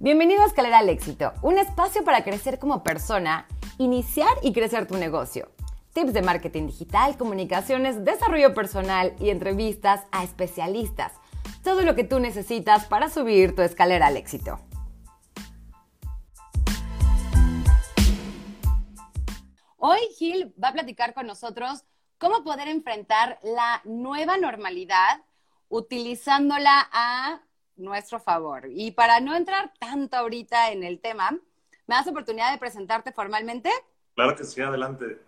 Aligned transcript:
Bienvenido 0.00 0.42
a 0.42 0.46
Escalera 0.46 0.78
al 0.78 0.88
Éxito, 0.90 1.32
un 1.42 1.58
espacio 1.58 2.04
para 2.04 2.22
crecer 2.22 2.60
como 2.60 2.84
persona, 2.84 3.48
iniciar 3.78 4.30
y 4.42 4.52
crecer 4.52 4.86
tu 4.86 4.96
negocio. 4.96 5.50
Tips 5.92 6.12
de 6.12 6.22
marketing 6.22 6.68
digital, 6.68 7.16
comunicaciones, 7.16 8.04
desarrollo 8.04 8.54
personal 8.54 9.16
y 9.18 9.30
entrevistas 9.30 10.04
a 10.12 10.22
especialistas. 10.22 11.14
Todo 11.64 11.82
lo 11.82 11.96
que 11.96 12.04
tú 12.04 12.20
necesitas 12.20 12.86
para 12.86 13.10
subir 13.10 13.56
tu 13.56 13.62
escalera 13.62 14.06
al 14.06 14.16
éxito. 14.16 14.60
Hoy 19.78 19.98
Gil 20.16 20.54
va 20.62 20.68
a 20.68 20.74
platicar 20.74 21.12
con 21.12 21.26
nosotros 21.26 21.82
cómo 22.18 22.44
poder 22.44 22.68
enfrentar 22.68 23.40
la 23.42 23.80
nueva 23.82 24.36
normalidad 24.36 25.22
utilizándola 25.68 26.88
a 26.92 27.40
nuestro 27.78 28.20
favor. 28.20 28.68
Y 28.70 28.90
para 28.90 29.20
no 29.20 29.34
entrar 29.34 29.72
tanto 29.78 30.16
ahorita 30.16 30.72
en 30.72 30.84
el 30.84 31.00
tema, 31.00 31.30
¿me 31.30 31.94
das 31.94 32.06
oportunidad 32.06 32.52
de 32.52 32.58
presentarte 32.58 33.12
formalmente? 33.12 33.70
Claro 34.14 34.36
que 34.36 34.44
sí, 34.44 34.60
adelante. 34.60 35.20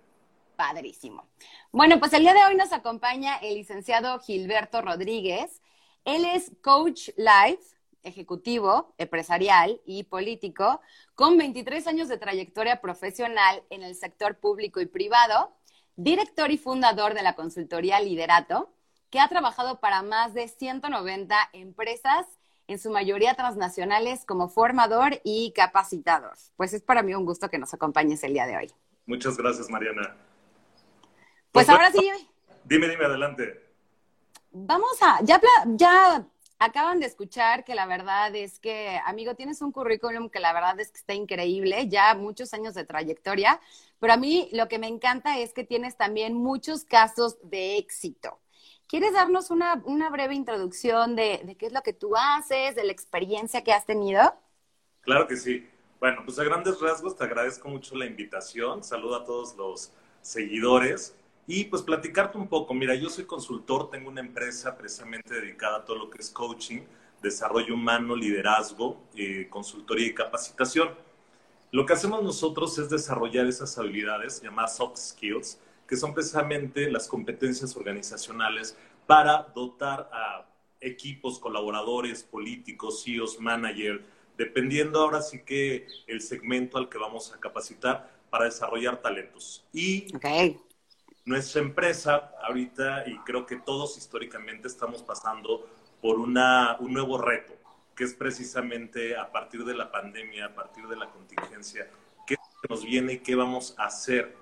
Padrísimo. 0.57 1.27
Bueno, 1.73 1.99
pues 1.99 2.13
el 2.13 2.23
día 2.23 2.35
de 2.35 2.45
hoy 2.45 2.57
nos 2.57 2.73
acompaña 2.73 3.37
el 3.37 3.55
licenciado 3.55 4.19
Gilberto 4.19 4.83
Rodríguez. 4.83 5.63
Él 6.05 6.25
es 6.25 6.53
coach 6.63 7.09
life, 7.17 7.63
ejecutivo, 8.03 8.95
empresarial 8.99 9.81
y 9.87 10.05
político, 10.05 10.81
con 11.15 11.39
23 11.39 11.87
años 11.87 12.09
de 12.09 12.19
trayectoria 12.19 12.81
profesional 12.81 13.63
en 13.71 13.83
el 13.83 13.95
sector 13.95 14.39
público 14.39 14.81
y 14.81 14.87
privado, 14.87 15.53
director 15.97 16.51
y 16.51 16.59
fundador 16.59 17.15
de 17.15 17.23
la 17.23 17.35
consultoría 17.35 18.01
Liderato, 18.01 18.71
que 19.11 19.21
ha 19.21 19.29
trabajado 19.29 19.81
para 19.81 20.03
más 20.03 20.35
de 20.35 20.49
190 20.49 21.37
empresas 21.53 22.27
en 22.71 22.79
su 22.79 22.89
mayoría 22.89 23.35
transnacionales 23.35 24.25
como 24.25 24.49
formador 24.49 25.21
y 25.25 25.53
capacitador. 25.57 26.35
Pues 26.57 26.73
es 26.73 26.83
para 26.83 27.03
mí 27.03 27.13
un 27.15 27.25
gusto 27.25 27.51
que 27.51 27.59
nos 27.59 27.75
acompañes 27.75 28.23
el 28.23 28.33
día 28.33 28.47
de 28.47 28.57
hoy. 28.57 28.73
Muchas 29.07 29.37
gracias, 29.37 29.69
Mariana. 29.69 30.15
Pues, 31.51 31.67
pues 31.67 31.69
ahora 31.69 31.91
sí. 31.91 32.09
Dime, 32.65 32.89
dime, 32.89 33.07
adelante. 33.07 33.69
Vamos 34.53 34.97
a, 35.03 35.19
ya, 35.25 35.41
ya 35.67 36.25
acaban 36.61 37.01
de 37.01 37.07
escuchar 37.07 37.65
que 37.65 37.75
la 37.75 37.87
verdad 37.87 38.37
es 38.37 38.61
que, 38.61 39.01
amigo, 39.05 39.35
tienes 39.35 39.63
un 39.63 39.73
currículum 39.73 40.29
que 40.29 40.39
la 40.39 40.53
verdad 40.53 40.79
es 40.79 40.93
que 40.93 40.99
está 40.99 41.15
increíble, 41.15 41.89
ya 41.89 42.15
muchos 42.15 42.55
años 42.55 42.75
de 42.75 42.85
trayectoria, 42.85 43.61
pero 43.99 44.13
a 44.13 44.17
mí 44.17 44.49
lo 44.53 44.69
que 44.69 44.79
me 44.79 44.87
encanta 44.87 45.41
es 45.41 45.53
que 45.53 45.65
tienes 45.65 45.97
también 45.97 46.35
muchos 46.35 46.85
casos 46.85 47.39
de 47.43 47.79
éxito. 47.79 48.39
¿Quieres 48.91 49.13
darnos 49.13 49.53
una, 49.53 49.77
breve 50.11 50.35
introducción 50.35 51.15
de, 51.15 51.57
qué 51.57 51.67
es 51.67 51.73
lo 51.73 51.81
que 51.81 51.93
tú 51.93 52.17
haces, 52.17 52.75
de 52.75 52.83
la 52.83 52.91
experiencia 52.91 53.63
que 53.63 53.73
has 53.73 53.87
tenido? 53.87 54.21
Claro 55.03 55.29
que 55.29 55.37
sí. 55.37 55.65
Bueno, 56.01 56.23
pues 56.25 56.41
a 56.41 56.43
grandes 56.43 56.81
rasgos 56.81 57.17
te 57.17 57.23
agradezco 57.23 57.69
mucho 57.69 57.95
la 57.95 58.05
invitación. 58.05 58.83
Saludo 58.83 59.15
a 59.15 59.25
todos 59.25 59.57
los 59.57 59.93
seguidores 60.23 61.15
y 61.47 61.67
pues 61.67 61.83
platicarte 61.83 62.37
un 62.37 62.49
poco. 62.49 62.75
Mira, 62.75 62.97
yo 62.97 63.09
soy 63.09 63.27
consultor, 63.27 63.91
tengo 63.91 64.09
una 64.09 64.23
empresa 64.23 64.77
precisamente 64.77 65.35
dedicada 65.35 65.77
a 65.77 65.85
todo 65.85 65.97
lo 65.97 66.11
que 66.11 66.19
es 66.19 66.29
coaching, 66.29 66.81
desarrollo 67.23 67.75
humano, 67.75 68.17
liderazgo, 68.17 69.01
eh, 69.15 69.47
consultoría 69.49 70.09
y 70.09 70.15
capacitación. 70.15 70.91
Lo 71.71 71.87
que 71.87 71.93
hacemos 71.93 72.25
nosotros 72.25 72.77
es 72.77 72.91
desarrollar 72.91 73.47
esas 73.47 73.79
habilidades 73.79 74.43
llamadas 74.43 74.77
soft 74.77 74.97
skills 74.97 75.61
que 75.91 75.97
son 75.97 76.15
precisamente 76.15 76.89
las 76.89 77.09
competencias 77.09 77.77
organizacionales 77.77 78.77
para 79.09 79.49
dotar 79.57 80.09
a 80.13 80.47
equipos, 80.81 81.41
colaboradores, 81.41 82.23
políticos, 82.23 83.03
CEOs, 83.05 83.41
managers, 83.41 84.01
dependiendo 84.39 85.01
ahora 85.01 85.21
sí 85.21 85.43
que 85.43 85.89
el 86.07 86.21
segmento 86.21 86.79
al 86.79 86.89
que 86.89 86.97
vamos 86.97 87.35
a 87.35 87.41
capacitar 87.41 88.09
para 88.31 88.45
desarrollar 88.45 89.03
talentos. 89.03 89.65
Y 89.73 90.07
nuestra 91.25 91.61
empresa 91.61 92.35
ahorita, 92.41 93.09
y 93.09 93.19
creo 93.27 93.45
que 93.45 93.57
todos 93.57 93.99
históricamente 93.99 94.69
estamos 94.69 95.03
pasando 95.03 95.69
por 96.01 96.21
una, 96.21 96.77
un 96.79 96.93
nuevo 96.93 97.19
reto, 97.19 97.53
que 97.97 98.05
es 98.05 98.15
precisamente 98.15 99.17
a 99.17 99.33
partir 99.33 99.65
de 99.65 99.75
la 99.75 99.91
pandemia, 99.91 100.47
a 100.47 100.55
partir 100.55 100.87
de 100.87 100.95
la 100.95 101.11
contingencia, 101.11 101.91
qué 102.29 102.37
nos 102.69 102.85
viene 102.85 103.15
y 103.15 103.19
qué 103.19 103.35
vamos 103.35 103.75
a 103.77 103.87
hacer 103.87 104.39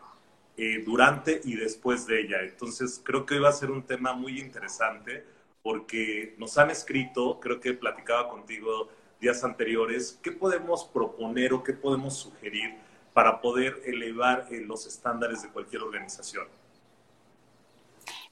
eh, 0.61 0.83
durante 0.85 1.41
y 1.45 1.55
después 1.55 2.05
de 2.07 2.21
ella. 2.21 2.43
Entonces, 2.43 3.01
creo 3.05 3.25
que 3.25 3.35
hoy 3.35 3.41
va 3.41 3.49
a 3.49 3.53
ser 3.53 3.71
un 3.71 3.85
tema 3.85 4.13
muy 4.13 4.41
interesante 4.41 5.25
porque 5.63 6.35
nos 6.37 6.59
han 6.59 6.71
escrito, 6.71 7.39
creo 7.39 7.61
que 7.61 7.75
platicaba 7.75 8.29
contigo 8.29 8.89
días 9.21 9.45
anteriores, 9.45 10.19
qué 10.21 10.33
podemos 10.33 10.85
proponer 10.85 11.53
o 11.53 11.63
qué 11.63 11.75
podemos 11.75 12.17
sugerir 12.17 12.75
para 13.13 13.41
poder 13.41 13.83
elevar 13.87 14.49
eh, 14.51 14.61
los 14.67 14.85
estándares 14.85 15.43
de 15.43 15.49
cualquier 15.51 15.83
organización. 15.83 16.49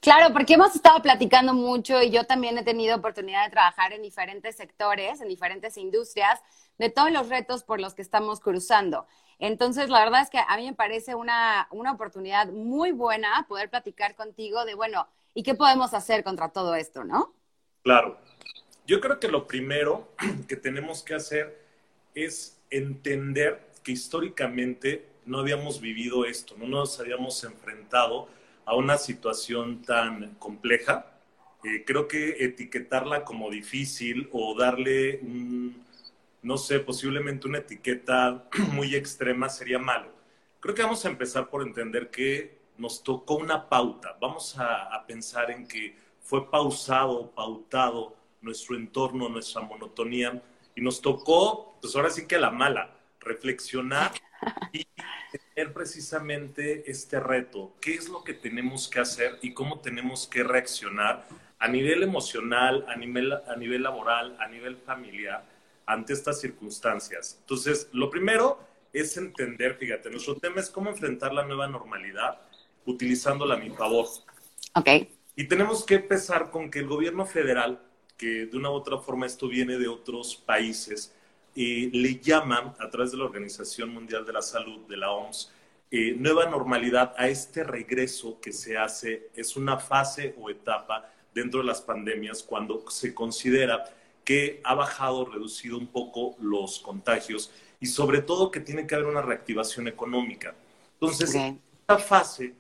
Claro, 0.01 0.33
porque 0.33 0.55
hemos 0.55 0.75
estado 0.75 1.01
platicando 1.03 1.55
mucho 1.55 2.03
y 2.03 2.11
yo 2.11 2.25
también 2.25 2.59
he 2.59 2.65
tenido 2.65 2.97
oportunidad 2.97 3.45
de 3.45 3.51
trabajar 3.51 3.93
en 3.93 4.03
diferentes 4.03 4.57
sectores, 4.57 5.21
en 5.21 5.29
diferentes 5.29 5.77
industrias, 5.77 6.41
de 6.79 6.91
todos 6.91 7.13
los 7.13 7.29
retos 7.29 7.63
por 7.63 7.81
los 7.81 7.95
que 7.95 8.03
estamos 8.03 8.41
cruzando. 8.41 9.07
Entonces, 9.39 9.91
la 9.91 10.01
verdad 10.01 10.23
es 10.23 10.31
que 10.31 10.39
a 10.39 10.57
mí 10.57 10.67
me 10.67 10.75
parece 10.75 11.15
una, 11.15 11.69
una 11.71 11.93
oportunidad 11.93 12.49
muy 12.49 12.93
buena 12.93 13.45
poder 13.49 13.69
platicar 13.69 14.15
contigo 14.15 14.65
de, 14.65 14.75
bueno, 14.75 15.07
¿y 15.35 15.43
qué 15.43 15.55
podemos 15.55 15.93
hacer 15.95 16.25
contra 16.25 16.49
todo 16.49 16.75
esto, 16.75 17.05
no? 17.05 17.35
Claro. 17.83 18.19
Yo 18.87 19.01
creo 19.01 19.21
que 19.21 19.29
lo 19.29 19.47
primero 19.47 20.09
que 20.49 20.57
tenemos 20.57 21.03
que 21.03 21.15
hacer 21.15 21.61
es 22.15 22.59
entender 22.71 23.61
que 23.83 23.93
históricamente 23.93 25.07
no 25.27 25.39
habíamos 25.39 25.81
vivido 25.81 26.25
esto, 26.25 26.55
no 26.57 26.67
nos 26.67 26.99
habíamos 26.99 27.43
enfrentado 27.45 28.29
a 28.65 28.75
una 28.75 28.97
situación 28.97 29.83
tan 29.83 30.35
compleja. 30.37 31.07
Eh, 31.65 31.85
creo 31.85 32.09
que 32.09 32.45
etiquetarla 32.45 33.25
como 33.25 33.51
difícil 33.51 34.29
o 34.33 34.57
darle 34.59 35.19
un, 35.23 35.86
no 36.47 36.57
sé, 36.57 36.79
posiblemente 36.79 37.49
una 37.49 37.59
etiqueta 37.59 38.49
muy 38.73 38.95
extrema 38.95 39.49
sería 39.49 39.81
malo. 39.81 40.13
Creo 40.61 40.77
que 40.77 40.83
vamos 40.83 41.05
a 41.05 41.09
empezar 41.09 41.51
por 41.51 41.63
entender 41.63 42.09
que 42.09 42.61
nos 42.79 43.03
tocó 43.03 43.35
una 43.35 43.69
pauta. 43.69 44.17
Vamos 44.21 44.55
a, 44.57 45.05
pensar 45.09 45.51
en 45.51 45.67
que 45.67 45.97
fue 46.21 46.49
pausado, 46.49 47.33
pautado 47.33 48.17
nuestro 48.43 48.77
entorno, 48.77 49.29
nuestra 49.29 49.61
monotonía, 49.63 50.41
y 50.77 50.83
nos 50.83 51.01
tocó, 51.01 51.79
pues 51.81 51.97
ahora 51.97 52.11
sí 52.11 52.29
que 52.29 52.37
a 52.37 52.41
la 52.41 52.53
mala, 52.53 52.95
reflexionar 53.19 54.13
y 54.73 54.87
tener 55.53 55.73
precisamente 55.73 56.89
este 56.89 57.19
reto. 57.19 57.75
¿Qué 57.81 57.95
es 57.95 58.09
lo 58.09 58.23
que 58.23 58.35
tenemos 58.35 58.87
que 58.87 59.01
hacer 59.01 59.41
y 59.43 59.53
cómo 59.53 59.81
tenemos 59.81 60.29
que 60.29 60.45
reaccionar 60.45 61.27
a 61.59 61.67
nivel 61.67 62.05
emocional, 62.05 62.85
a 62.89 62.95
nivel, 62.95 63.33
a 63.33 63.57
nivel 63.57 63.83
laboral, 63.83 64.37
a 64.39 64.47
nivel 64.47 64.77
familiar? 64.77 65.56
Ante 65.87 66.13
estas 66.13 66.41
circunstancias. 66.41 67.39
Entonces, 67.41 67.89
lo 67.93 68.11
primero 68.11 68.59
es 68.93 69.17
entender, 69.17 69.77
fíjate, 69.77 70.11
nuestro 70.11 70.37
tema 70.37 70.61
es 70.61 70.69
cómo 70.69 70.91
enfrentar 70.91 71.33
la 71.33 71.45
nueva 71.45 71.69
normalidad 71.69 72.41
utilizándola 72.85 73.55
a 73.55 73.59
mi 73.59 73.71
favor. 73.71 74.07
Ok. 74.75 74.89
Y 75.37 75.45
tenemos 75.45 75.85
que 75.85 75.97
empezar 75.97 76.51
con 76.51 76.71
que 76.71 76.81
el 76.81 76.87
gobierno 76.87 77.27
federal, 77.27 77.81
que 78.17 78.47
de 78.47 78.57
una 78.57 78.71
u 78.71 78.75
otra 78.75 78.99
forma 78.99 79.27
esto 79.27 79.49
viene 79.49 79.79
de 79.79 79.89
otros 79.89 80.37
países, 80.37 81.15
eh, 81.55 81.91
le 81.93 82.19
llaman 82.21 82.75
a 82.79 82.91
través 82.91 83.13
de 83.13 83.19
la 83.19 83.25
Organización 83.25 83.91
Mundial 83.91 84.25
de 84.25 84.33
la 84.33 84.43
Salud, 84.43 84.87
de 84.87 84.97
la 84.97 85.11
OMS, 85.11 85.53
eh, 85.91 86.15
nueva 86.19 86.47
normalidad 86.47 87.15
a 87.17 87.29
este 87.29 87.65
regreso 87.65 88.41
que 88.41 88.53
se 88.53 88.77
hace, 88.77 89.31
es 89.35 89.57
una 89.57 89.79
fase 89.79 90.35
o 90.39 90.51
etapa 90.51 91.13
dentro 91.35 91.61
de 91.61 91.67
las 91.67 91.81
pandemias 91.81 92.43
cuando 92.43 92.85
se 92.91 93.15
considera 93.15 93.85
que 94.27 94.61
ha 94.65 94.75
bajado, 94.75 95.25
reducido 95.25 95.79
un 95.79 95.87
poco 95.87 96.37
los 96.41 96.81
contagios 96.81 97.53
y 97.79 97.87
sobre 97.87 98.21
todo 98.21 98.51
que 98.51 98.59
tiene 98.59 98.85
que 98.85 98.97
haber 98.97 99.07
una 99.07 99.23
reactivación 99.23 99.87
económica. 99.87 100.53
Entonces, 100.95 101.33
esta 101.33 101.99
fase 101.99 102.53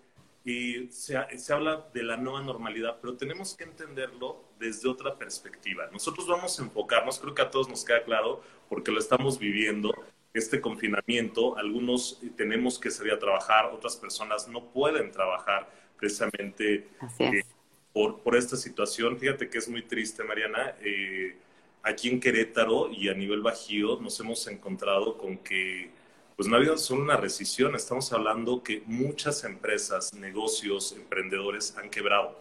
eh, 0.45 0.87
se, 0.91 1.17
se, 1.37 1.53
habla 1.53 1.89
de 1.93 2.05
la 2.05 2.17
nueva 2.17 2.41
normalidad, 2.41 2.99
pero 3.01 3.17
tenemos 3.17 3.57
que 3.57 3.65
entenderlo 3.65 4.45
desde 4.61 4.89
otra 4.89 5.19
perspectiva. 5.19 5.89
Nosotros 5.93 6.29
vamos 6.29 6.59
a 6.61 6.63
enfocarnos, 6.63 7.19
creo 7.19 7.35
que 7.35 7.43
a 7.43 7.51
todos 7.51 7.69
nos 7.69 7.85
queda 7.85 8.05
claro, 8.05 8.45
porque 8.69 8.93
lo 8.93 9.01
estamos 9.01 9.37
viviendo, 9.37 9.93
este 10.35 10.61
confinamiento, 10.61 11.59
algunos 11.59 12.21
tenemos 12.37 12.79
que 12.79 12.93
salir 12.93 13.13
a 13.13 13.19
trabajar, 13.19 13.67
otras 13.73 13.97
personas 13.97 14.47
no 14.47 14.67
pueden 14.67 15.11
trabajar 15.11 15.69
precisamente 15.99 16.87
eh, 17.19 17.43
por, 17.93 18.21
por, 18.21 18.37
esta 18.37 18.57
situación. 18.57 19.19
Fíjate 19.19 19.51
que 19.51 19.59
es 19.59 19.69
muy 19.69 19.83
triste, 19.83 20.23
Mariana. 20.23 20.77
Eh, 20.81 21.37
aquí 21.87 22.09
en 22.09 22.19
Querétaro 22.19 22.91
y 22.91 23.09
a 23.09 23.15
nivel 23.15 23.43
bajío 23.43 23.99
nos 24.01 24.19
hemos 24.19 24.47
encontrado 24.49 25.17
con 25.17 25.39
que 25.39 25.91
pues 26.35 26.49
no 26.49 26.57
ha 26.57 26.59
habido 26.59 26.77
solo 26.77 27.03
una 27.03 27.17
recesión, 27.17 27.75
estamos 27.77 28.13
hablando 28.13 28.63
que 28.63 28.83
muchas 28.85 29.45
empresas, 29.45 30.13
negocios, 30.13 30.93
emprendedores 30.93 31.75
han 31.79 31.89
quebrado. 31.89 32.39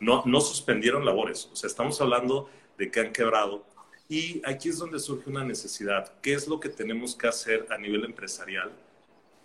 No, 0.00 0.24
no 0.26 0.40
suspendieron 0.40 1.06
labores, 1.06 1.48
o 1.50 1.56
sea, 1.56 1.68
estamos 1.68 1.98
hablando 2.00 2.50
de 2.76 2.90
que 2.90 3.00
han 3.00 3.12
quebrado 3.12 3.64
Y 4.08 4.42
aquí 4.44 4.68
es 4.68 4.78
donde 4.78 4.98
surge 4.98 5.30
una 5.30 5.44
necesidad. 5.44 6.12
¿Qué 6.20 6.34
es 6.34 6.46
lo 6.46 6.60
que 6.60 6.68
tenemos 6.68 7.16
que 7.16 7.28
hacer 7.28 7.66
a 7.70 7.78
nivel 7.78 8.04
empresarial 8.04 8.72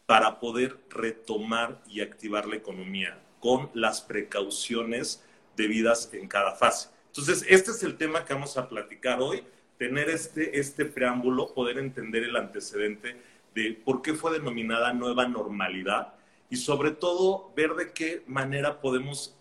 para 0.06 0.40
poder 0.40 0.78
retomar 0.90 1.81
y 1.88 2.02
activar 2.02 2.48
la 2.48 2.58
economía 2.58 3.18
con 3.40 3.70
las 3.74 4.02
precauciones 4.02 5.24
debidas 5.56 6.10
en 6.14 6.28
cada 6.28 6.56
fase? 6.56 6.90
Entonces, 7.09 7.45
este 7.50 7.71
es 7.71 7.83
el 7.83 7.97
tema 7.97 8.23
que 8.23 8.33
vamos 8.33 8.57
a 8.57 8.69
platicar 8.69 9.21
hoy, 9.21 9.44
tener 9.77 10.09
este, 10.09 10.59
este 10.59 10.85
preámbulo, 10.85 11.53
poder 11.53 11.77
entender 11.77 12.23
el 12.23 12.35
antecedente 12.35 13.15
de 13.56 13.79
por 13.83 14.01
qué 14.01 14.13
fue 14.13 14.31
denominada 14.31 14.94
nueva 14.94 15.27
normalidad 15.27 16.13
y 16.50 16.57
sobre 16.57 16.91
todo 16.91 17.51
ver 17.56 17.73
de 17.75 17.91
qué 17.94 18.23
manera 18.27 18.79
podemos 18.81 19.35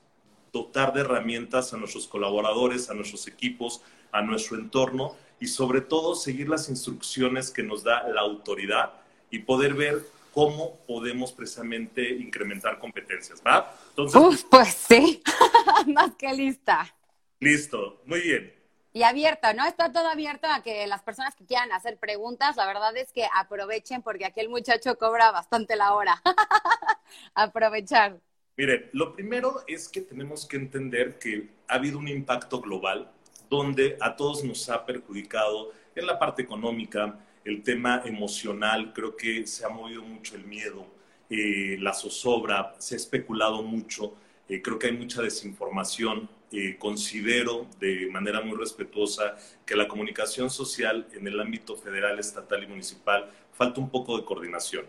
dotar 0.53 0.93
de 0.93 1.01
herramientas 1.01 1.73
a 1.73 1.77
nuestros 1.77 2.07
colaboradores, 2.07 2.89
a 2.91 2.95
nuestros 2.95 3.27
equipos, 3.27 3.83
a 4.13 4.23
nuestro 4.23 4.57
entorno 4.57 5.15
y 5.41 5.47
sobre 5.47 5.81
todo 5.81 6.15
seguir 6.15 6.49
las 6.49 6.69
instrucciones 6.69 7.51
que 7.51 7.63
nos 7.63 7.85
da 7.85 8.09
la 8.09 8.23
autoridad 8.23 8.93
y 9.31 9.41
poder 9.41 9.75
ver 9.75 10.05
cómo 10.33 10.77
podemos 10.87 11.33
precisamente 11.33 12.11
incrementar 12.11 12.79
competencias, 12.79 13.43
¿va? 13.47 13.75
Entonces, 13.91 14.47
pues 14.49 14.69
sí, 14.69 15.23
más 15.87 16.15
que 16.17 16.33
lista. 16.33 16.95
Listo, 17.41 18.03
muy 18.05 18.21
bien. 18.21 18.55
Y 18.93 19.03
abierto, 19.03 19.53
¿no? 19.55 19.67
Está 19.67 19.93
todo 19.93 20.09
abierto 20.09 20.49
a 20.49 20.63
que 20.63 20.87
las 20.87 21.03
personas 21.03 21.35
que 21.35 21.45
quieran 21.45 21.71
hacer 21.73 21.99
preguntas, 21.99 22.57
la 22.57 22.67
verdad 22.67 22.97
es 22.97 23.13
que 23.13 23.29
aprovechen 23.37 24.03
porque 24.03 24.25
aquí 24.25 24.41
el 24.41 24.49
muchacho 24.49 24.97
cobra 24.97 25.31
bastante 25.31 25.77
la 25.77 25.95
hora. 25.95 26.21
Aprovechar. 27.35 28.19
Mire, 28.57 28.91
lo 28.93 29.13
primero 29.13 29.63
es 29.69 29.89
que 29.89 30.01
tenemos 30.01 30.47
que 30.47 30.57
entender 30.57 31.19
que 31.19 31.49
ha 31.69 31.75
habido 31.75 31.99
un 31.99 32.09
impacto 32.09 32.61
global 32.61 33.13
donde 33.49 33.97
a 34.01 34.17
todos 34.17 34.43
nos 34.43 34.69
ha 34.69 34.85
perjudicado 34.85 35.73
en 35.95 36.07
la 36.07 36.19
parte 36.19 36.43
económica, 36.43 37.19
el 37.45 37.63
tema 37.63 38.03
emocional, 38.05 38.93
creo 38.93 39.17
que 39.17 39.47
se 39.47 39.65
ha 39.65 39.69
movido 39.69 40.03
mucho 40.03 40.37
el 40.37 40.45
miedo, 40.45 40.87
eh, 41.31 41.77
la 41.79 41.95
zozobra, 41.95 42.75
se 42.79 42.95
ha 42.95 42.97
especulado 42.97 43.63
mucho, 43.63 44.15
eh, 44.49 44.61
creo 44.61 44.79
que 44.79 44.89
hay 44.89 44.97
mucha 44.97 45.23
desinformación. 45.23 46.29
Eh, 46.51 46.77
considero 46.79 47.67
de 47.79 48.09
manera 48.11 48.41
muy 48.41 48.57
respetuosa 48.57 49.37
que 49.67 49.77
la 49.77 49.87
comunicación 49.87 50.49
social 50.49 51.07
en 51.13 51.27
el 51.27 51.39
ámbito 51.41 51.77
federal, 51.77 52.19
estatal 52.19 52.65
y 52.65 52.67
municipal 52.67 53.31
falta 53.53 53.81
un 53.81 53.91
poco 53.91 54.17
de 54.17 54.25
coordinación, 54.25 54.87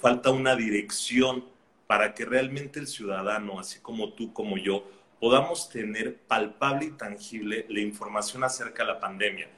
falta 0.00 0.30
una 0.30 0.54
dirección 0.54 1.44
para 1.86 2.14
que 2.14 2.24
realmente 2.24 2.78
el 2.78 2.86
ciudadano, 2.86 3.58
así 3.58 3.80
como 3.80 4.12
tú, 4.12 4.32
como 4.32 4.56
yo, 4.56 4.88
podamos 5.22 5.68
tener 5.68 6.16
palpable 6.16 6.86
y 6.86 6.90
tangible 6.90 7.64
la 7.68 7.80
información 7.80 8.42
acerca 8.42 8.82
de 8.82 8.92
la 8.92 8.98
pandemia. 8.98 9.48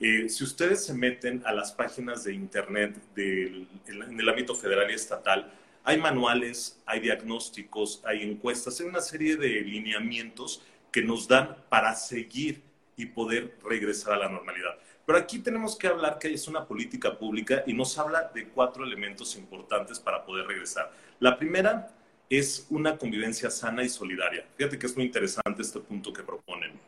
Eh, 0.00 0.28
si 0.28 0.44
ustedes 0.44 0.84
se 0.84 0.92
meten 0.92 1.42
a 1.46 1.52
las 1.52 1.72
páginas 1.72 2.24
de 2.24 2.34
Internet 2.34 2.96
en 3.16 4.20
el 4.20 4.28
ámbito 4.28 4.54
federal 4.54 4.90
y 4.90 4.94
estatal, 4.94 5.50
hay 5.88 5.96
manuales, 5.96 6.82
hay 6.84 7.00
diagnósticos, 7.00 8.02
hay 8.04 8.22
encuestas, 8.22 8.78
hay 8.78 8.88
una 8.88 9.00
serie 9.00 9.36
de 9.36 9.48
lineamientos 9.62 10.60
que 10.92 11.00
nos 11.00 11.26
dan 11.26 11.56
para 11.70 11.94
seguir 11.94 12.62
y 12.94 13.06
poder 13.06 13.56
regresar 13.64 14.12
a 14.12 14.18
la 14.18 14.28
normalidad. 14.28 14.76
Pero 15.06 15.18
aquí 15.18 15.38
tenemos 15.38 15.78
que 15.78 15.86
hablar 15.86 16.18
que 16.18 16.28
es 16.28 16.46
una 16.46 16.66
política 16.66 17.18
pública 17.18 17.64
y 17.66 17.72
nos 17.72 17.96
habla 17.96 18.30
de 18.34 18.48
cuatro 18.48 18.84
elementos 18.84 19.34
importantes 19.36 19.98
para 19.98 20.26
poder 20.26 20.46
regresar. 20.46 20.92
La 21.20 21.38
primera 21.38 21.90
es 22.28 22.66
una 22.68 22.98
convivencia 22.98 23.50
sana 23.50 23.82
y 23.82 23.88
solidaria. 23.88 24.46
Fíjate 24.58 24.78
que 24.78 24.84
es 24.88 24.94
muy 24.94 25.06
interesante 25.06 25.62
este 25.62 25.80
punto 25.80 26.12
que 26.12 26.22
proponen. 26.22 26.78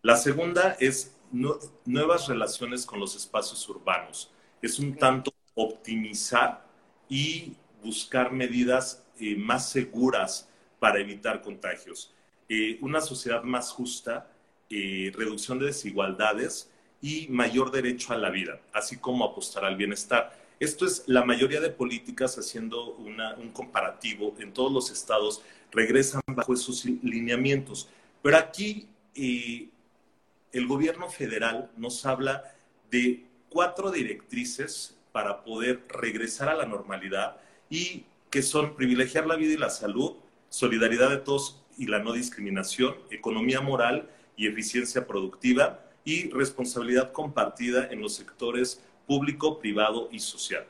La 0.00 0.16
segunda 0.16 0.76
es 0.78 1.16
nuevas 1.32 2.28
relaciones 2.28 2.86
con 2.86 3.00
los 3.00 3.16
espacios 3.16 3.68
urbanos. 3.68 4.30
Es 4.62 4.78
un 4.78 4.94
tanto 4.94 5.32
optimizar 5.56 6.64
y 7.08 7.56
buscar 7.84 8.32
medidas 8.32 9.04
eh, 9.20 9.36
más 9.36 9.70
seguras 9.70 10.48
para 10.80 10.98
evitar 10.98 11.42
contagios. 11.42 12.12
Eh, 12.48 12.78
una 12.80 13.00
sociedad 13.00 13.42
más 13.42 13.70
justa, 13.70 14.30
eh, 14.70 15.12
reducción 15.14 15.58
de 15.58 15.66
desigualdades 15.66 16.70
y 17.00 17.28
mayor 17.28 17.70
derecho 17.70 18.12
a 18.12 18.16
la 18.16 18.30
vida, 18.30 18.60
así 18.72 18.96
como 18.96 19.24
apostar 19.24 19.64
al 19.64 19.76
bienestar. 19.76 20.36
Esto 20.58 20.86
es 20.86 21.04
la 21.06 21.24
mayoría 21.24 21.60
de 21.60 21.70
políticas 21.70 22.38
haciendo 22.38 22.94
un 22.94 23.50
comparativo 23.52 24.34
en 24.38 24.52
todos 24.52 24.72
los 24.72 24.90
estados, 24.90 25.42
regresan 25.70 26.22
bajo 26.26 26.54
esos 26.54 26.84
lineamientos. 26.84 27.88
Pero 28.22 28.38
aquí 28.38 28.88
el 29.14 30.66
gobierno 30.66 31.10
federal 31.10 31.70
nos 31.76 32.06
habla 32.06 32.54
de 32.90 33.26
cuatro 33.50 33.90
directrices 33.90 34.96
para 35.12 35.44
poder 35.44 35.84
regresar 35.88 36.48
a 36.48 36.54
la 36.54 36.66
normalidad 36.66 37.36
y 37.70 38.04
que 38.30 38.42
son 38.42 38.74
privilegiar 38.74 39.26
la 39.26 39.36
vida 39.36 39.54
y 39.54 39.56
la 39.56 39.70
salud, 39.70 40.14
solidaridad 40.48 41.10
de 41.10 41.18
todos 41.18 41.62
y 41.78 41.86
la 41.86 41.98
no 41.98 42.12
discriminación, 42.12 42.96
economía 43.10 43.60
moral 43.60 44.08
y 44.36 44.46
eficiencia 44.46 45.06
productiva 45.06 45.80
y 46.04 46.30
responsabilidad 46.30 47.12
compartida 47.12 47.88
en 47.90 48.00
los 48.00 48.14
sectores 48.14 48.80
público, 49.06 49.58
privado 49.58 50.08
y 50.12 50.18
social. 50.18 50.66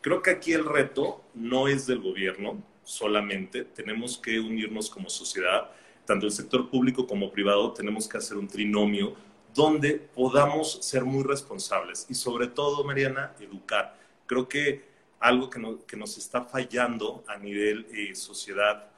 Creo 0.00 0.22
que 0.22 0.30
aquí 0.30 0.52
el 0.52 0.64
reto 0.64 1.22
no 1.34 1.68
es 1.68 1.86
del 1.86 2.00
gobierno 2.00 2.62
solamente, 2.84 3.64
tenemos 3.64 4.18
que 4.18 4.38
unirnos 4.38 4.88
como 4.88 5.10
sociedad, 5.10 5.70
tanto 6.04 6.26
el 6.26 6.32
sector 6.32 6.70
público 6.70 7.06
como 7.06 7.32
privado, 7.32 7.72
tenemos 7.72 8.08
que 8.08 8.18
hacer 8.18 8.36
un 8.36 8.46
trinomio 8.46 9.14
donde 9.54 9.94
podamos 9.94 10.78
ser 10.82 11.04
muy 11.04 11.24
responsables 11.24 12.06
y 12.08 12.14
sobre 12.14 12.46
todo, 12.46 12.84
Mariana, 12.84 13.34
educar. 13.40 13.98
Creo 14.26 14.48
que 14.48 14.95
algo 15.20 15.50
que, 15.50 15.96
nos 15.96 16.18
está 16.18 16.42
fallando 16.42 17.24
a 17.26 17.36
nivel 17.36 17.86
eh, 17.92 18.14
sociedad 18.14 18.88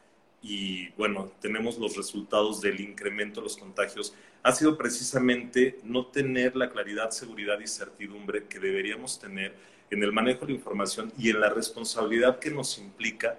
y 0.42 0.88
bueno, 0.90 1.32
tenemos 1.40 1.78
los 1.78 1.96
resultados 1.96 2.60
del 2.60 2.80
incremento 2.80 3.40
de 3.40 3.44
los 3.44 3.56
contagios, 3.56 4.14
ha 4.42 4.52
sido 4.52 4.78
precisamente 4.78 5.80
no 5.82 6.06
tener 6.06 6.54
la 6.54 6.70
claridad, 6.70 7.10
seguridad 7.10 7.58
y 7.60 7.66
certidumbre 7.66 8.44
que 8.44 8.60
deberíamos 8.60 9.18
tener 9.18 9.54
en 9.90 10.02
el 10.02 10.12
manejo 10.12 10.40
de 10.46 10.52
la 10.52 10.58
información 10.58 11.12
y 11.18 11.30
en 11.30 11.40
la 11.40 11.48
responsabilidad 11.48 12.38
que 12.38 12.50
nos 12.50 12.78
implica 12.78 13.36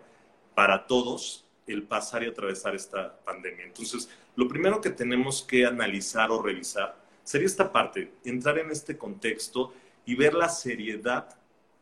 para 0.55 0.87
todos 0.87 1.45
el 1.67 1.83
pasar 1.83 2.23
y 2.23 2.27
atravesar 2.27 2.75
esta 2.75 3.17
pandemia. 3.23 3.65
Entonces, 3.65 4.09
lo 4.35 4.47
primero 4.47 4.81
que 4.81 4.89
tenemos 4.89 5.43
que 5.43 5.65
analizar 5.65 6.31
o 6.31 6.41
revisar 6.41 6.97
sería 7.23 7.47
esta 7.47 7.71
parte, 7.71 8.11
entrar 8.25 8.57
en 8.57 8.71
este 8.71 8.97
contexto 8.97 9.73
y 10.05 10.15
ver 10.15 10.33
la 10.33 10.49
seriedad 10.49 11.38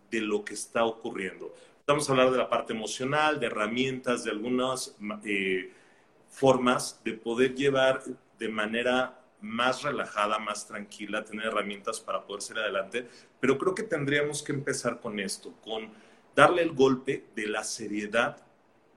de 0.09 0.21
lo 0.21 0.43
que 0.43 0.53
está 0.53 0.85
ocurriendo. 0.85 1.53
Vamos 1.85 2.07
a 2.07 2.11
hablar 2.11 2.31
de 2.31 2.37
la 2.37 2.49
parte 2.49 2.73
emocional, 2.73 3.39
de 3.39 3.47
herramientas, 3.47 4.23
de 4.23 4.31
algunas 4.31 4.95
eh, 5.23 5.71
formas 6.29 7.01
de 7.03 7.13
poder 7.13 7.55
llevar 7.55 8.03
de 8.37 8.49
manera 8.49 9.19
más 9.41 9.83
relajada, 9.83 10.39
más 10.39 10.67
tranquila, 10.67 11.23
tener 11.23 11.47
herramientas 11.47 11.99
para 11.99 12.25
poder 12.25 12.41
ser 12.41 12.59
adelante. 12.59 13.07
Pero 13.39 13.57
creo 13.57 13.75
que 13.75 13.83
tendríamos 13.83 14.43
que 14.43 14.51
empezar 14.51 14.99
con 14.99 15.19
esto, 15.19 15.53
con 15.63 15.89
darle 16.35 16.61
el 16.61 16.73
golpe 16.73 17.25
de 17.35 17.47
la 17.47 17.63
seriedad 17.63 18.37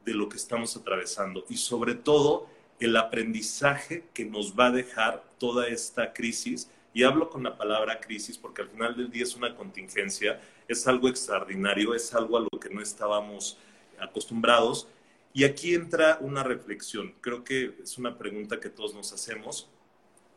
de 0.04 0.14
lo 0.14 0.28
que 0.28 0.36
estamos 0.36 0.76
atravesando 0.76 1.44
y 1.48 1.56
sobre 1.56 1.94
todo 1.94 2.48
el 2.80 2.96
aprendizaje 2.96 4.04
que 4.14 4.24
nos 4.24 4.58
va 4.58 4.66
a 4.66 4.70
dejar 4.72 5.22
toda 5.38 5.68
esta 5.68 6.12
crisis. 6.12 6.70
Y 6.92 7.04
hablo 7.04 7.30
con 7.30 7.42
la 7.44 7.56
palabra 7.56 8.00
crisis 8.00 8.36
porque 8.36 8.62
al 8.62 8.68
final 8.68 8.96
del 8.96 9.10
día 9.10 9.22
es 9.22 9.36
una 9.36 9.54
contingencia 9.54 10.40
es 10.70 10.86
algo 10.86 11.08
extraordinario, 11.08 11.94
es 11.94 12.14
algo 12.14 12.38
a 12.38 12.40
lo 12.40 12.60
que 12.60 12.70
no 12.70 12.80
estábamos 12.80 13.58
acostumbrados. 13.98 14.86
Y 15.32 15.42
aquí 15.42 15.74
entra 15.74 16.18
una 16.20 16.44
reflexión, 16.44 17.14
creo 17.20 17.42
que 17.42 17.74
es 17.82 17.98
una 17.98 18.16
pregunta 18.16 18.60
que 18.60 18.70
todos 18.70 18.94
nos 18.94 19.12
hacemos 19.12 19.68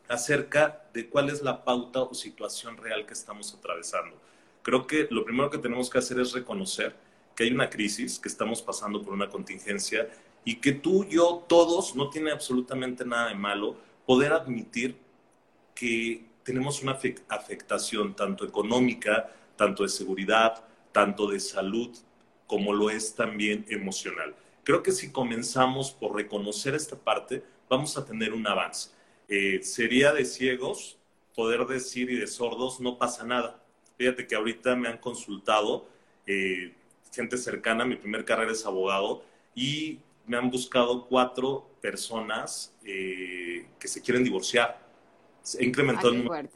acerca 0.08 0.86
de 0.92 1.08
cuál 1.08 1.30
es 1.30 1.40
la 1.40 1.64
pauta 1.64 2.02
o 2.02 2.14
situación 2.14 2.76
real 2.76 3.06
que 3.06 3.12
estamos 3.12 3.54
atravesando. 3.54 4.20
Creo 4.62 4.86
que 4.86 5.06
lo 5.10 5.24
primero 5.24 5.50
que 5.50 5.58
tenemos 5.58 5.88
que 5.88 5.98
hacer 5.98 6.18
es 6.18 6.32
reconocer 6.32 6.94
que 7.36 7.44
hay 7.44 7.52
una 7.52 7.70
crisis, 7.70 8.18
que 8.18 8.28
estamos 8.28 8.60
pasando 8.60 9.02
por 9.02 9.12
una 9.12 9.30
contingencia 9.30 10.08
y 10.44 10.56
que 10.56 10.72
tú, 10.72 11.04
yo, 11.04 11.44
todos, 11.48 11.94
no 11.94 12.10
tiene 12.10 12.32
absolutamente 12.32 13.04
nada 13.04 13.28
de 13.28 13.34
malo 13.34 13.76
poder 14.04 14.32
admitir 14.32 14.96
que 15.74 16.24
tenemos 16.44 16.82
una 16.82 16.98
afectación 17.28 18.14
tanto 18.14 18.44
económica, 18.44 19.30
tanto 19.56 19.82
de 19.82 19.88
seguridad, 19.88 20.64
tanto 20.92 21.26
de 21.26 21.40
salud, 21.40 21.90
como 22.46 22.72
lo 22.72 22.90
es 22.90 23.14
también 23.14 23.64
emocional. 23.68 24.34
Creo 24.62 24.82
que 24.82 24.92
si 24.92 25.10
comenzamos 25.10 25.90
por 25.90 26.14
reconocer 26.14 26.74
esta 26.74 26.96
parte, 26.96 27.42
vamos 27.68 27.96
a 27.96 28.04
tener 28.04 28.32
un 28.32 28.46
avance. 28.46 28.90
Eh, 29.28 29.60
sería 29.62 30.12
de 30.12 30.24
ciegos 30.24 30.98
poder 31.34 31.66
decir 31.66 32.10
y 32.10 32.16
de 32.16 32.26
sordos 32.26 32.80
no 32.80 32.98
pasa 32.98 33.24
nada. 33.24 33.62
Fíjate 33.96 34.26
que 34.26 34.34
ahorita 34.34 34.76
me 34.76 34.88
han 34.88 34.98
consultado 34.98 35.88
eh, 36.26 36.74
gente 37.12 37.36
cercana, 37.36 37.84
mi 37.84 37.96
primer 37.96 38.24
carrera 38.24 38.52
es 38.52 38.66
abogado, 38.66 39.24
y 39.54 40.00
me 40.26 40.36
han 40.36 40.50
buscado 40.50 41.06
cuatro 41.06 41.70
personas 41.80 42.74
eh, 42.84 43.66
que 43.78 43.88
se 43.88 44.00
quieren 44.00 44.24
divorciar. 44.24 44.83
Se 45.44 45.62
ha 45.62 45.64
incrementado 45.64 46.08
el 46.08 46.24
número 46.24 46.48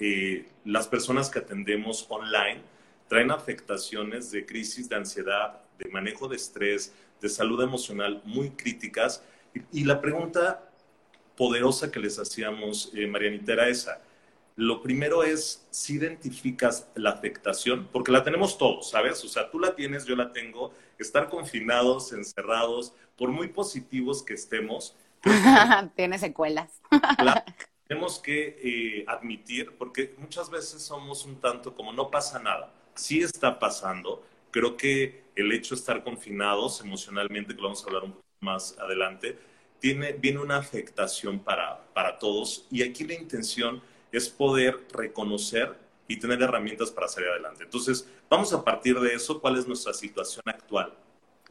eh, 0.00 0.48
las 0.64 0.86
personas 0.86 1.28
que 1.28 1.40
atendemos 1.40 2.06
online 2.08 2.60
traen 3.08 3.30
afectaciones 3.30 4.30
de 4.30 4.46
crisis 4.46 4.88
de 4.88 4.96
ansiedad, 4.96 5.60
de 5.78 5.90
manejo 5.90 6.28
de 6.28 6.36
estrés, 6.36 6.92
de 7.20 7.28
salud 7.28 7.62
emocional 7.62 8.22
muy 8.24 8.50
críticas. 8.50 9.22
Y, 9.72 9.84
la 9.84 10.00
pregunta 10.00 10.70
poderosa 11.36 11.90
que 11.90 11.98
les 12.00 12.18
hacíamos, 12.18 12.92
eh, 12.94 13.06
Marianita, 13.06 13.54
era 13.54 13.68
esa. 13.68 14.00
Lo 14.54 14.82
primero 14.82 15.22
es 15.22 15.66
si 15.70 15.94
identificas 15.94 16.88
la 16.94 17.10
afectación, 17.10 17.88
porque 17.92 18.12
la 18.12 18.22
tenemos 18.22 18.56
todos, 18.56 18.90
¿sabes? 18.90 19.22
O 19.24 19.28
sea, 19.28 19.50
tú 19.50 19.58
la 19.58 19.74
tienes, 19.74 20.06
yo 20.06 20.16
la 20.16 20.32
tengo, 20.32 20.72
estar 20.98 21.28
confinados, 21.28 22.12
encerrados, 22.12 22.94
por 23.16 23.30
muy 23.30 23.48
positivos 23.48 24.22
que 24.22 24.34
estemos. 24.34 24.94
Tiene 25.96 26.18
secuelas. 26.18 26.80
Tenemos 27.86 28.18
que 28.18 28.58
eh, 28.62 29.04
admitir, 29.06 29.76
porque 29.78 30.14
muchas 30.18 30.50
veces 30.50 30.82
somos 30.82 31.24
un 31.24 31.40
tanto 31.40 31.74
como 31.74 31.92
no 31.92 32.10
pasa 32.10 32.38
nada, 32.38 32.72
sí 32.94 33.20
está 33.20 33.58
pasando. 33.58 34.24
Creo 34.50 34.76
que 34.76 35.24
el 35.36 35.52
hecho 35.52 35.74
de 35.74 35.80
estar 35.80 36.02
confinados 36.02 36.80
emocionalmente, 36.80 37.54
que 37.54 37.60
lo 37.60 37.68
vamos 37.68 37.82
a 37.84 37.86
hablar 37.86 38.04
un 38.04 38.12
poco 38.12 38.24
más 38.40 38.76
adelante, 38.78 39.38
tiene, 39.78 40.12
viene 40.12 40.40
una 40.40 40.56
afectación 40.56 41.38
para, 41.38 41.84
para 41.92 42.18
todos 42.18 42.66
y 42.70 42.82
aquí 42.82 43.04
la 43.04 43.14
intención 43.14 43.82
es 44.10 44.28
poder 44.28 44.86
reconocer 44.92 45.76
y 46.08 46.18
tener 46.18 46.40
herramientas 46.42 46.90
para 46.90 47.08
salir 47.08 47.28
adelante. 47.28 47.64
Entonces, 47.64 48.08
vamos 48.30 48.52
a 48.52 48.64
partir 48.64 48.98
de 49.00 49.14
eso, 49.14 49.40
¿cuál 49.40 49.58
es 49.58 49.66
nuestra 49.66 49.92
situación 49.92 50.42
actual? 50.46 50.94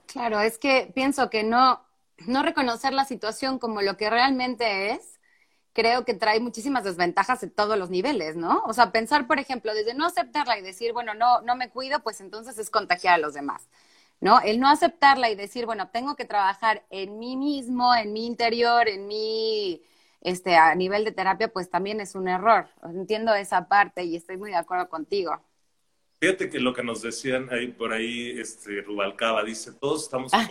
Claro, 0.08 0.40
es 0.40 0.58
que 0.58 0.92
pienso 0.94 1.30
que 1.30 1.44
no, 1.44 1.82
no 2.26 2.42
reconocer 2.44 2.94
la 2.94 3.06
situación 3.06 3.60
como 3.60 3.82
lo 3.82 3.98
que 3.98 4.10
realmente 4.10 4.92
es, 4.92 5.15
creo 5.76 6.06
que 6.06 6.14
trae 6.14 6.40
muchísimas 6.40 6.86
desventajas 6.86 7.44
en 7.44 7.52
todos 7.52 7.78
los 7.78 7.90
niveles, 7.90 8.38
¿no? 8.38 8.64
O 8.66 8.74
sea, 8.74 8.94
pensar, 8.94 9.28
por 9.28 9.40
ejemplo, 9.40 9.74
desde 9.74 9.94
no 9.94 10.06
aceptarla 10.06 10.58
y 10.58 10.62
decir, 10.62 10.94
bueno, 10.94 11.14
no, 11.14 11.42
no 11.42 11.58
me 11.58 11.70
cuido, 11.70 12.00
pues 12.00 12.22
entonces 12.22 12.58
es 12.58 12.70
contagiar 12.70 13.16
a 13.16 13.18
los 13.18 13.34
demás, 13.34 13.68
¿no? 14.22 14.40
El 14.40 14.62
no 14.62 14.70
aceptarla 14.70 15.30
y 15.30 15.36
decir, 15.36 15.66
bueno, 15.66 15.90
tengo 15.90 16.16
que 16.16 16.24
trabajar 16.24 16.86
en 16.90 17.20
mí 17.20 17.36
mismo, 17.36 17.94
en 17.94 18.14
mi 18.14 18.26
interior, 18.26 18.88
en 18.88 19.06
mi, 19.06 19.82
este, 20.22 20.56
a 20.56 20.74
nivel 20.76 21.04
de 21.04 21.12
terapia, 21.12 21.50
pues 21.50 21.70
también 21.70 22.00
es 22.00 22.16
un 22.16 22.30
error. 22.30 22.70
Entiendo 22.82 23.36
esa 23.36 23.68
parte 23.68 24.06
y 24.06 24.16
estoy 24.16 24.38
muy 24.38 24.52
de 24.52 24.58
acuerdo 24.58 24.88
contigo. 24.88 25.44
Fíjate 26.22 26.50
que 26.50 26.60
lo 26.60 26.74
que 26.74 26.84
nos 26.84 27.02
decían 27.02 27.50
ahí 27.52 27.68
por 27.68 27.92
ahí, 27.92 28.40
este, 28.40 28.82
Rubalcaba 28.82 29.44
dice, 29.44 29.74
todos 29.74 30.04
estamos 30.04 30.32
ah, 30.34 30.50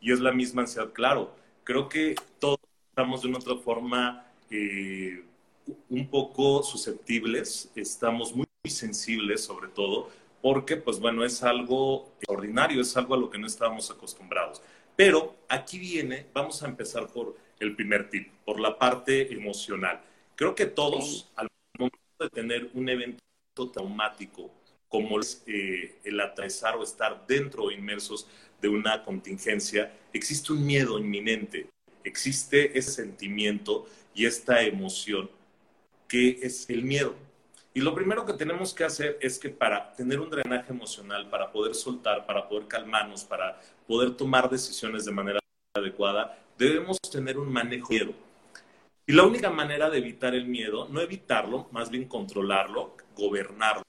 y 0.00 0.12
es 0.12 0.20
la 0.20 0.32
misma 0.32 0.62
ansiedad. 0.62 0.94
Claro, 0.94 1.36
creo 1.62 1.90
que 1.90 2.14
todos 2.38 2.58
estamos 2.98 3.22
de 3.22 3.28
una 3.28 3.38
otra 3.38 3.54
forma 3.54 4.26
eh, 4.50 5.22
un 5.88 6.08
poco 6.10 6.64
susceptibles, 6.64 7.70
estamos 7.76 8.34
muy, 8.34 8.44
sensibles 8.64 9.44
sobre 9.44 9.68
todo, 9.68 10.10
porque 10.42 10.76
pues 10.76 10.98
bueno, 10.98 11.24
es 11.24 11.44
algo 11.44 12.10
ordinario, 12.26 12.82
es 12.82 12.96
algo 12.96 13.14
a 13.14 13.18
lo 13.18 13.30
que 13.30 13.38
no 13.38 13.46
estábamos 13.46 13.88
acostumbrados. 13.88 14.60
Pero 14.96 15.36
aquí 15.48 15.78
viene, 15.78 16.26
vamos 16.34 16.60
a 16.64 16.66
empezar 16.66 17.06
por 17.06 17.36
el 17.60 17.76
primer 17.76 18.10
tip, 18.10 18.32
por 18.44 18.58
la 18.58 18.76
parte 18.76 19.32
emocional. 19.32 20.00
Creo 20.34 20.56
que 20.56 20.66
todos, 20.66 21.30
al 21.36 21.46
momento 21.78 21.98
de 22.18 22.30
tener 22.30 22.68
un 22.74 22.88
evento 22.88 23.20
traumático, 23.72 24.50
como 24.88 25.20
es 25.20 25.44
eh, 25.46 26.00
el 26.02 26.18
atravesar 26.18 26.74
o 26.74 26.82
estar 26.82 27.24
dentro 27.28 27.66
o 27.66 27.70
inmersos 27.70 28.26
de 28.60 28.68
una 28.68 29.04
contingencia, 29.04 29.96
existe 30.12 30.52
un 30.52 30.66
miedo 30.66 30.98
inminente 30.98 31.68
existe 32.08 32.76
ese 32.78 32.90
sentimiento 32.90 33.86
y 34.14 34.26
esta 34.26 34.62
emoción 34.62 35.30
que 36.08 36.38
es 36.42 36.68
el 36.70 36.82
miedo. 36.82 37.14
Y 37.74 37.80
lo 37.80 37.94
primero 37.94 38.26
que 38.26 38.32
tenemos 38.32 38.74
que 38.74 38.84
hacer 38.84 39.18
es 39.20 39.38
que 39.38 39.50
para 39.50 39.92
tener 39.94 40.18
un 40.18 40.30
drenaje 40.30 40.72
emocional, 40.72 41.28
para 41.30 41.52
poder 41.52 41.74
soltar, 41.74 42.26
para 42.26 42.48
poder 42.48 42.66
calmarnos, 42.66 43.24
para 43.24 43.60
poder 43.86 44.16
tomar 44.16 44.50
decisiones 44.50 45.04
de 45.04 45.12
manera 45.12 45.38
adecuada, 45.76 46.36
debemos 46.58 46.98
tener 47.00 47.38
un 47.38 47.52
manejo 47.52 47.92
de 47.92 48.04
miedo. 48.04 48.14
Y 49.06 49.12
la 49.12 49.22
única 49.22 49.48
manera 49.48 49.88
de 49.88 49.98
evitar 49.98 50.34
el 50.34 50.46
miedo, 50.46 50.88
no 50.90 51.00
evitarlo, 51.00 51.68
más 51.70 51.88
bien 51.88 52.06
controlarlo, 52.06 52.96
gobernarlo, 53.16 53.82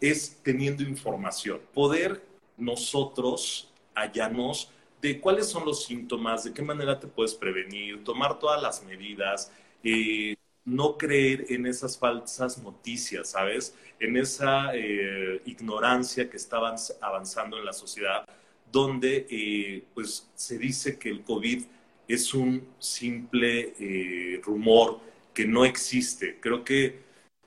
es 0.00 0.42
teniendo 0.42 0.82
información. 0.82 1.60
Poder 1.72 2.22
nosotros 2.56 3.70
hallarnos 3.94 4.70
de 5.02 5.20
cuáles 5.20 5.48
son 5.48 5.66
los 5.66 5.84
síntomas, 5.84 6.44
de 6.44 6.54
qué 6.54 6.62
manera 6.62 6.98
te 6.98 7.08
puedes 7.08 7.34
prevenir, 7.34 8.04
tomar 8.04 8.38
todas 8.38 8.62
las 8.62 8.84
medidas, 8.84 9.50
eh, 9.82 10.36
no 10.64 10.96
creer 10.96 11.46
en 11.48 11.66
esas 11.66 11.98
falsas 11.98 12.62
noticias, 12.62 13.30
¿sabes? 13.30 13.74
En 13.98 14.16
esa 14.16 14.70
eh, 14.74 15.42
ignorancia 15.44 16.30
que 16.30 16.36
está 16.36 16.58
avanzando 17.00 17.58
en 17.58 17.64
la 17.64 17.72
sociedad, 17.72 18.24
donde 18.70 19.26
eh, 19.28 19.84
pues 19.92 20.30
se 20.36 20.56
dice 20.56 20.98
que 21.00 21.08
el 21.10 21.24
COVID 21.24 21.64
es 22.06 22.32
un 22.32 22.68
simple 22.78 24.40
rumor 24.44 25.00
que 25.34 25.46
no 25.46 25.64
existe. 25.64 26.38
Creo 26.40 26.62
que, 26.62 27.00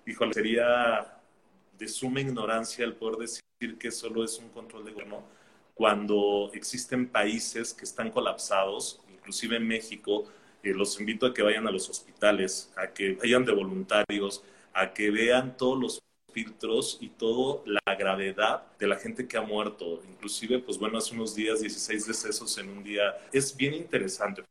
híjole, 0.05 0.33
sería 0.33 1.21
de 1.77 1.88
suma 1.88 2.19
ignorancia 2.19 2.83
el 2.83 2.95
poder 2.95 3.19
decir 3.19 3.77
que 3.77 3.91
solo 3.91 4.24
es 4.25 4.38
un 4.39 4.50
control 4.50 4.85
de 4.85 4.91
gobierno 4.91 5.24
cuando 5.75 6.50
existen 6.53 7.08
países 7.08 7.74
que 7.74 7.84
están 7.84 8.10
colapsados, 8.10 9.01
inclusive 9.13 9.58
en 9.58 9.67
México, 9.67 10.25
eh, 10.63 10.74
los 10.74 11.00
invito 11.00 11.27
a 11.27 11.34
que 11.34 11.44
vayan 11.44 11.67
a 11.67 11.72
los 11.72 11.89
hospitales, 11.89 12.72
a 12.77 12.88
que 12.88 13.13
vayan 13.13 13.46
de 13.46 13.53
voluntarios, 13.53 14.41
a 14.74 14.94
que 14.94 15.12
vean 15.12 15.55
todos 15.58 15.77
los 15.77 16.01
filtros 16.32 16.98
y 17.01 17.10
toda 17.10 17.62
la 17.65 17.96
gravedad 17.96 18.63
de 18.79 18.88
la 18.88 18.96
gente 18.96 19.27
que 19.27 19.38
ha 19.38 19.41
muerto. 19.41 20.01
Inclusive, 20.10 20.60
pues 20.60 20.77
bueno, 20.77 20.98
hace 20.98 21.13
unos 21.13 21.36
días, 21.36 21.60
16 21.60 22.08
decesos 22.08 22.58
en 22.58 22.70
un 22.70 22.84
día. 22.84 23.15
Es 23.32 23.55
bien 23.55 23.74
interesante. 23.74 24.44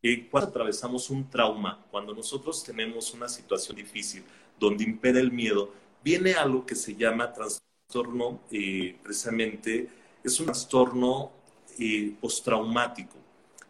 Y 0.00 0.22
cuando 0.22 0.50
atravesamos 0.50 1.10
un 1.10 1.28
trauma, 1.28 1.84
cuando 1.90 2.14
nosotros 2.14 2.64
tenemos 2.64 3.12
una 3.12 3.28
situación 3.28 3.76
difícil 3.76 4.24
donde 4.58 4.84
impera 4.84 5.20
el 5.20 5.30
miedo, 5.30 5.72
viene 6.02 6.34
algo 6.34 6.64
que 6.64 6.74
se 6.74 6.94
llama 6.94 7.32
trastorno 7.32 8.40
eh, 8.50 8.96
precisamente 9.02 9.88
es 10.22 10.38
un 10.40 10.46
trastorno 10.46 11.32
eh, 11.78 12.14
postraumático 12.20 13.16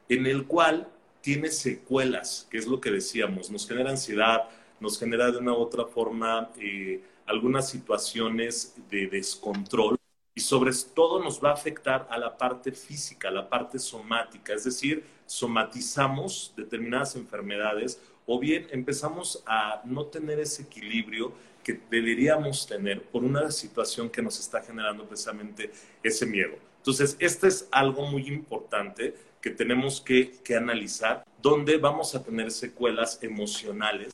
en 0.09 0.27
el 0.27 0.47
cual 0.47 0.89
tiene 1.21 1.51
secuelas, 1.51 2.47
que 2.51 2.59
es 2.59 2.67
lo 2.67 2.81
que 2.81 2.91
decíamos, 2.91 3.51
nos 3.51 3.69
genera 3.69 3.91
ansiedad, 3.91 4.49
nos 4.81 4.99
genera 4.99 5.31
de 5.31 5.39
una 5.39 5.53
u 5.53 5.57
otra 5.57 5.85
forma 5.85 6.51
eh, 6.59 7.03
algunas 7.27 7.69
situaciones 7.69 8.75
de 8.91 9.09
descontrol 9.09 9.97
y 10.35 10.41
sobre 10.41 10.73
todo 10.95 11.23
nos 11.23 11.43
va 11.43 11.51
a 11.51 11.55
afectar 11.55 12.07
a 12.11 12.19
la 12.19 12.37
parte 12.37 12.73
física, 12.73 13.29
a 13.29 13.33
la 13.33 13.49
parte 13.49 13.79
somática, 13.79 14.55
es 14.55 14.65
decir, 14.65 15.05
somatizamos 15.27 16.55
determinadas 16.57 17.17
enfermedades 17.17 18.01
o 18.29 18.39
bien 18.39 18.69
empezamos 18.71 19.43
a 19.47 19.81
no 19.85 20.05
tener 20.05 20.39
ese 20.39 20.63
equilibrio 20.63 21.33
que 21.65 21.81
deberíamos 21.91 22.67
tener 22.67 23.03
por 23.03 23.25
una 23.25 23.51
situación 23.51 24.11
que 24.11 24.21
nos 24.21 24.39
está 24.39 24.61
generando 24.63 25.07
precisamente 25.07 25.71
ese 26.03 26.27
miedo. 26.27 26.55
Entonces, 26.77 27.17
este 27.19 27.49
es 27.49 27.69
algo 27.71 28.07
muy 28.07 28.29
importante 28.29 29.15
que 29.41 29.51
tenemos 29.51 30.03
que, 30.03 30.33
que 30.45 30.57
analizar, 30.57 31.25
donde 31.41 31.79
vamos 31.79 32.15
a 32.15 32.23
tener 32.23 32.51
secuelas 32.51 33.19
emocionales, 33.23 34.13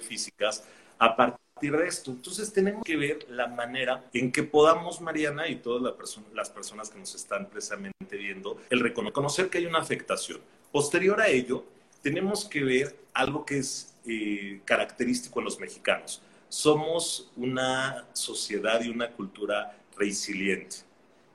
físicas, 0.00 0.64
a 0.98 1.14
partir 1.14 1.76
de 1.76 1.86
esto. 1.86 2.12
Entonces, 2.12 2.52
tenemos 2.54 2.82
que 2.82 2.96
ver 2.96 3.26
la 3.28 3.46
manera 3.46 4.08
en 4.14 4.32
que 4.32 4.42
podamos, 4.42 5.02
Mariana, 5.02 5.48
y 5.48 5.56
todas 5.56 5.94
las 6.32 6.48
personas 6.48 6.88
que 6.88 6.98
nos 6.98 7.14
están 7.14 7.50
precisamente 7.50 8.16
viendo, 8.16 8.56
el 8.70 8.80
reconocer 8.80 9.50
que 9.50 9.58
hay 9.58 9.66
una 9.66 9.80
afectación. 9.80 10.40
Posterior 10.72 11.20
a 11.20 11.28
ello, 11.28 11.64
tenemos 12.02 12.44
que 12.44 12.62
ver 12.62 13.00
algo 13.12 13.44
que 13.44 13.58
es 13.58 13.94
eh, 14.06 14.60
característico 14.64 15.40
en 15.40 15.44
los 15.44 15.58
mexicanos 15.58 16.22
somos 16.50 17.30
una 17.36 18.06
sociedad 18.12 18.82
y 18.82 18.90
una 18.90 19.12
cultura 19.12 19.78
resiliente. 19.96 20.78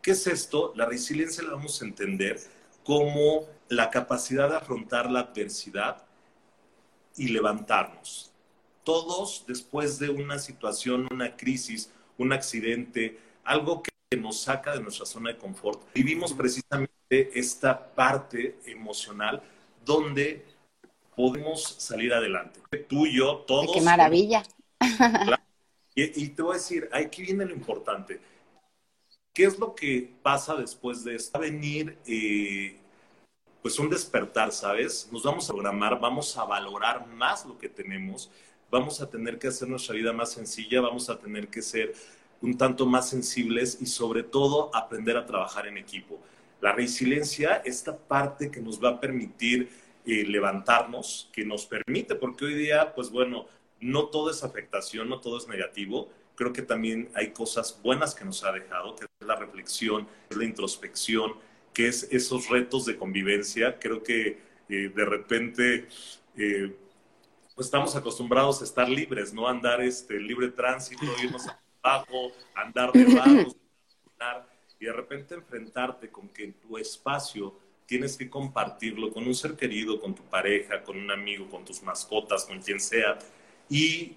¿Qué 0.02 0.12
es 0.12 0.28
esto? 0.28 0.74
La 0.76 0.86
resiliencia 0.86 1.44
la 1.44 1.54
vamos 1.54 1.82
a 1.82 1.86
entender 1.86 2.40
como 2.84 3.48
la 3.70 3.90
capacidad 3.90 4.50
de 4.50 4.58
afrontar 4.58 5.10
la 5.10 5.22
adversidad 5.22 6.06
y 7.18 7.30
levantarnos. 7.30 8.32
Todos, 8.84 9.46
después 9.48 9.98
de 9.98 10.10
una 10.10 10.38
situación, 10.38 11.08
una 11.10 11.36
crisis, 11.36 11.92
un 12.18 12.34
accidente, 12.34 13.18
algo 13.44 13.82
que 13.82 13.92
nos 14.18 14.42
saca 14.42 14.74
de 14.74 14.82
nuestra 14.82 15.06
zona 15.06 15.32
de 15.32 15.38
confort, 15.38 15.82
vivimos 15.96 16.34
precisamente 16.34 16.90
esta 17.10 17.96
parte 17.96 18.60
emocional 18.66 19.42
donde 19.84 20.46
podemos 21.16 21.64
salir 21.80 22.14
adelante. 22.14 22.60
Tú 22.88 23.06
y 23.06 23.18
yo, 23.18 23.44
todos. 23.48 23.72
¡Qué 23.74 23.82
maravilla! 23.82 24.44
Y, 25.98 26.28
te 26.28 26.42
voy 26.42 26.56
a 26.56 26.58
decir, 26.58 26.90
aquí 26.92 27.22
viene 27.22 27.46
lo 27.46 27.54
importante. 27.54 28.20
¿Qué 29.34 29.46
es 29.46 29.58
lo 29.58 29.74
que 29.74 30.14
pasa 30.22 30.54
después 30.56 31.06
de 31.06 31.16
esto? 31.16 31.40
Va 31.40 31.46
a 31.46 31.50
venir 31.50 31.98
eh, 32.06 32.78
pues 33.62 33.80
un 33.80 33.90
despertar, 33.90 34.52
¿sabes? 34.52 35.08
Nos 35.10 35.24
vamos 35.24 35.50
a 35.50 35.54
programar, 35.54 35.98
vamos 35.98 36.38
a 36.38 36.44
valorar 36.44 37.08
más 37.08 37.46
lo 37.46 37.58
que 37.58 37.70
tenemos, 37.70 38.30
vamos 38.70 39.00
a 39.00 39.10
tener 39.10 39.40
que 39.40 39.48
hacer 39.48 39.70
nuestra 39.70 39.96
vida 39.96 40.12
más 40.12 40.34
sencilla, 40.34 40.82
vamos 40.82 41.10
a 41.10 41.18
tener 41.18 41.48
que 41.48 41.62
ser 41.62 41.94
un 42.42 42.58
tanto 42.58 42.86
más 42.86 43.10
sensibles 43.10 43.78
y 43.80 43.86
sobre 43.86 44.24
todo 44.24 44.70
aprender 44.76 45.16
a 45.16 45.26
trabajar 45.26 45.66
en 45.66 45.78
equipo. 45.78 46.20
La 46.60 46.74
resiliencia, 46.74 47.62
esta 47.64 47.98
parte 47.98 48.52
que 48.52 48.60
nos 48.60 48.84
va 48.84 48.90
a 48.90 49.00
permitir 49.00 49.70
eh, 50.06 50.26
levantarnos, 50.26 51.30
que 51.34 51.46
nos 51.46 51.66
permite, 51.66 52.16
porque 52.16 52.46
hoy 52.46 52.54
día, 52.56 52.94
pues 52.94 53.10
bueno, 53.10 53.48
no 53.80 54.08
todo 54.08 54.30
es 54.30 54.44
afectación, 54.44 55.10
no 55.10 55.20
todo 55.20 55.38
es 55.38 55.48
negativo. 55.48 56.10
Creo 56.36 56.54
que 56.54 56.62
también 56.62 57.10
hay 57.16 57.32
cosas 57.32 57.80
buenas 57.82 58.14
que 58.14 58.26
nos 58.26 58.44
ha 58.44 58.52
dejado, 58.52 58.96
que 58.96 59.06
es 59.06 59.28
la 59.28 59.36
reflexión, 59.36 60.08
es 60.30 60.38
la 60.38 60.46
introspección, 60.46 61.34
que 61.74 61.88
es 61.88 62.08
esos 62.12 62.50
retos 62.50 62.86
de 62.86 62.98
convivencia. 62.98 63.80
Creo 63.80 64.04
que 64.04 64.40
eh, 64.70 64.92
de 64.94 65.06
repente 65.06 65.88
eh, 66.38 66.76
pues 67.56 67.68
estamos 67.68 67.96
acostumbrados 67.96 68.62
a 68.62 68.66
estar 68.66 68.90
libres, 68.90 69.34
¿no? 69.34 69.48
Andar 69.48 69.82
este, 69.82 70.20
libre 70.20 70.50
tránsito, 70.50 71.06
irnos 71.24 71.48
a 71.48 71.60
trabajo, 71.82 72.32
andar 72.54 72.92
de 72.92 73.06
vagos, 73.06 73.56
y 74.80 74.86
de 74.86 74.94
repente 74.94 75.36
enfrentarte 75.36 76.10
con 76.10 76.28
que 76.30 76.44
en 76.44 76.54
tu 76.54 76.78
espacio 76.78 77.56
tienes 77.86 78.18
que 78.18 78.30
compartirlo 78.30 79.12
con 79.12 79.28
un 79.28 79.36
ser 79.36 79.56
querido, 79.56 80.00
con 80.00 80.16
tu 80.16 80.24
pareja, 80.24 80.84
con 80.84 80.98
un 80.98 81.12
amigo, 81.12 81.50
con 81.50 81.64
tus 81.64 81.84
mascotas, 81.84 82.46
con 82.46 82.62
quien 82.62 82.80
sea, 82.80 83.18
y 83.70 84.16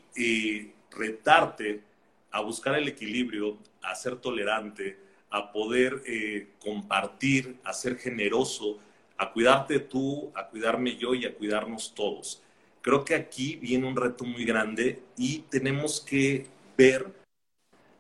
retarte 0.91 1.83
a 2.31 2.41
buscar 2.41 2.75
el 2.77 2.89
equilibrio, 2.89 3.59
a 3.83 3.95
ser 3.95 4.17
tolerante, 4.17 4.99
a 5.31 5.53
poder 5.53 6.03
eh, 6.07 6.49
compartir, 6.59 7.57
a 7.65 7.73
ser 7.73 7.97
generoso, 7.97 8.79
a 9.17 9.33
cuidarte 9.33 9.79
tú, 9.81 10.31
a 10.35 10.47
cuidarme 10.49 10.97
yo 10.97 11.15
y 11.15 11.27
a 11.27 11.35
cuidarnos 11.35 11.95
todos. 11.95 12.43
Creo 12.81 13.05
que 13.05 13.15
aquí 13.15 13.57
viene 13.57 13.87
un 13.87 13.97
reto 13.97 14.25
muy 14.25 14.45
grande 14.45 15.03
y 15.17 15.41
tenemos 15.51 16.01
que 16.01 16.47
ver 16.77 17.13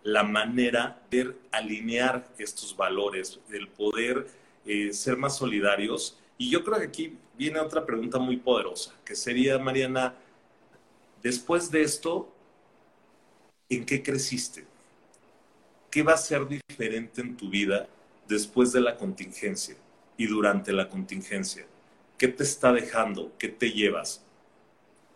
la 0.03 0.23
manera 0.23 1.03
de 1.11 1.35
alinear 1.51 2.29
estos 2.39 2.77
valores, 2.77 3.41
el 3.51 3.69
poder 3.69 4.27
eh, 4.69 4.93
ser 4.93 5.17
más 5.17 5.37
solidarios. 5.37 6.19
Y 6.37 6.51
yo 6.51 6.63
creo 6.63 6.79
que 6.79 6.85
aquí 6.85 7.17
viene 7.39 7.59
otra 7.59 7.87
pregunta 7.87 8.19
muy 8.19 8.37
poderosa, 8.37 8.95
que 9.03 9.17
sería, 9.17 9.59
Mariana, 9.59 10.15
después 11.23 11.71
de 11.71 11.81
esto, 11.81 12.31
¿en 13.71 13.87
qué 13.87 14.03
creciste? 14.03 14.67
¿Qué 15.91 16.03
va 16.03 16.13
a 16.13 16.19
ser 16.19 16.47
diferente 16.47 17.23
en 17.23 17.35
tu 17.35 17.49
vida 17.49 17.89
después 18.29 18.73
de 18.73 18.83
la 18.83 18.97
contingencia 18.97 19.75
y 20.19 20.27
durante 20.27 20.71
la 20.71 20.89
contingencia? 20.89 21.67
¿Qué 22.19 22.29
te 22.29 22.43
está 22.43 22.71
dejando? 22.71 23.33
¿Qué 23.39 23.49
te 23.49 23.71
llevas? 23.71 24.23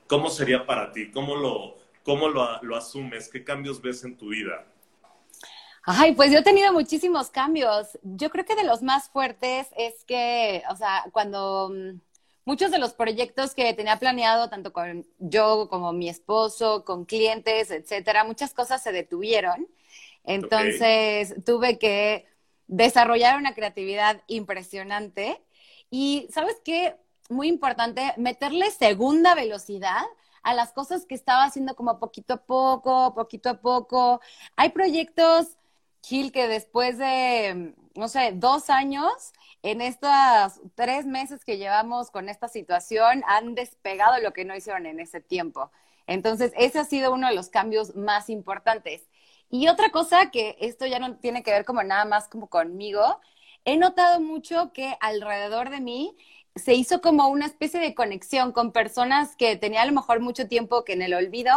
¿Cómo 0.06 0.30
sería 0.30 0.64
para 0.64 0.92
ti? 0.92 1.10
¿Cómo 1.10 1.36
lo, 1.36 1.76
cómo 2.04 2.28
lo, 2.28 2.76
asumes? 2.76 3.28
¿Qué 3.28 3.44
cambios 3.44 3.82
ves 3.82 4.02
en 4.04 4.16
tu 4.16 4.28
vida? 4.28 4.66
Ay, 5.84 6.14
pues 6.14 6.30
yo 6.30 6.38
he 6.38 6.42
tenido 6.42 6.72
muchísimos 6.72 7.30
cambios. 7.30 7.98
Yo 8.02 8.30
creo 8.30 8.44
que 8.44 8.54
de 8.54 8.64
los 8.64 8.82
más 8.82 9.08
fuertes 9.08 9.68
es 9.76 10.04
que, 10.04 10.62
o 10.70 10.76
sea, 10.76 11.04
cuando 11.12 11.70
mm, 11.70 12.00
muchos 12.44 12.70
de 12.70 12.78
los 12.78 12.94
proyectos 12.94 13.54
que 13.54 13.74
tenía 13.74 13.98
planeado, 13.98 14.48
tanto 14.48 14.72
con 14.72 15.06
yo 15.18 15.68
como 15.68 15.92
mi 15.92 16.08
esposo, 16.08 16.84
con 16.84 17.04
clientes, 17.04 17.70
etcétera, 17.70 18.24
muchas 18.24 18.54
cosas 18.54 18.82
se 18.82 18.92
detuvieron. 18.92 19.66
Entonces 20.24 21.34
tuve 21.44 21.78
que 21.78 22.26
desarrollar 22.68 23.38
una 23.38 23.54
creatividad 23.54 24.22
impresionante. 24.28 25.42
Y, 25.90 26.28
¿sabes 26.32 26.56
qué? 26.64 26.96
muy 27.32 27.48
importante 27.48 28.12
meterle 28.16 28.70
segunda 28.70 29.34
velocidad 29.34 30.02
a 30.42 30.54
las 30.54 30.72
cosas 30.72 31.06
que 31.06 31.14
estaba 31.14 31.44
haciendo 31.44 31.74
como 31.74 31.98
poquito 31.98 32.34
a 32.34 32.44
poco, 32.44 33.14
poquito 33.14 33.48
a 33.50 33.60
poco. 33.60 34.20
Hay 34.56 34.70
proyectos, 34.70 35.56
Gil, 36.02 36.32
que 36.32 36.48
después 36.48 36.98
de, 36.98 37.74
no 37.94 38.08
sé, 38.08 38.32
dos 38.34 38.70
años, 38.70 39.32
en 39.62 39.80
estos 39.80 40.60
tres 40.74 41.06
meses 41.06 41.44
que 41.44 41.58
llevamos 41.58 42.10
con 42.10 42.28
esta 42.28 42.48
situación, 42.48 43.22
han 43.26 43.54
despegado 43.54 44.20
lo 44.20 44.32
que 44.32 44.44
no 44.44 44.56
hicieron 44.56 44.86
en 44.86 45.00
ese 45.00 45.20
tiempo. 45.20 45.70
Entonces, 46.06 46.52
ese 46.56 46.80
ha 46.80 46.84
sido 46.84 47.12
uno 47.12 47.28
de 47.28 47.34
los 47.34 47.48
cambios 47.48 47.94
más 47.94 48.28
importantes. 48.28 49.08
Y 49.50 49.68
otra 49.68 49.90
cosa 49.90 50.30
que 50.30 50.56
esto 50.60 50.86
ya 50.86 50.98
no 50.98 51.16
tiene 51.16 51.42
que 51.42 51.52
ver 51.52 51.64
como 51.64 51.82
nada 51.82 52.04
más 52.04 52.28
como 52.28 52.48
conmigo, 52.48 53.20
he 53.64 53.76
notado 53.76 54.20
mucho 54.20 54.72
que 54.72 54.96
alrededor 55.00 55.70
de 55.70 55.80
mí 55.80 56.16
se 56.56 56.74
hizo 56.74 57.00
como 57.00 57.28
una 57.28 57.46
especie 57.46 57.80
de 57.80 57.94
conexión 57.94 58.52
con 58.52 58.72
personas 58.72 59.36
que 59.36 59.56
tenía 59.56 59.82
a 59.82 59.86
lo 59.86 59.92
mejor 59.92 60.20
mucho 60.20 60.48
tiempo 60.48 60.84
que 60.84 60.94
en 60.94 61.02
el 61.02 61.14
olvido, 61.14 61.52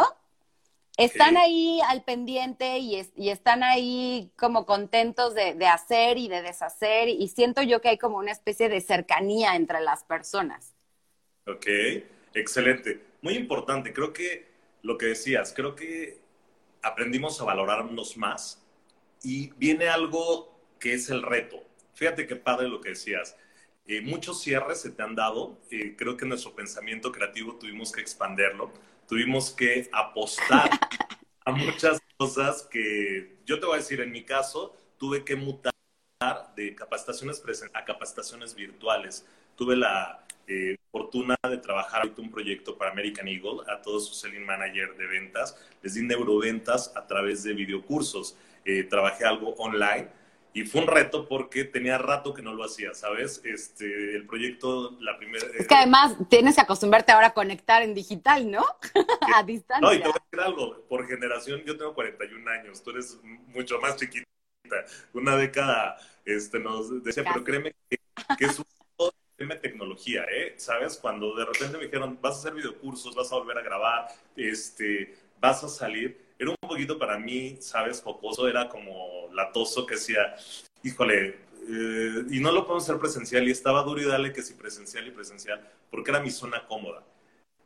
están 0.96 1.36
ahí 1.36 1.80
al 1.88 2.02
pendiente 2.04 2.78
y, 2.78 2.96
están 3.28 3.62
ahí 3.62 4.30
como 4.36 4.66
contentos 4.66 5.34
de, 5.34 5.66
hacer 5.66 6.18
y 6.18 6.28
de 6.28 6.42
deshacer 6.42 7.08
y 7.08 7.28
siento 7.28 7.62
yo 7.62 7.80
que 7.80 7.90
hay 7.90 7.98
como 7.98 8.18
una 8.18 8.32
especie 8.32 8.68
de 8.68 8.80
cercanía 8.80 9.56
entre 9.56 9.80
las 9.80 10.04
personas. 10.04 10.74
Ok, 11.46 11.66
excelente. 12.34 13.00
Muy 13.22 13.34
importante, 13.34 13.92
creo 13.92 14.12
que 14.12 14.46
lo 14.82 14.98
que 14.98 15.06
decías, 15.06 15.52
creo 15.54 15.74
que 15.74 16.18
aprendimos 16.82 17.40
a 17.40 17.44
valorarnos 17.44 18.16
más 18.16 18.62
y 19.22 19.52
viene 19.56 19.88
algo 19.88 20.56
que 20.78 20.94
es 20.94 21.10
el 21.10 21.22
reto. 21.22 21.62
Fíjate 21.94 22.26
qué 22.26 22.36
padre 22.36 22.68
lo 22.68 22.80
que 22.80 22.90
decías 22.90 23.36
eh, 23.88 24.00
muchos 24.00 24.40
cierres 24.40 24.80
se 24.80 24.90
te 24.90 25.02
han 25.02 25.14
dado. 25.14 25.58
Eh, 25.70 25.94
creo 25.96 26.16
que 26.16 26.26
nuestro 26.26 26.54
pensamiento 26.54 27.12
creativo 27.12 27.54
tuvimos 27.54 27.92
que 27.92 28.00
expanderlo. 28.00 28.72
Tuvimos 29.08 29.50
que 29.50 29.88
apostar 29.92 30.70
a 31.44 31.52
muchas 31.52 32.00
cosas 32.16 32.62
que 32.70 33.38
yo 33.44 33.60
te 33.60 33.66
voy 33.66 33.76
a 33.76 33.78
decir, 33.78 34.00
en 34.00 34.10
mi 34.10 34.24
caso, 34.24 34.76
tuve 34.98 35.24
que 35.24 35.36
mutar 35.36 35.72
de 36.56 36.74
capacitaciones 36.74 37.42
a 37.74 37.84
capacitaciones 37.84 38.54
virtuales. 38.54 39.26
Tuve 39.54 39.76
la 39.76 40.26
eh, 40.48 40.76
fortuna 40.90 41.36
de 41.48 41.58
trabajar 41.58 42.12
un 42.18 42.30
proyecto 42.30 42.76
para 42.76 42.90
American 42.90 43.28
Eagle, 43.28 43.60
a 43.68 43.80
todos 43.80 44.06
sus 44.06 44.18
selling 44.18 44.44
manager 44.44 44.96
de 44.96 45.06
ventas. 45.06 45.56
Les 45.82 45.94
di 45.94 46.02
neuroventas 46.02 46.92
a 46.96 47.06
través 47.06 47.42
de 47.42 47.52
videocursos. 47.52 48.36
trabajé 48.90 49.24
algo 49.24 49.54
online 49.58 50.08
y 50.56 50.64
fue 50.64 50.80
un 50.80 50.86
reto 50.86 51.28
porque 51.28 51.64
tenía 51.64 51.98
rato 51.98 52.32
que 52.32 52.40
no 52.40 52.54
lo 52.54 52.64
hacía, 52.64 52.94
¿sabes? 52.94 53.42
Este, 53.44 54.16
el 54.16 54.26
proyecto, 54.26 54.96
la 55.00 55.18
primera... 55.18 55.46
Es 55.54 55.68
que 55.68 55.74
además 55.74 56.16
tienes 56.30 56.54
que 56.54 56.62
acostumbrarte 56.62 57.12
ahora 57.12 57.26
a 57.26 57.34
conectar 57.34 57.82
en 57.82 57.92
digital, 57.92 58.50
¿no? 58.50 58.64
a 59.34 59.42
distancia. 59.42 59.86
No, 59.86 59.92
y 59.92 59.98
te 59.98 60.08
voy 60.08 60.16
a 60.16 60.24
decir 60.24 60.40
algo, 60.40 60.82
por 60.88 61.06
generación, 61.06 61.60
yo 61.66 61.76
tengo 61.76 61.92
41 61.92 62.50
años, 62.50 62.82
tú 62.82 62.88
eres 62.88 63.18
mucho 63.48 63.78
más 63.80 63.96
chiquita, 63.96 64.24
una 65.12 65.36
década 65.36 65.98
este, 66.24 66.58
nos 66.58 67.04
decía, 67.04 67.22
pero 67.30 67.44
créeme 67.44 67.74
que, 67.90 67.98
es 68.46 68.58
un 68.58 68.64
tema 69.36 69.56
de 69.56 69.60
tecnología, 69.60 70.24
¿eh? 70.24 70.54
¿Sabes? 70.56 70.96
Cuando 70.96 71.36
de 71.36 71.44
repente 71.44 71.76
me 71.76 71.84
dijeron, 71.84 72.18
vas 72.22 72.36
a 72.36 72.38
hacer 72.38 72.54
videocursos, 72.54 73.14
vas 73.14 73.30
a 73.30 73.36
volver 73.36 73.58
a 73.58 73.62
grabar, 73.62 74.08
este, 74.34 75.18
vas 75.38 75.62
a 75.64 75.68
salir 75.68 76.25
era 76.38 76.50
un 76.50 76.56
poquito 76.68 76.98
para 76.98 77.18
mí, 77.18 77.56
¿sabes? 77.60 78.02
Jocoso, 78.02 78.48
era 78.48 78.68
como 78.68 79.28
latoso 79.32 79.86
que 79.86 79.94
decía, 79.94 80.36
híjole, 80.82 81.38
eh, 81.68 82.24
y 82.30 82.40
no 82.40 82.52
lo 82.52 82.64
podemos 82.64 82.84
hacer 82.84 82.98
presencial, 82.98 83.46
y 83.48 83.50
estaba 83.50 83.82
duro 83.82 84.00
y 84.00 84.04
dale 84.04 84.32
que 84.32 84.42
si 84.42 84.54
presencial 84.54 85.06
y 85.06 85.10
presencial, 85.10 85.68
porque 85.90 86.10
era 86.10 86.20
mi 86.20 86.30
zona 86.30 86.66
cómoda. 86.66 87.02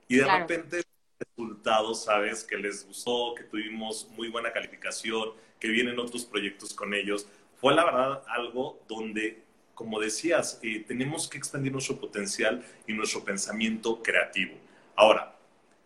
Y 0.09 0.17
de 0.17 0.27
repente, 0.27 0.83
resultados, 1.19 2.05
¿sabes? 2.05 2.45
Que 2.45 2.57
les 2.57 2.87
gustó, 2.87 3.35
que 3.35 3.45
tuvimos 3.45 4.09
muy 4.11 4.29
buena 4.29 4.53
calificación, 4.53 5.33
que 5.59 5.69
vienen 5.69 5.99
otros 5.99 6.25
proyectos 6.25 6.73
con 6.75 6.95
ellos. 6.95 7.27
Fue 7.61 7.75
la 7.75 7.85
verdad 7.85 8.23
algo 8.27 8.81
donde, 8.89 9.43
como 9.75 10.01
decías, 10.01 10.59
eh, 10.63 10.85
tenemos 10.87 11.29
que 11.29 11.39
expandir 11.39 11.73
nuestro 11.73 12.01
potencial 12.01 12.65
y 12.87 12.95
nuestro 12.95 13.23
pensamiento 13.23 14.03
creativo. 14.03 14.55
Ahora, 14.97 15.37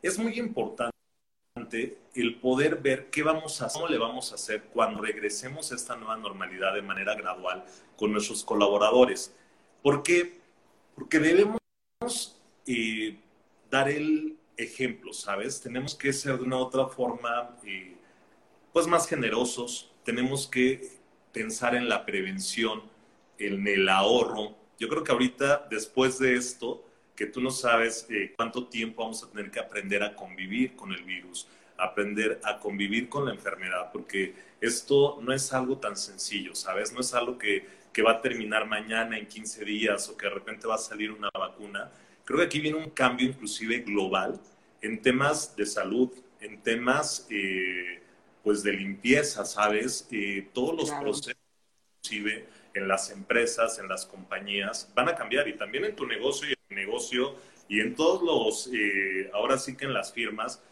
es 0.01 0.18
muy 0.18 0.38
importante 0.38 0.93
el 2.14 2.37
poder 2.37 2.77
ver 2.77 3.11
qué 3.11 3.22
vamos 3.22 3.61
a 3.61 3.66
hacer, 3.66 3.81
cómo 3.81 3.92
le 3.92 3.98
vamos 3.98 4.33
a 4.33 4.37
hacer 4.37 4.64
cuando 4.72 5.00
regresemos 5.00 5.72
a 5.72 5.74
esta 5.74 5.96
nueva 5.96 6.16
normalidad 6.16 6.74
de 6.74 6.83
manera 6.83 7.14
gradual 7.14 7.64
con 7.96 8.12
nuestros 8.12 8.44
colaboradores. 8.44 9.35
¿Por 9.83 10.03
qué? 10.03 10.40
Porque 10.94 11.18
debemos 11.18 11.61
eh, 12.66 13.18
dar 13.70 13.88
el 13.88 14.37
ejemplo, 14.57 15.12
¿sabes? 15.12 15.61
Tenemos 15.61 15.94
que 15.94 16.12
ser 16.12 16.38
de 16.38 16.44
una 16.44 16.59
otra 16.59 16.87
forma, 16.87 17.57
eh, 17.64 17.96
pues 18.72 18.87
más 18.87 19.09
generosos, 19.09 19.92
tenemos 20.05 20.46
que 20.46 20.90
pensar 21.33 21.74
en 21.74 21.88
la 21.88 22.07
prevención, 22.07 22.83
en 23.38 23.66
el 23.66 23.88
ahorro. 23.88 24.55
Yo 24.79 24.88
creo 24.88 25.03
que 25.03 25.12
ahorita, 25.12 25.66
después 25.70 26.18
de 26.18 26.37
esto, 26.37 26.84
que 27.14 27.27
tú 27.27 27.40
no 27.40 27.50
sabes 27.50 28.07
eh, 28.11 28.33
cuánto 28.37 28.66
tiempo 28.66 29.03
vamos 29.03 29.22
a 29.22 29.31
tener 29.31 29.50
que 29.50 29.61
aprender 29.61 30.03
a 30.03 30.14
convivir 30.14 30.74
con 30.74 30.92
el 30.92 31.05
virus, 31.05 31.46
aprender 31.79 32.40
a 32.42 32.59
convivir 32.59 33.09
con 33.09 33.27
la 33.27 33.33
enfermedad, 33.33 33.90
porque 33.92 34.35
esto 34.61 35.18
no 35.22 35.33
es 35.33 35.53
algo 35.53 35.79
tan 35.79 35.96
sencillo, 35.96 36.55
¿sabes? 36.55 36.92
No 36.92 37.00
es 37.00 37.14
algo 37.14 37.38
que, 37.38 37.66
que 37.92 38.03
va 38.03 38.12
a 38.12 38.20
terminar 38.20 38.66
mañana 38.66 39.18
en 39.18 39.27
15 39.27 39.64
días 39.64 40.09
o 40.09 40.16
que 40.16 40.27
de 40.27 40.35
repente 40.35 40.66
va 40.66 40.74
a 40.74 40.79
salir 40.79 41.12
una 41.12 41.31
vacuna. 41.33 41.90
Creo 42.24 42.40
que 42.40 42.46
aquí 42.46 42.61
viene 42.61 42.79
un 42.79 42.90
cambio 42.90 43.29
inclusive 43.29 43.81
global 43.81 44.40
en 44.81 45.00
temas 45.00 45.55
de 45.57 45.66
salud, 45.66 46.11
en 46.40 46.62
temas 46.62 47.27
eh, 47.31 48.03
pues 48.42 48.62
de 48.62 48.72
limpieza, 48.72 49.44
¿sabes? 49.44 50.09
Eh, 50.11 50.48
todos 50.53 50.77
los 50.77 50.90
procesos, 50.90 51.37
inclusive 52.03 52.46
en 52.74 52.88
las 52.88 53.11
empresas, 53.11 53.79
en 53.79 53.88
las 53.88 54.05
compañías, 54.05 54.90
van 54.94 55.09
a 55.09 55.14
cambiar 55.14 55.48
y 55.48 55.57
también 55.57 55.85
en 55.85 55.96
tu 55.96 56.07
negocio 56.07 56.50
y 56.50 56.54
negocio 56.70 57.35
y 57.68 57.81
en 57.81 57.94
todos 57.94 58.22
los, 58.22 58.70
eh, 58.72 59.31
ahora 59.33 59.59
sí 59.59 59.77
que 59.77 59.87
en 59.87 59.94
las 59.94 60.12
firmas, 60.12 60.62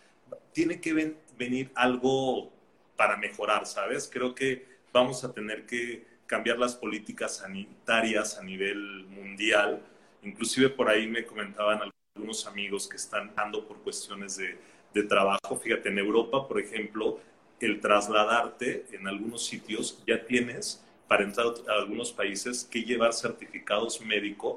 tiene 0.53 0.81
que 0.81 1.17
venir 1.39 1.71
algo 1.75 2.51
para 2.97 3.17
mejorar, 3.17 3.67
¿sabes? 3.67 4.09
Creo 4.13 4.35
que 4.35 4.67
vamos 4.93 5.25
a 5.25 5.33
tener 5.33 5.67
que 5.67 6.05
cambiar 6.27 6.59
las 6.59 6.75
políticas 6.75 7.39
sanitarias 7.39 8.39
a 8.39 8.43
nivel 8.43 9.05
mundial. 9.07 9.83
Inclusive 10.23 10.69
por 10.71 10.89
ahí 10.89 11.07
me 11.07 11.25
comentaban 11.25 11.91
algunos 12.15 12.47
amigos 12.47 12.87
que 12.87 12.97
están 12.97 13.35
dando 13.35 13.67
por 13.67 13.79
cuestiones 13.79 14.37
de, 14.37 14.59
de 14.93 15.03
trabajo. 15.05 15.57
Fíjate, 15.57 15.89
en 15.89 15.99
Europa, 15.99 16.47
por 16.47 16.61
ejemplo, 16.61 17.19
el 17.61 17.81
trasladarte 17.81 18.87
en 18.93 19.09
algunos 19.09 19.47
sitios 19.47 20.03
ya 20.07 20.25
tienes 20.25 20.85
para 21.09 21.25
entrar 21.25 21.47
a 21.69 21.73
algunos 21.73 22.13
países 22.13 22.65
que 22.65 22.83
llevar 22.83 23.13
certificados 23.13 24.01
médicos 24.01 24.57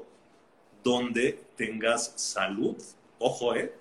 donde 0.86 1.36
tengas 1.56 2.12
salud, 2.14 2.76
ojo, 3.18 3.56
eh, 3.56 3.74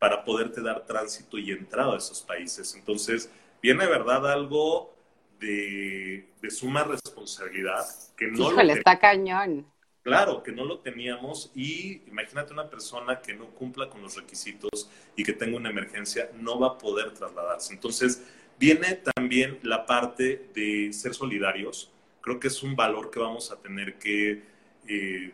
para 0.00 0.24
poderte 0.24 0.60
dar 0.60 0.84
tránsito 0.84 1.38
y 1.38 1.52
entrada 1.52 1.94
a 1.94 1.98
esos 1.98 2.22
países. 2.22 2.74
Entonces, 2.74 3.30
viene 3.62 3.86
verdad 3.86 4.28
algo 4.28 4.92
de, 5.38 6.28
suma 6.48 6.82
responsabilidad 6.82 7.84
que 8.16 8.26
no 8.26 8.50
Híjole, 8.50 8.72
está 8.72 8.98
cañón. 8.98 9.64
Claro, 10.02 10.42
que 10.42 10.50
no 10.50 10.64
lo 10.64 10.80
teníamos 10.80 11.52
y 11.54 12.02
imagínate 12.08 12.52
una 12.52 12.68
persona 12.68 13.20
que 13.20 13.32
no 13.32 13.46
cumpla 13.50 13.88
con 13.88 14.02
los 14.02 14.16
requisitos 14.16 14.90
y 15.14 15.22
que 15.22 15.34
tenga 15.34 15.56
una 15.56 15.70
emergencia, 15.70 16.32
no 16.34 16.58
va 16.58 16.68
a 16.68 16.78
poder 16.78 17.12
trasladarse. 17.12 17.74
Entonces, 17.74 18.24
viene 18.58 19.00
también 19.14 19.60
la 19.62 19.86
parte 19.86 20.48
de 20.52 20.92
ser 20.92 21.14
solidarios. 21.14 21.92
Creo 22.22 22.40
que 22.40 22.48
es 22.48 22.60
un 22.64 22.74
valor 22.74 23.08
que 23.12 23.20
vamos 23.20 23.52
a 23.52 23.56
tener 23.56 23.98
que 23.98 24.42
eh, 24.88 25.32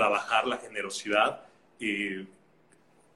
trabajar, 0.00 0.46
la 0.46 0.56
generosidad. 0.56 1.42
Eh, 1.78 2.26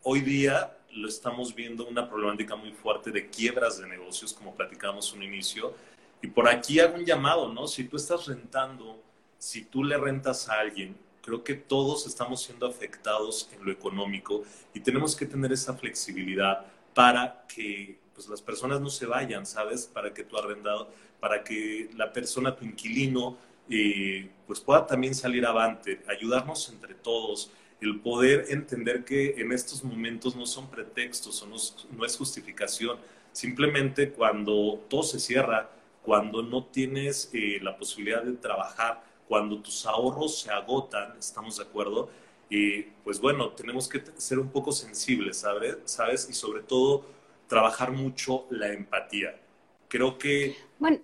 hoy 0.02 0.20
día 0.20 0.76
lo 0.92 1.08
estamos 1.08 1.54
viendo 1.54 1.86
una 1.86 2.06
problemática 2.06 2.56
muy 2.56 2.72
fuerte 2.72 3.10
de 3.10 3.30
quiebras 3.30 3.78
de 3.78 3.88
negocios, 3.88 4.34
como 4.34 4.54
platicábamos 4.54 5.10
un 5.14 5.22
inicio. 5.22 5.74
Y 6.20 6.26
por 6.26 6.46
aquí 6.46 6.80
hago 6.80 6.96
un 6.96 7.06
llamado, 7.06 7.50
¿no? 7.50 7.66
Si 7.66 7.84
tú 7.84 7.96
estás 7.96 8.26
rentando 8.26 9.02
si 9.38 9.62
tú 9.62 9.84
le 9.84 9.98
rentas 9.98 10.48
a 10.48 10.60
alguien, 10.60 10.96
creo 11.22 11.44
que 11.44 11.54
todos 11.54 12.06
estamos 12.06 12.42
siendo 12.42 12.66
afectados 12.66 13.50
en 13.52 13.64
lo 13.64 13.70
económico 13.70 14.42
y 14.72 14.80
tenemos 14.80 15.14
que 15.14 15.26
tener 15.26 15.52
esa 15.52 15.74
flexibilidad 15.74 16.64
para 16.94 17.44
que 17.46 17.98
pues, 18.14 18.26
las 18.28 18.40
personas 18.40 18.80
no 18.80 18.88
se 18.88 19.04
vayan, 19.04 19.44
¿sabes? 19.44 19.86
Para 19.86 20.14
que 20.14 20.24
tu 20.24 20.38
arrendado, 20.38 20.90
para 21.20 21.44
que 21.44 21.90
la 21.94 22.10
persona, 22.10 22.56
tu 22.56 22.64
inquilino, 22.64 23.36
eh, 23.68 24.30
pues 24.46 24.60
pueda 24.60 24.86
también 24.86 25.14
salir 25.14 25.46
avante, 25.46 26.02
ayudarnos 26.08 26.68
entre 26.68 26.94
todos, 26.94 27.50
el 27.80 28.00
poder 28.00 28.46
entender 28.50 29.04
que 29.04 29.34
en 29.38 29.52
estos 29.52 29.84
momentos 29.84 30.36
no 30.36 30.46
son 30.46 30.68
pretextos 30.70 31.42
o 31.42 31.46
no, 31.46 31.56
no 31.96 32.04
es 32.04 32.16
justificación, 32.16 32.98
simplemente 33.32 34.10
cuando 34.10 34.84
todo 34.88 35.02
se 35.02 35.18
cierra, 35.18 35.70
cuando 36.02 36.42
no 36.42 36.64
tienes 36.66 37.30
eh, 37.32 37.58
la 37.62 37.76
posibilidad 37.76 38.22
de 38.22 38.34
trabajar, 38.34 39.02
cuando 39.28 39.58
tus 39.60 39.86
ahorros 39.86 40.40
se 40.40 40.50
agotan, 40.50 41.16
¿estamos 41.18 41.56
de 41.56 41.64
acuerdo? 41.64 42.10
Y 42.50 42.82
pues 43.02 43.20
bueno, 43.20 43.50
tenemos 43.50 43.88
que 43.88 44.02
ser 44.18 44.38
un 44.38 44.50
poco 44.50 44.70
sensibles, 44.70 45.38
¿sabes? 45.38 45.78
¿sabes? 45.86 46.28
Y 46.28 46.34
sobre 46.34 46.62
todo 46.62 47.04
trabajar 47.48 47.90
mucho 47.90 48.46
la 48.50 48.72
empatía. 48.72 49.40
Creo 49.88 50.18
que... 50.18 50.56
Bueno, 50.78 51.00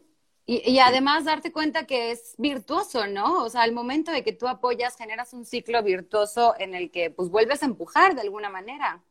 y, 0.53 0.79
además 0.79 1.25
darte 1.25 1.53
cuenta 1.53 1.87
que 1.87 2.11
es 2.11 2.35
virtuoso, 2.39 3.07
¿no? 3.07 3.45
O 3.45 3.51
sea, 3.51 3.63
al 3.63 3.73
momento 3.73 4.11
de 4.11 4.25
que 4.25 4.33
tú 4.33 4.49
apoyas, 4.49 4.97
generas 4.97 5.33
un 5.33 5.45
ciclo 5.45 5.83
virtuoso 5.83 6.55
en 6.59 6.75
el 6.75 6.91
que 6.91 7.11
pues 7.11 7.29
vuelves 7.29 7.63
a 7.63 7.67
empujar 7.67 8.15
de 8.15 8.23
alguna 8.23 8.51
manera. 8.51 9.03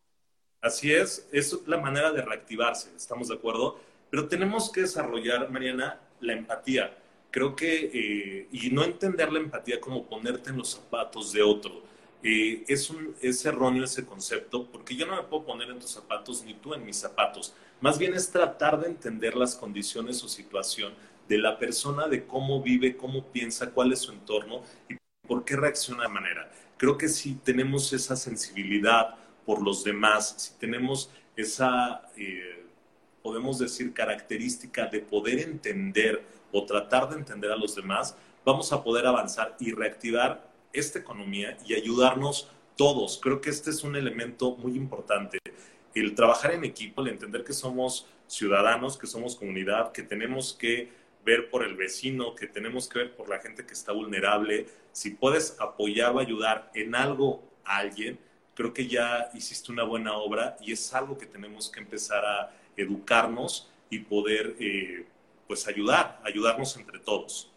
Así 0.62 0.92
es, 0.94 1.28
es 1.32 1.58
la 1.68 1.78
manera 1.78 2.12
de 2.12 2.22
reactivarse, 2.22 2.90
¿estamos 2.96 3.30
de 3.30 3.36
acuerdo? 3.36 3.80
Pero 4.10 4.28
tenemos 4.28 4.72
que 4.72 4.82
desarrollar, 4.82 5.50
Mariana, 5.50 6.00
la 6.20 6.34
empatía 6.34 6.94
creo 7.32 7.56
que, 7.56 7.92
eh, 7.94 8.48
y 8.52 8.70
no 8.72 8.84
entender 8.84 9.32
la 9.32 9.40
empatía 9.40 9.80
como 9.80 10.06
ponerte 10.06 10.50
en 10.50 10.58
los 10.58 10.70
zapatos 10.70 11.32
de 11.32 11.42
otro, 11.42 11.84
eh, 12.24 12.64
es, 12.68 12.90
un, 12.90 13.16
es 13.22 13.46
erróneo 13.46 13.86
ese 13.86 14.06
concepto, 14.06 14.66
porque 14.66 14.96
yo 14.96 15.06
no 15.06 15.16
me 15.16 15.24
puedo 15.24 15.46
poner 15.46 15.70
en 15.70 15.80
tus 15.80 15.92
zapatos 15.92 16.44
ni 16.44 16.54
tú 16.54 16.74
en 16.74 16.86
mis 16.86 16.98
zapatos. 16.98 17.54
Más 17.82 17.98
bien 17.98 18.14
es 18.14 18.30
tratar 18.30 18.80
de 18.82 18.88
entender 18.88 19.36
las 19.36 19.56
condiciones 19.56 20.22
o 20.24 20.28
situación 20.28 20.94
de 21.30 21.38
la 21.38 21.58
persona, 21.58 22.08
de 22.08 22.26
cómo 22.26 22.62
vive, 22.62 22.98
cómo 22.98 23.24
piensa, 23.28 23.70
cuál 23.70 23.94
es 23.94 24.00
su 24.00 24.12
entorno 24.12 24.64
y 24.90 24.96
por 25.28 25.46
qué 25.46 25.56
reacciona 25.56 26.04
de 26.04 26.10
manera. 26.10 26.52
Creo 26.76 26.98
que 26.98 27.08
si 27.08 27.36
tenemos 27.36 27.94
esa 27.94 28.16
sensibilidad 28.16 29.16
por 29.46 29.62
los 29.62 29.84
demás, 29.84 30.34
si 30.38 30.60
tenemos 30.60 31.12
esa, 31.36 32.02
eh, 32.18 32.66
podemos 33.22 33.60
decir, 33.60 33.94
característica 33.94 34.88
de 34.88 35.00
poder 35.02 35.40
entender 35.40 36.24
o 36.52 36.66
tratar 36.66 37.10
de 37.10 37.18
entender 37.18 37.52
a 37.52 37.56
los 37.56 37.76
demás, 37.76 38.16
vamos 38.44 38.74
a 38.74 38.84
poder 38.84 39.06
avanzar 39.06 39.56
y 39.60 39.72
reactivar 39.72 40.50
esta 40.74 40.98
economía 40.98 41.58
y 41.68 41.76
ayudarnos 41.76 42.50
todos. 42.76 43.20
Creo 43.22 43.40
que 43.40 43.52
este 43.52 43.70
es 43.70 43.84
un 43.84 43.96
elemento 43.96 44.56
muy 44.56 44.76
importante. 44.76 45.38
El 45.94 46.16
trabajar 46.16 46.54
en 46.54 46.64
equipo, 46.64 47.02
el 47.02 47.10
entender 47.10 47.44
que 47.44 47.54
somos 47.54 48.08
ciudadanos, 48.26 48.98
que 48.98 49.06
somos 49.06 49.36
comunidad, 49.36 49.92
que 49.92 50.02
tenemos 50.02 50.54
que 50.54 50.99
ver 51.24 51.50
por 51.50 51.64
el 51.64 51.76
vecino, 51.76 52.36
que 52.36 52.48
tenemos 52.48 52.88
que 52.88 53.00
ver 53.00 53.16
por 53.16 53.30
la 53.30 53.40
gente 53.40 53.66
que 53.66 53.74
está 53.74 53.92
vulnerable. 53.92 54.68
Si 54.92 55.12
puedes 55.12 55.60
apoyar 55.60 56.16
o 56.16 56.20
ayudar 56.20 56.72
en 56.74 56.96
algo 56.96 57.44
a 57.66 57.78
alguien, 57.78 58.20
creo 58.56 58.74
que 58.74 58.88
ya 58.88 59.30
hiciste 59.34 59.72
una 59.72 59.84
buena 59.84 60.18
obra 60.18 60.58
y 60.62 60.72
es 60.72 60.94
algo 60.94 61.18
que 61.18 61.26
tenemos 61.26 61.70
que 61.70 61.80
empezar 61.80 62.26
a 62.26 62.52
educarnos 62.76 63.72
y 63.90 64.00
poder 64.00 64.56
eh, 64.60 65.06
pues 65.48 65.68
ayudar, 65.68 66.20
ayudarnos 66.24 66.76
entre 66.78 67.00
todos. 67.00 67.52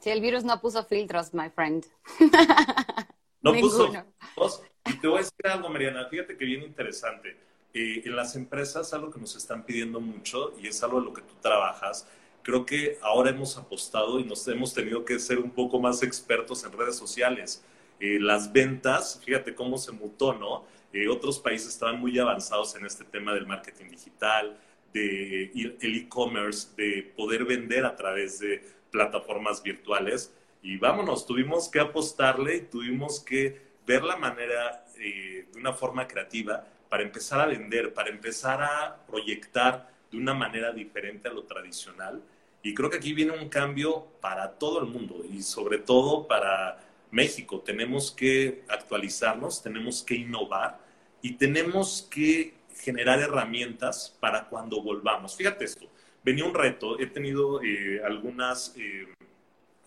Sí, 0.00 0.10
el 0.10 0.20
virus 0.20 0.44
no 0.44 0.60
puso 0.60 0.84
filtros, 0.84 1.34
my 1.34 1.50
friend. 1.50 1.86
No 3.42 3.54
puso 3.54 3.92
filtros. 3.92 4.62
Y 4.86 4.94
te 4.94 5.06
voy 5.06 5.18
a 5.18 5.20
decir 5.20 5.46
algo, 5.46 5.68
Mariana, 5.68 6.08
fíjate 6.08 6.36
que 6.36 6.44
bien 6.44 6.62
interesante. 6.64 7.36
Eh, 7.72 8.02
en 8.04 8.16
las 8.16 8.34
empresas, 8.34 8.92
algo 8.92 9.10
que 9.10 9.20
nos 9.20 9.36
están 9.36 9.64
pidiendo 9.64 10.00
mucho, 10.00 10.54
y 10.60 10.66
es 10.66 10.82
algo 10.82 10.98
en 10.98 11.04
lo 11.04 11.12
que 11.12 11.22
tú 11.22 11.34
trabajas, 11.40 12.08
creo 12.46 12.64
que 12.64 12.96
ahora 13.02 13.30
hemos 13.30 13.58
apostado 13.58 14.20
y 14.20 14.24
nos 14.24 14.46
hemos 14.46 14.72
tenido 14.72 15.04
que 15.04 15.18
ser 15.18 15.40
un 15.40 15.50
poco 15.50 15.80
más 15.80 16.04
expertos 16.04 16.62
en 16.62 16.70
redes 16.70 16.94
sociales. 16.94 17.64
Eh, 17.98 18.18
las 18.20 18.52
ventas, 18.52 19.20
fíjate 19.24 19.52
cómo 19.52 19.76
se 19.78 19.90
mutó, 19.90 20.32
¿no? 20.32 20.64
Eh, 20.92 21.08
otros 21.08 21.40
países 21.40 21.70
estaban 21.70 21.98
muy 21.98 22.16
avanzados 22.20 22.76
en 22.76 22.86
este 22.86 23.02
tema 23.02 23.34
del 23.34 23.48
marketing 23.48 23.86
digital, 23.90 24.56
de 24.92 25.50
e-commerce, 25.80 26.68
de 26.76 27.12
poder 27.16 27.44
vender 27.44 27.84
a 27.84 27.96
través 27.96 28.38
de 28.38 28.62
plataformas 28.92 29.60
virtuales. 29.60 30.32
Y 30.62 30.76
vámonos, 30.76 31.26
tuvimos 31.26 31.68
que 31.68 31.80
apostarle 31.80 32.58
y 32.58 32.60
tuvimos 32.60 33.18
que 33.18 33.60
ver 33.84 34.04
la 34.04 34.18
manera 34.18 34.86
eh, 35.00 35.48
de 35.52 35.58
una 35.58 35.72
forma 35.72 36.06
creativa 36.06 36.64
para 36.88 37.02
empezar 37.02 37.40
a 37.40 37.46
vender, 37.46 37.92
para 37.92 38.08
empezar 38.08 38.62
a 38.62 39.04
proyectar 39.04 39.90
de 40.12 40.16
una 40.16 40.32
manera 40.32 40.70
diferente 40.70 41.26
a 41.28 41.32
lo 41.32 41.42
tradicional. 41.42 42.22
Y 42.66 42.74
creo 42.74 42.90
que 42.90 42.96
aquí 42.96 43.12
viene 43.12 43.30
un 43.30 43.48
cambio 43.48 44.08
para 44.20 44.50
todo 44.58 44.80
el 44.80 44.86
mundo 44.86 45.24
y 45.32 45.40
sobre 45.40 45.78
todo 45.78 46.26
para 46.26 46.80
México. 47.12 47.60
Tenemos 47.60 48.10
que 48.10 48.64
actualizarnos, 48.66 49.62
tenemos 49.62 50.02
que 50.02 50.16
innovar 50.16 50.80
y 51.22 51.34
tenemos 51.34 52.08
que 52.10 52.54
generar 52.80 53.20
herramientas 53.20 54.16
para 54.18 54.48
cuando 54.48 54.82
volvamos. 54.82 55.36
Fíjate 55.36 55.64
esto, 55.64 55.86
venía 56.24 56.44
un 56.44 56.54
reto, 56.54 56.98
he 56.98 57.06
tenido 57.06 57.62
eh, 57.62 58.02
algunas 58.04 58.74
eh, 58.76 59.14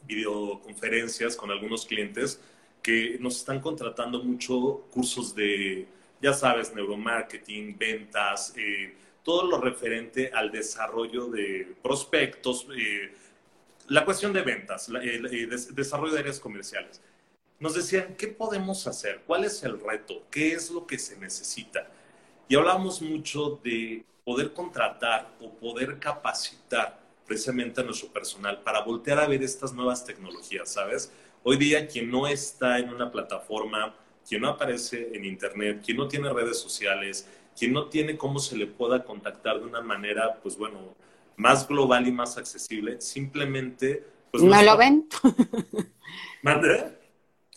videoconferencias 0.08 1.36
con 1.36 1.52
algunos 1.52 1.86
clientes 1.86 2.40
que 2.82 3.18
nos 3.20 3.40
están 3.40 3.60
contratando 3.60 4.24
mucho 4.24 4.86
cursos 4.90 5.36
de, 5.36 5.86
ya 6.22 6.32
sabes, 6.32 6.74
neuromarketing, 6.74 7.78
ventas, 7.78 8.54
eh, 8.56 8.96
todo 9.30 9.46
lo 9.46 9.62
referente 9.62 10.32
al 10.34 10.52
desarrollo 10.52 11.28
de 11.28 11.76
prospectos, 11.84 12.66
la 13.88 14.04
cuestión 14.04 14.34
de 14.34 14.42
ventas, 14.42 14.90
el 14.90 15.50
desarrollo 15.76 16.14
de 16.14 16.20
áreas 16.22 16.40
comerciales. 16.40 17.00
Nos 17.60 17.76
decían, 17.76 18.16
¿qué 18.18 18.30
podemos 18.30 18.88
hacer? 18.88 19.22
¿Cuál 19.28 19.44
es 19.44 19.62
el 19.62 19.80
reto? 19.80 20.24
¿Qué 20.32 20.54
es 20.54 20.72
lo 20.72 20.88
que 20.88 20.98
se 20.98 21.16
necesita? 21.18 21.88
Y 22.48 22.56
hablamos 22.56 23.04
mucho 23.04 23.60
de 23.64 24.04
poder 24.26 24.52
contratar 24.52 25.30
o 25.40 25.54
poder 25.54 26.00
capacitar 26.00 27.00
precisamente 27.28 27.82
a 27.82 27.84
nuestro 27.84 28.12
personal 28.12 28.60
para 28.64 28.82
voltear 28.82 29.20
a 29.20 29.28
ver 29.28 29.44
estas 29.44 29.74
nuevas 29.74 30.04
tecnologías, 30.04 30.74
¿sabes? 30.74 31.12
Hoy 31.44 31.58
día 31.58 31.88
quien 31.88 32.10
no 32.10 32.26
está 32.26 32.80
en 32.80 32.90
una 32.90 33.12
plataforma 33.12 33.94
quien 34.28 34.42
no 34.42 34.50
aparece 34.50 35.10
en 35.14 35.26
Internet, 35.26 35.82
quien 35.84 35.98
no 35.98 36.08
tiene 36.08 36.32
redes 36.32 36.60
sociales, 36.60 37.28
quien 37.60 37.74
no 37.74 37.88
tiene 37.90 38.18
cómo 38.18 38.40
se 38.40 38.56
le 38.56 38.68
pueda 38.68 39.04
contactar 39.04 39.60
de 39.60 39.66
una 39.66 39.82
manera, 39.82 40.40
pues 40.42 40.58
bueno, 40.58 40.96
más 41.36 41.68
global 41.68 42.08
y 42.08 42.12
más 42.12 42.38
accesible, 42.38 43.02
simplemente... 43.02 44.06
Pues, 44.32 44.42
¿No, 44.42 44.62
lo 44.64 44.78
ven? 44.78 45.10
¿Mande? 46.42 46.98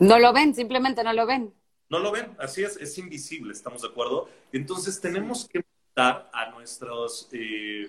No 0.00 0.18
lo 0.18 0.32
ven, 0.32 0.54
simplemente 0.54 1.04
no 1.04 1.12
lo 1.12 1.24
ven. 1.24 1.54
No 1.88 2.00
lo 2.00 2.10
ven, 2.10 2.34
así 2.38 2.64
es, 2.64 2.76
es 2.78 2.98
invisible, 2.98 3.52
¿estamos 3.52 3.82
de 3.82 3.88
acuerdo? 3.88 4.28
Entonces 4.52 5.00
tenemos 5.00 5.46
que 5.48 5.64
dar 5.94 6.28
a 6.32 6.50
nuestros, 6.50 7.28
eh, 7.32 7.88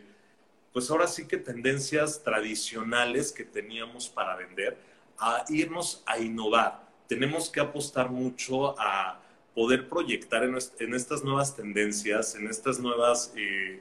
pues 0.71 0.91
ahora 0.91 1.07
sí 1.07 1.27
que 1.27 1.37
tendencias 1.37 2.21
tradicionales 2.21 3.31
que 3.31 3.43
teníamos 3.43 4.07
para 4.09 4.35
vender, 4.35 4.77
a 5.17 5.45
irnos 5.49 6.03
a 6.05 6.19
innovar. 6.19 6.83
Tenemos 7.07 7.49
que 7.49 7.61
apostar 7.61 8.09
mucho 8.11 8.79
a 8.79 9.19
poder 9.53 9.87
proyectar 9.87 10.43
en, 10.43 10.93
estas 10.93 11.23
nuevas 11.23 11.55
tendencias, 11.55 12.35
en 12.35 12.47
estas 12.47 12.79
nuevas 12.79 13.33
eh, 13.35 13.79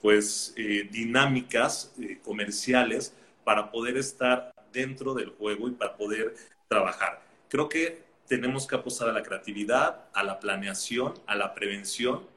pues, 0.00 0.52
eh, 0.56 0.88
dinámicas 0.90 1.94
comerciales 2.24 3.14
para 3.44 3.70
poder 3.70 3.96
estar 3.96 4.52
dentro 4.72 5.14
del 5.14 5.30
juego 5.30 5.68
y 5.68 5.72
para 5.72 5.96
poder 5.96 6.34
trabajar. 6.68 7.22
Creo 7.48 7.68
que 7.68 8.02
tenemos 8.26 8.66
que 8.66 8.74
apostar 8.74 9.08
a 9.10 9.12
la 9.12 9.22
creatividad, 9.22 10.06
a 10.12 10.24
la 10.24 10.40
planeación, 10.40 11.14
a 11.26 11.34
la 11.34 11.54
prevención 11.54 12.32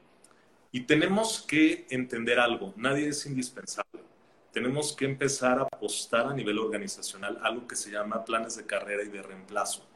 y 0.72 0.80
tenemos 0.80 1.40
que 1.40 1.86
entender 1.88 2.38
algo, 2.38 2.74
nadie 2.76 3.08
es 3.08 3.24
indispensable. 3.24 4.02
Tenemos 4.52 4.94
que 4.94 5.04
empezar 5.04 5.58
a 5.58 5.62
apostar 5.62 6.26
a 6.26 6.34
nivel 6.34 6.58
organizacional 6.58 7.38
algo 7.42 7.66
que 7.66 7.76
se 7.76 7.90
llama 7.90 8.24
planes 8.24 8.56
de 8.56 8.66
carrera 8.66 9.02
y 9.02 9.08
de 9.08 9.22
reemplazo. 9.22 9.86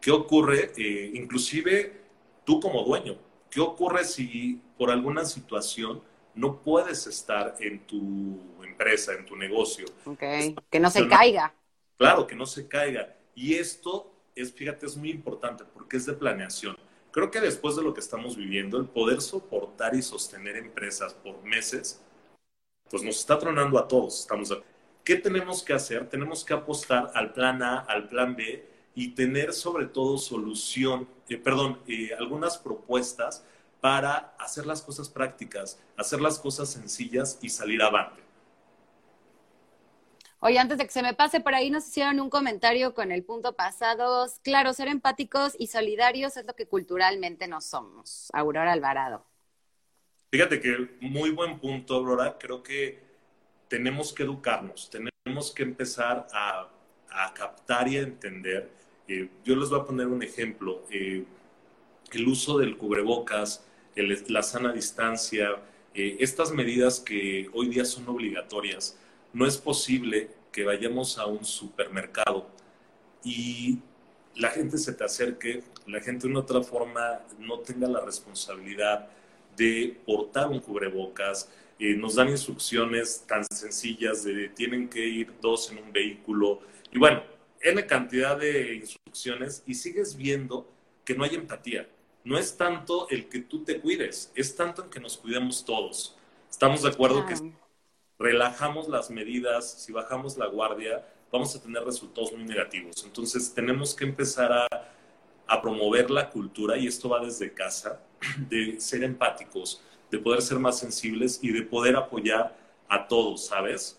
¿Qué 0.00 0.10
ocurre? 0.10 0.72
Eh, 0.76 1.10
inclusive 1.14 2.00
tú 2.50 2.58
como 2.58 2.82
dueño, 2.82 3.16
¿qué 3.48 3.60
ocurre 3.60 4.04
si 4.04 4.60
por 4.76 4.90
alguna 4.90 5.24
situación 5.24 6.02
no 6.34 6.60
puedes 6.62 7.06
estar 7.06 7.54
en 7.60 7.86
tu 7.86 8.40
empresa, 8.64 9.12
en 9.12 9.24
tu 9.24 9.36
negocio? 9.36 9.86
Okay. 10.04 10.56
Que 10.68 10.80
no 10.80 10.90
se 10.90 11.06
caiga. 11.06 11.54
Claro, 11.96 12.26
que 12.26 12.34
no 12.34 12.46
se 12.46 12.66
caiga. 12.66 13.16
Y 13.36 13.54
esto 13.54 14.12
es, 14.34 14.52
fíjate, 14.52 14.86
es 14.86 14.96
muy 14.96 15.10
importante 15.10 15.62
porque 15.64 15.96
es 15.96 16.06
de 16.06 16.14
planeación. 16.14 16.76
Creo 17.12 17.30
que 17.30 17.40
después 17.40 17.76
de 17.76 17.82
lo 17.82 17.94
que 17.94 18.00
estamos 18.00 18.36
viviendo, 18.36 18.78
el 18.78 18.86
poder 18.86 19.20
soportar 19.20 19.94
y 19.94 20.02
sostener 20.02 20.56
empresas 20.56 21.14
por 21.14 21.40
meses, 21.44 22.02
pues 22.90 23.04
nos 23.04 23.20
está 23.20 23.38
tronando 23.38 23.78
a 23.78 23.86
todos. 23.86 24.18
Estamos 24.18 24.52
¿Qué 25.04 25.14
tenemos 25.14 25.62
que 25.62 25.72
hacer? 25.72 26.08
Tenemos 26.08 26.44
que 26.44 26.52
apostar 26.52 27.12
al 27.14 27.32
plan 27.32 27.62
A, 27.62 27.78
al 27.78 28.08
plan 28.08 28.34
B 28.34 28.69
y 29.00 29.08
tener 29.08 29.54
sobre 29.54 29.86
todo 29.86 30.18
solución, 30.18 31.08
eh, 31.30 31.38
perdón, 31.38 31.78
eh, 31.88 32.10
algunas 32.18 32.58
propuestas 32.58 33.42
para 33.80 34.34
hacer 34.38 34.66
las 34.66 34.82
cosas 34.82 35.08
prácticas, 35.08 35.80
hacer 35.96 36.20
las 36.20 36.38
cosas 36.38 36.70
sencillas 36.70 37.38
y 37.40 37.48
salir 37.48 37.80
avante. 37.82 38.20
Oye, 40.40 40.58
antes 40.58 40.76
de 40.76 40.84
que 40.84 40.92
se 40.92 41.02
me 41.02 41.14
pase, 41.14 41.40
por 41.40 41.54
ahí 41.54 41.70
nos 41.70 41.88
hicieron 41.88 42.20
un 42.20 42.28
comentario 42.28 42.92
con 42.92 43.10
el 43.10 43.24
punto 43.24 43.54
pasado. 43.54 44.26
Claro, 44.42 44.74
ser 44.74 44.88
empáticos 44.88 45.54
y 45.58 45.68
solidarios 45.68 46.36
es 46.36 46.44
lo 46.44 46.54
que 46.54 46.66
culturalmente 46.66 47.48
no 47.48 47.62
somos. 47.62 48.28
Aurora 48.34 48.72
Alvarado. 48.72 49.24
Fíjate 50.30 50.60
que 50.60 50.90
muy 51.00 51.30
buen 51.30 51.58
punto, 51.58 51.94
Aurora. 51.94 52.36
Creo 52.38 52.62
que 52.62 53.02
tenemos 53.68 54.12
que 54.12 54.24
educarnos, 54.24 54.90
tenemos 54.90 55.52
que 55.52 55.62
empezar 55.62 56.26
a, 56.32 56.68
captar 57.34 57.88
y 57.88 57.96
a 57.96 58.02
entender. 58.02 58.79
Eh, 59.10 59.28
yo 59.44 59.56
les 59.56 59.68
voy 59.70 59.80
a 59.80 59.84
poner 59.84 60.06
un 60.06 60.22
ejemplo. 60.22 60.82
Eh, 60.90 61.24
el 62.12 62.28
uso 62.28 62.58
del 62.58 62.76
cubrebocas, 62.76 63.64
la 63.96 64.42
sana 64.42 64.72
distancia, 64.72 65.56
eh, 65.94 66.16
estas 66.20 66.52
medidas 66.52 67.00
que 67.00 67.50
hoy 67.52 67.68
día 67.68 67.84
son 67.84 68.08
obligatorias 68.08 68.96
no 69.32 69.46
es 69.46 69.58
posible 69.58 70.30
que 70.52 70.64
vayamos 70.64 71.18
a 71.18 71.26
un 71.26 71.44
supermercado 71.44 72.48
y 73.24 73.78
la 74.36 74.50
gente 74.50 74.78
se 74.78 74.92
te 74.92 75.04
acerque, 75.04 75.64
la 75.86 76.00
gente 76.00 76.26
de 76.26 76.32
una 76.32 76.40
otra 76.40 76.62
forma 76.62 77.20
no 77.38 77.58
tenga 77.58 77.88
la 77.88 78.00
responsabilidad 78.00 79.08
de 79.56 79.98
portar 80.06 80.48
un 80.48 80.60
cubrebocas. 80.60 81.50
Eh, 81.78 81.94
nos 81.96 82.14
dan 82.14 82.28
instrucciones 82.28 83.24
tan 83.26 83.44
sencillas 83.44 84.22
de 84.22 84.48
tienen 84.50 84.88
que 84.88 85.04
ir 85.04 85.32
dos 85.40 85.72
en 85.72 85.78
un 85.78 85.92
vehículo. 85.92 86.60
Y 86.92 86.98
bueno, 86.98 87.22
N 87.60 87.86
cantidad 87.86 88.38
de 88.38 88.74
instrucciones 88.76 89.62
y 89.66 89.74
sigues 89.74 90.16
viendo 90.16 90.70
que 91.04 91.14
no 91.14 91.24
hay 91.24 91.34
empatía. 91.34 91.88
No 92.24 92.38
es 92.38 92.56
tanto 92.56 93.08
el 93.10 93.28
que 93.28 93.40
tú 93.40 93.64
te 93.64 93.80
cuides, 93.80 94.32
es 94.34 94.54
tanto 94.54 94.84
en 94.84 94.90
que 94.90 95.00
nos 95.00 95.16
cuidemos 95.16 95.64
todos. 95.64 96.16
Estamos 96.50 96.82
de 96.82 96.90
acuerdo 96.90 97.24
que 97.26 97.34
relajamos 98.18 98.88
las 98.88 99.10
medidas, 99.10 99.82
si 99.82 99.92
bajamos 99.92 100.36
la 100.36 100.46
guardia, 100.46 101.06
vamos 101.32 101.54
a 101.56 101.62
tener 101.62 101.82
resultados 101.82 102.32
muy 102.32 102.44
negativos. 102.44 103.04
Entonces 103.04 103.52
tenemos 103.54 103.94
que 103.94 104.04
empezar 104.04 104.52
a, 104.52 104.66
promover 105.62 106.10
la 106.10 106.30
cultura, 106.30 106.78
y 106.78 106.86
esto 106.86 107.08
va 107.08 107.18
desde 107.18 107.52
casa, 107.52 108.00
de 108.48 108.80
ser 108.80 109.02
empáticos, 109.02 109.82
de 110.10 110.18
poder 110.18 110.42
ser 110.42 110.58
más 110.60 110.78
sensibles 110.78 111.40
y 111.42 111.50
de 111.50 111.62
poder 111.62 111.96
apoyar 111.96 112.56
a 112.88 113.08
todos, 113.08 113.46
¿sabes? 113.46 113.98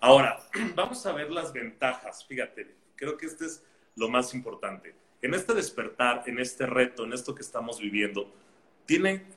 Ahora, 0.00 0.40
vamos 0.74 1.04
a 1.04 1.12
ver 1.12 1.30
las 1.30 1.52
ventajas. 1.52 2.24
Fíjate, 2.24 2.74
creo 2.96 3.16
que 3.16 3.26
este 3.26 3.46
es 3.46 3.62
lo 3.94 4.08
más 4.08 4.34
importante. 4.34 4.94
En 5.22 5.34
este 5.34 5.54
despertar, 5.54 6.24
en 6.26 6.38
este 6.38 6.66
reto, 6.66 7.04
en 7.04 7.12
esto 7.12 7.34
que 7.34 7.42
estamos 7.42 7.80
viviendo, 7.80 8.32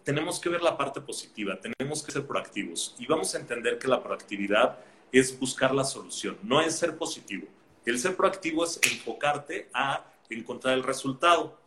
tenemos 0.03 0.39
que 0.39 0.49
ver 0.49 0.61
la 0.61 0.77
parte 0.77 1.01
positiva, 1.01 1.59
tenemos 1.59 2.03
que 2.03 2.11
ser 2.11 2.27
proactivos 2.27 2.95
y 2.99 3.07
vamos 3.07 3.33
a 3.33 3.39
entender 3.39 3.79
que 3.79 3.87
la 3.87 4.03
proactividad 4.03 4.77
es 5.11 5.37
buscar 5.39 5.73
la 5.73 5.83
solución, 5.83 6.37
no 6.43 6.61
es 6.61 6.77
ser 6.77 6.97
positivo. 6.97 7.47
El 7.85 7.97
ser 7.97 8.15
proactivo 8.15 8.63
es 8.63 8.79
enfocarte 8.83 9.69
a 9.73 10.05
encontrar 10.29 10.75
el 10.75 10.83
resultado. 10.83 11.59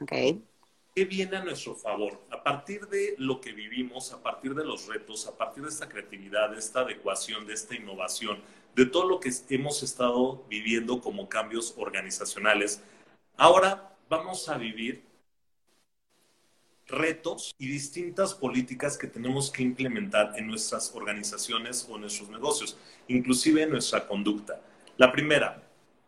Okay. 0.00 0.44
¿Qué 0.94 1.06
viene 1.06 1.38
a 1.38 1.44
nuestro 1.44 1.74
favor? 1.74 2.20
A 2.30 2.42
partir 2.42 2.86
de 2.88 3.14
lo 3.16 3.40
que 3.40 3.52
vivimos, 3.52 4.12
a 4.12 4.22
partir 4.22 4.54
de 4.54 4.64
los 4.64 4.86
retos, 4.86 5.26
a 5.26 5.34
partir 5.34 5.62
de 5.62 5.70
esta 5.70 5.88
creatividad, 5.88 6.50
de 6.50 6.58
esta 6.58 6.80
adecuación, 6.80 7.46
de 7.46 7.54
esta 7.54 7.74
innovación, 7.74 8.42
de 8.74 8.86
todo 8.86 9.08
lo 9.08 9.20
que 9.20 9.30
hemos 9.50 9.82
estado 9.82 10.44
viviendo 10.48 11.00
como 11.00 11.28
cambios 11.28 11.74
organizacionales, 11.76 12.82
ahora 13.36 13.96
vamos 14.08 14.48
a 14.48 14.56
vivir 14.56 15.04
retos 16.86 17.54
y 17.58 17.68
distintas 17.68 18.34
políticas 18.34 18.98
que 18.98 19.06
tenemos 19.06 19.50
que 19.50 19.62
implementar 19.62 20.34
en 20.36 20.46
nuestras 20.46 20.94
organizaciones 20.94 21.86
o 21.90 21.98
nuestros 21.98 22.28
negocios, 22.28 22.76
inclusive 23.08 23.62
en 23.62 23.70
nuestra 23.70 24.06
conducta. 24.06 24.60
La 24.98 25.10
primera, 25.10 25.62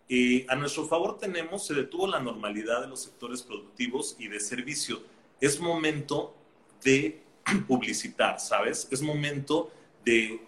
eh, 0.09 0.45
a 0.49 0.57
nuestro 0.57 0.87
favor 0.87 1.19
tenemos, 1.19 1.67
se 1.67 1.75
detuvo 1.75 2.07
la 2.07 2.21
normalidad 2.21 2.83
de 2.83 2.89
los 2.89 3.03
sectores 3.03 3.43
productivos 3.43 4.17
y 4.19 4.29
de 4.29 4.41
servicio. 4.41 5.03
Es 5.41 5.59
momento 5.59 6.37
de 6.83 7.23
publicitar, 7.67 8.39
¿sabes? 8.41 8.87
Es 8.91 9.01
momento 9.01 9.73
de 10.05 10.41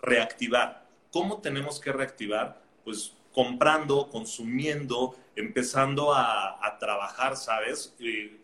reactivar. 0.00 0.87
¿Cómo 1.10 1.40
tenemos 1.40 1.80
que 1.80 1.92
reactivar? 1.92 2.60
Pues 2.84 3.12
comprando, 3.32 4.08
consumiendo, 4.10 5.14
empezando 5.36 6.12
a, 6.14 6.76
trabajar, 6.80 7.36
¿sabes? 7.36 7.94
Eh, 7.98 8.38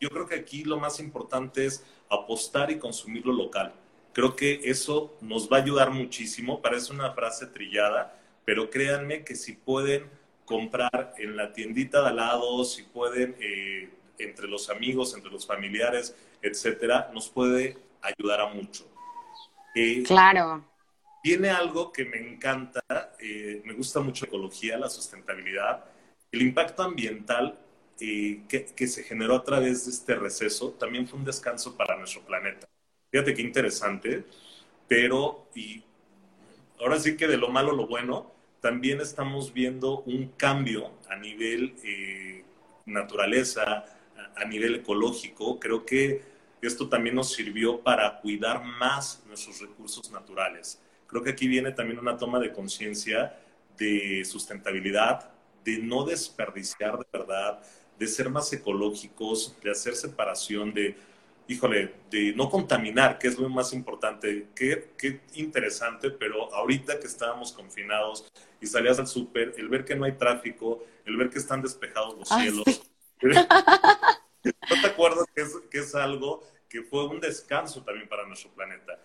yo 0.00 0.08
creo 0.08 0.26
que 0.26 0.36
aquí 0.36 0.62
lo 0.62 0.78
más 0.78 1.00
importante 1.00 1.66
es 1.66 1.84
apostar 2.08 2.70
y 2.70 2.78
consumir 2.78 3.26
lo 3.26 3.32
local. 3.32 3.72
Creo 4.12 4.36
que 4.36 4.60
eso 4.64 5.16
nos 5.20 5.50
va 5.50 5.58
a 5.58 5.62
ayudar 5.62 5.90
muchísimo. 5.90 6.60
Parece 6.60 6.92
una 6.92 7.12
frase 7.12 7.46
trillada, 7.46 8.16
pero 8.44 8.70
créanme 8.70 9.24
que 9.24 9.34
si 9.34 9.52
pueden 9.52 10.08
comprar 10.44 11.14
en 11.18 11.36
la 11.36 11.52
tiendita 11.52 12.02
de 12.02 12.08
al 12.08 12.16
lado, 12.16 12.64
si 12.64 12.82
pueden 12.82 13.36
eh, 13.40 13.90
entre 14.18 14.48
los 14.48 14.70
amigos, 14.70 15.14
entre 15.14 15.30
los 15.30 15.46
familiares, 15.46 16.16
etcétera, 16.42 17.10
nos 17.14 17.28
puede 17.28 17.78
ayudar 18.02 18.40
a 18.40 18.46
mucho. 18.46 18.86
Eh, 19.74 20.02
claro. 20.04 20.64
Tiene 21.22 21.50
algo 21.50 21.92
que 21.92 22.04
me 22.04 22.16
encanta, 22.16 22.80
eh, 23.18 23.62
me 23.64 23.74
gusta 23.74 24.00
mucho 24.00 24.24
la 24.24 24.28
ecología, 24.28 24.78
la 24.78 24.88
sustentabilidad, 24.88 25.84
el 26.32 26.42
impacto 26.42 26.82
ambiental 26.82 27.58
que, 27.98 28.86
se 28.88 29.02
generó 29.02 29.36
a 29.36 29.44
través 29.44 29.84
de 29.84 29.90
este 29.90 30.14
receso 30.14 30.70
también 30.72 31.06
fue 31.06 31.18
un 31.18 31.24
descanso 31.24 31.76
para 31.76 31.96
nuestro 31.96 32.22
planeta. 32.22 32.66
Fíjate 33.10 33.34
qué 33.34 33.42
interesante, 33.42 34.24
pero 34.88 35.48
y 35.54 35.84
ahora 36.78 36.98
sí 36.98 37.16
que 37.16 37.26
de 37.26 37.36
lo 37.36 37.48
malo 37.50 37.72
lo 37.72 37.86
bueno, 37.86 38.32
también 38.60 39.00
estamos 39.00 39.52
viendo 39.52 40.00
un 40.00 40.28
cambio 40.36 40.92
a 41.10 41.16
nivel 41.16 41.74
eh, 41.84 42.44
naturaleza, 42.86 43.84
a 44.36 44.44
nivel 44.44 44.76
ecológico. 44.76 45.60
Creo 45.60 45.84
que 45.84 46.22
esto 46.62 46.88
también 46.88 47.16
nos 47.16 47.32
sirvió 47.32 47.80
para 47.80 48.20
cuidar 48.20 48.64
más 48.64 49.22
nuestros 49.26 49.60
recursos 49.60 50.10
naturales. 50.10 50.80
Creo 51.10 51.24
que 51.24 51.30
aquí 51.30 51.48
viene 51.48 51.72
también 51.72 51.98
una 51.98 52.16
toma 52.16 52.38
de 52.38 52.52
conciencia 52.52 53.36
de 53.76 54.24
sustentabilidad, 54.24 55.28
de 55.64 55.78
no 55.78 56.04
desperdiciar 56.04 56.98
de 56.98 57.06
verdad, 57.12 57.60
de 57.98 58.06
ser 58.06 58.30
más 58.30 58.52
ecológicos, 58.52 59.56
de 59.60 59.72
hacer 59.72 59.96
separación, 59.96 60.72
de, 60.72 60.96
híjole, 61.48 61.94
de 62.10 62.32
no 62.34 62.48
contaminar, 62.48 63.18
que 63.18 63.26
es 63.26 63.36
lo 63.38 63.48
más 63.48 63.72
importante. 63.72 64.46
Qué, 64.54 64.92
qué 64.96 65.20
interesante, 65.34 66.10
pero 66.10 66.54
ahorita 66.54 67.00
que 67.00 67.08
estábamos 67.08 67.52
confinados 67.52 68.30
y 68.60 68.66
salías 68.68 69.00
al 69.00 69.08
súper, 69.08 69.54
el 69.58 69.68
ver 69.68 69.84
que 69.84 69.96
no 69.96 70.04
hay 70.04 70.12
tráfico, 70.12 70.84
el 71.04 71.16
ver 71.16 71.28
que 71.28 71.38
están 71.38 71.60
despejados 71.60 72.16
los 72.16 72.28
cielos. 72.28 72.64
¿No 74.42 74.80
te 74.80 74.86
acuerdas 74.86 75.26
que 75.34 75.42
es, 75.42 75.56
que 75.70 75.78
es 75.80 75.94
algo 75.96 76.46
que 76.68 76.82
fue 76.82 77.04
un 77.08 77.18
descanso 77.18 77.82
también 77.82 78.08
para 78.08 78.24
nuestro 78.26 78.50
planeta? 78.50 78.98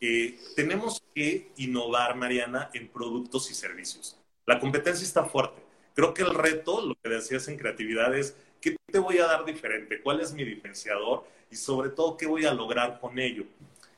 Eh, 0.00 0.38
tenemos 0.56 1.02
que 1.14 1.52
innovar, 1.56 2.16
Mariana, 2.16 2.70
en 2.74 2.88
productos 2.88 3.50
y 3.50 3.54
servicios. 3.54 4.18
La 4.46 4.60
competencia 4.60 5.04
está 5.04 5.24
fuerte. 5.24 5.62
Creo 5.94 6.12
que 6.12 6.22
el 6.22 6.34
reto, 6.34 6.84
lo 6.84 6.94
que 6.96 7.08
decías 7.08 7.48
en 7.48 7.56
creatividad, 7.56 8.14
es 8.16 8.36
qué 8.60 8.76
te 8.90 8.98
voy 8.98 9.18
a 9.18 9.26
dar 9.26 9.44
diferente, 9.44 10.00
cuál 10.02 10.20
es 10.20 10.32
mi 10.32 10.44
diferenciador 10.44 11.26
y 11.50 11.56
sobre 11.56 11.90
todo 11.90 12.16
qué 12.16 12.26
voy 12.26 12.44
a 12.44 12.54
lograr 12.54 12.98
con 13.00 13.18
ello. 13.18 13.44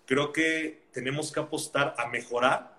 Creo 0.04 0.32
que 0.32 0.82
tenemos 0.92 1.32
que 1.32 1.40
apostar 1.40 1.94
a 1.98 2.08
mejorar 2.08 2.76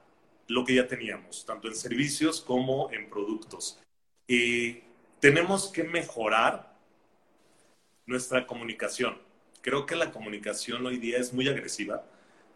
lo 0.48 0.64
que 0.64 0.76
ya 0.76 0.88
teníamos, 0.88 1.46
tanto 1.46 1.68
en 1.68 1.76
servicios 1.76 2.42
como 2.42 2.92
en 2.92 3.10
productos. 3.10 3.80
Y 4.28 4.82
tenemos 5.20 5.68
que 5.68 5.84
mejorar 5.84 6.74
nuestra 8.06 8.48
comunicación. 8.48 9.18
Creo 9.62 9.86
que 9.86 9.96
la 9.96 10.12
comunicación 10.12 10.86
hoy 10.86 10.98
día 10.98 11.18
es 11.18 11.34
muy 11.34 11.48
agresiva. 11.48 12.06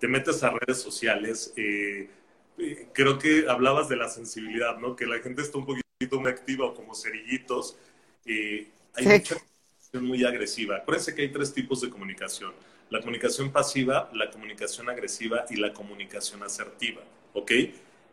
Te 0.01 0.07
metes 0.09 0.43
a 0.43 0.49
redes 0.49 0.81
sociales. 0.81 1.53
Eh, 1.55 2.09
eh, 2.57 2.87
creo 2.93 3.17
que 3.17 3.45
hablabas 3.47 3.87
de 3.87 3.95
la 3.95 4.09
sensibilidad, 4.09 4.77
¿no? 4.77 4.95
Que 4.95 5.05
la 5.05 5.19
gente 5.19 5.41
está 5.41 5.57
un 5.57 5.65
poquito 5.65 6.19
muy 6.19 6.29
activa 6.29 6.65
o 6.65 6.73
como 6.73 6.93
cerillitos. 6.95 7.77
Eh, 8.25 8.67
hay 8.95 9.05
mucha 9.05 9.35
comunicación 9.35 10.05
muy 10.05 10.23
agresiva. 10.23 10.77
Acuérdense 10.77 11.15
que 11.15 11.21
hay 11.21 11.29
tres 11.29 11.53
tipos 11.53 11.81
de 11.81 11.89
comunicación. 11.89 12.51
La 12.89 12.99
comunicación 12.99 13.51
pasiva, 13.51 14.09
la 14.13 14.29
comunicación 14.29 14.89
agresiva 14.89 15.45
y 15.49 15.55
la 15.55 15.71
comunicación 15.71 16.43
asertiva, 16.43 17.01
¿ok? 17.33 17.51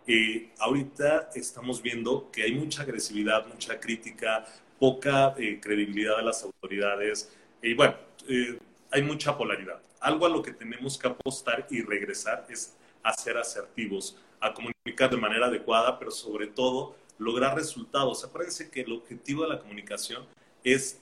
Eh, 0.06 0.50
ahorita 0.58 1.30
estamos 1.34 1.82
viendo 1.82 2.30
que 2.30 2.42
hay 2.42 2.52
mucha 2.52 2.82
agresividad, 2.82 3.46
mucha 3.46 3.80
crítica, 3.80 4.46
poca 4.78 5.34
eh, 5.36 5.58
credibilidad 5.60 6.18
de 6.18 6.22
las 6.22 6.44
autoridades 6.44 7.30
y 7.60 7.74
bueno, 7.74 7.96
hay 8.90 9.02
mucha 9.02 9.36
polaridad. 9.36 9.80
Algo 10.00 10.26
a 10.26 10.28
lo 10.28 10.42
que 10.42 10.52
tenemos 10.52 10.98
que 10.98 11.08
apostar 11.08 11.66
y 11.70 11.82
regresar 11.82 12.46
es 12.48 12.74
a 13.02 13.12
ser 13.12 13.36
asertivos, 13.36 14.16
a 14.40 14.52
comunicar 14.52 15.10
de 15.10 15.16
manera 15.16 15.46
adecuada, 15.46 15.98
pero 15.98 16.10
sobre 16.10 16.46
todo 16.46 16.96
lograr 17.18 17.56
resultados. 17.56 18.24
Acuérdense 18.24 18.70
que 18.70 18.82
el 18.82 18.92
objetivo 18.92 19.42
de 19.42 19.48
la 19.48 19.58
comunicación 19.58 20.24
es 20.64 21.00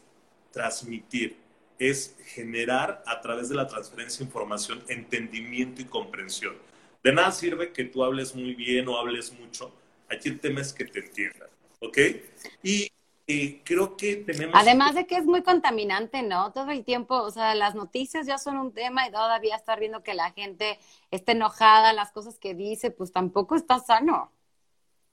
transmitir, 0.50 1.36
es 1.78 2.16
generar 2.24 3.02
a 3.06 3.20
través 3.20 3.48
de 3.48 3.54
la 3.54 3.66
transferencia 3.66 4.20
de 4.20 4.24
información 4.24 4.82
entendimiento 4.88 5.82
y 5.82 5.84
comprensión. 5.84 6.56
De 7.02 7.12
nada 7.12 7.30
sirve 7.30 7.72
que 7.72 7.84
tú 7.84 8.02
hables 8.02 8.34
muy 8.34 8.54
bien 8.54 8.88
o 8.88 8.98
hables 8.98 9.32
mucho. 9.32 9.72
Aquí 10.08 10.28
el 10.28 10.40
tema 10.40 10.60
es 10.60 10.72
que 10.72 10.84
te 10.84 11.00
entiendan, 11.00 11.48
¿ok? 11.80 11.98
Y 12.62 12.90
creo 13.64 13.96
que 13.96 14.16
tenemos... 14.16 14.54
Además 14.56 14.94
de 14.94 15.06
que 15.06 15.16
es 15.16 15.24
muy 15.24 15.42
contaminante, 15.42 16.22
¿no? 16.22 16.52
Todo 16.52 16.70
el 16.70 16.84
tiempo, 16.84 17.16
o 17.16 17.30
sea, 17.30 17.54
las 17.54 17.74
noticias 17.74 18.26
ya 18.26 18.38
son 18.38 18.56
un 18.56 18.72
tema 18.72 19.06
y 19.06 19.10
todavía 19.10 19.56
estar 19.56 19.80
viendo 19.80 20.02
que 20.02 20.14
la 20.14 20.30
gente 20.32 20.78
está 21.10 21.32
enojada, 21.32 21.92
las 21.92 22.12
cosas 22.12 22.38
que 22.38 22.54
dice, 22.54 22.90
pues 22.90 23.12
tampoco 23.12 23.56
está 23.56 23.80
sano. 23.80 24.32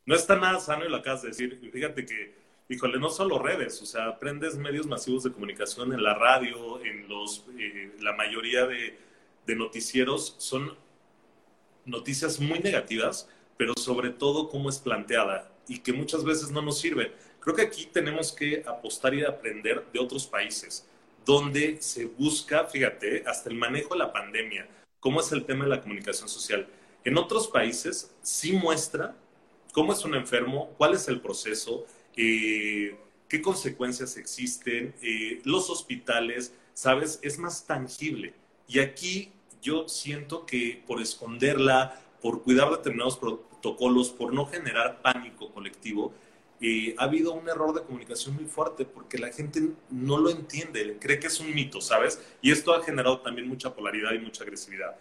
No 0.05 0.15
está 0.15 0.35
nada 0.35 0.59
sano 0.59 0.85
y 0.85 0.89
lo 0.89 0.97
acabas 0.97 1.23
de 1.23 1.29
decir. 1.29 1.69
Fíjate 1.71 2.05
que, 2.05 2.35
híjole, 2.69 2.99
no 2.99 3.09
solo 3.09 3.39
redes, 3.39 3.81
o 3.81 3.85
sea, 3.85 4.07
aprendes 4.07 4.57
medios 4.57 4.85
masivos 4.85 5.23
de 5.23 5.31
comunicación 5.31 5.91
en 5.93 6.03
la 6.03 6.13
radio, 6.13 6.83
en 6.85 7.07
los, 7.07 7.45
eh, 7.57 7.95
la 7.99 8.13
mayoría 8.13 8.67
de, 8.67 8.99
de 9.47 9.55
noticieros 9.55 10.35
son 10.37 10.77
noticias 11.85 12.39
muy 12.39 12.59
negativas, 12.59 13.27
pero 13.57 13.73
sobre 13.75 14.11
todo 14.11 14.49
cómo 14.49 14.69
es 14.69 14.79
planteada 14.79 15.51
y 15.67 15.79
que 15.79 15.93
muchas 15.93 16.23
veces 16.23 16.51
no 16.51 16.61
nos 16.61 16.79
sirve. 16.79 17.13
Creo 17.43 17.57
que 17.57 17.63
aquí 17.63 17.89
tenemos 17.91 18.31
que 18.31 18.63
apostar 18.65 19.13
y 19.13 19.25
aprender 19.25 19.85
de 19.91 19.99
otros 19.99 20.25
países, 20.25 20.87
donde 21.25 21.81
se 21.81 22.05
busca, 22.05 22.63
fíjate, 22.67 23.25
hasta 23.27 23.49
el 23.49 23.57
manejo 23.57 23.95
de 23.95 23.99
la 23.99 24.13
pandemia, 24.13 24.65
cómo 25.01 25.19
es 25.19 25.29
el 25.33 25.43
tema 25.43 25.65
de 25.65 25.71
la 25.71 25.81
comunicación 25.81 26.29
social. 26.29 26.65
En 27.03 27.17
otros 27.17 27.49
países 27.49 28.15
sí 28.21 28.53
muestra 28.53 29.17
cómo 29.73 29.91
es 29.91 30.05
un 30.05 30.15
enfermo, 30.15 30.73
cuál 30.77 30.93
es 30.93 31.09
el 31.09 31.19
proceso, 31.19 31.85
eh, 32.15 32.95
qué 33.27 33.41
consecuencias 33.41 34.15
existen, 34.15 34.95
eh, 35.01 35.41
los 35.43 35.69
hospitales, 35.69 36.53
¿sabes? 36.73 37.19
Es 37.23 37.39
más 37.39 37.67
tangible. 37.67 38.35
Y 38.69 38.79
aquí 38.79 39.33
yo 39.61 39.89
siento 39.89 40.45
que 40.45 40.81
por 40.87 41.01
esconderla, 41.01 42.01
por 42.21 42.41
cuidar 42.41 42.69
determinados 42.69 43.17
protocolos, 43.17 44.11
por 44.11 44.33
no 44.33 44.45
generar 44.45 45.01
pánico 45.01 45.51
colectivo, 45.51 46.13
ha 46.97 47.03
habido 47.03 47.33
un 47.33 47.49
error 47.49 47.73
de 47.73 47.83
comunicación 47.83 48.35
muy 48.35 48.45
fuerte 48.45 48.85
porque 48.85 49.17
la 49.17 49.31
gente 49.33 49.71
no 49.89 50.17
lo 50.17 50.29
entiende, 50.29 50.97
cree 50.99 51.19
que 51.19 51.27
es 51.27 51.39
un 51.41 51.53
mito, 51.53 51.81
¿sabes? 51.81 52.21
Y 52.41 52.51
esto 52.51 52.73
ha 52.73 52.81
generado 52.81 53.19
también 53.19 53.49
mucha 53.49 53.75
polaridad 53.75 54.13
y 54.13 54.19
mucha 54.19 54.43
agresividad. 54.43 54.95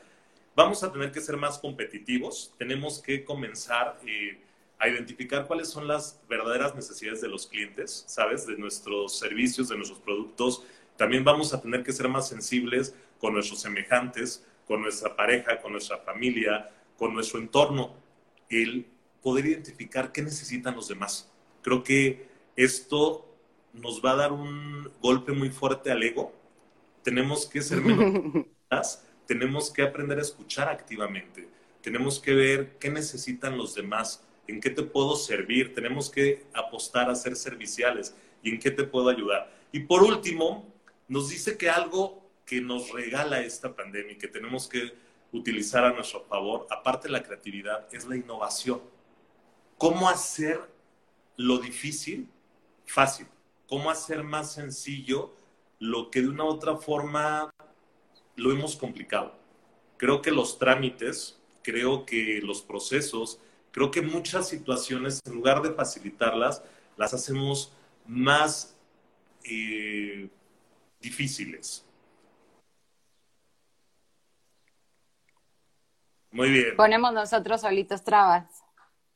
Vamos 0.57 0.83
a 0.83 0.93
tener 0.93 1.13
que 1.13 1.21
ser 1.21 1.37
más 1.37 1.59
competitivos, 1.59 2.53
tenemos 2.59 3.01
que 3.01 3.25
comenzar 3.25 3.99
eh, 4.05 4.41
a 4.79 4.89
identificar 4.89 5.47
cuáles 5.47 5.69
son 5.69 5.87
las 5.87 6.21
verdaderas 6.29 6.75
necesidades 6.75 7.21
de 7.21 7.29
los 7.29 7.47
clientes, 7.47 8.05
¿sabes? 8.09 8.45
De 8.47 8.57
nuestros 8.57 9.17
servicios, 9.17 9.69
de 9.69 9.77
nuestros 9.77 10.01
productos. 10.01 10.65
También 10.97 11.23
vamos 11.23 11.55
a 11.55 11.61
tener 11.61 11.85
que 11.85 11.93
ser 11.93 12.09
más 12.09 12.29
sensibles 12.29 12.95
con 13.21 13.35
nuestros 13.35 13.61
semejantes, 13.61 14.45
con 14.67 14.83
nuestra 14.83 15.15
pareja, 15.15 15.61
con 15.61 15.71
nuestra 15.73 15.99
familia, 15.99 16.69
con 16.99 17.15
nuestro 17.15 17.39
entorno. 17.39 17.95
El 18.49 18.87
poder 19.23 19.47
identificar 19.47 20.11
qué 20.11 20.23
necesitan 20.23 20.75
los 20.75 20.89
demás 20.89 21.32
Creo 21.63 21.83
que 21.83 22.27
esto 22.57 23.27
nos 23.73 24.05
va 24.05 24.13
a 24.13 24.17
dar 24.17 24.33
un 24.33 24.91
golpe 25.01 25.33
muy 25.33 25.51
fuerte 25.51 25.91
al 25.91 26.03
ego. 26.03 26.33
Tenemos 27.03 27.47
que 27.47 27.63
ser 27.63 27.81
menos, 27.83 29.03
tenemos 29.27 29.71
que 29.71 29.83
aprender 29.83 30.19
a 30.19 30.23
escuchar 30.23 30.69
activamente, 30.69 31.49
tenemos 31.81 32.21
que 32.21 32.35
ver 32.35 32.77
qué 32.79 32.91
necesitan 32.91 33.57
los 33.57 33.75
demás, 33.75 34.25
en 34.47 34.61
qué 34.61 34.71
te 34.71 34.83
puedo 34.83 35.17
servir, 35.17 35.75
tenemos 35.75 36.11
que 36.11 36.45
apostar 36.53 37.09
a 37.09 37.15
ser 37.15 37.37
serviciales 37.37 38.15
y 38.43 38.51
en 38.51 38.59
qué 38.59 38.71
te 38.71 38.85
puedo 38.85 39.09
ayudar. 39.09 39.53
Y 39.73 39.81
por 39.81 40.03
último, 40.03 40.71
nos 41.09 41.31
dice 41.31 41.57
que 41.57 41.71
algo 41.71 42.23
que 42.45 42.61
nos 42.61 42.91
regala 42.91 43.41
esta 43.41 43.75
pandemia 43.75 44.13
y 44.13 44.19
que 44.19 44.29
tenemos 44.29 44.69
que 44.69 44.93
utilizar 45.33 45.85
a 45.85 45.93
nuestro 45.93 46.23
favor, 46.25 46.67
aparte 46.71 47.09
de 47.09 47.13
la 47.13 47.23
creatividad, 47.23 47.87
es 47.93 48.05
la 48.07 48.17
innovación. 48.17 48.83
¿Cómo 49.79 50.09
hacer 50.09 50.61
lo 51.37 51.59
difícil 51.59 52.29
fácil, 52.93 53.27
cómo 53.69 53.91
hacer 53.91 54.23
más 54.23 54.53
sencillo 54.53 55.35
lo 55.79 56.11
que 56.11 56.21
de 56.21 56.29
una 56.29 56.45
u 56.45 56.49
otra 56.49 56.77
forma 56.77 57.51
lo 58.37 58.53
hemos 58.53 58.77
complicado. 58.77 59.35
Creo 59.97 60.21
que 60.21 60.31
los 60.31 60.59
trámites, 60.59 61.41
creo 61.63 62.05
que 62.05 62.41
los 62.43 62.63
procesos, 62.63 63.41
creo 63.71 63.91
que 63.91 64.03
muchas 64.03 64.49
situaciones, 64.49 65.21
en 65.25 65.35
lugar 65.35 65.63
de 65.63 65.73
facilitarlas, 65.73 66.63
las 66.97 67.15
hacemos 67.15 67.73
más 68.07 68.77
eh, 69.45 70.29
difíciles. 71.01 71.85
Muy 76.31 76.51
bien. 76.51 76.77
Ponemos 76.77 77.13
nosotros 77.13 77.61
solitos 77.61 78.03
trabas. 78.05 78.63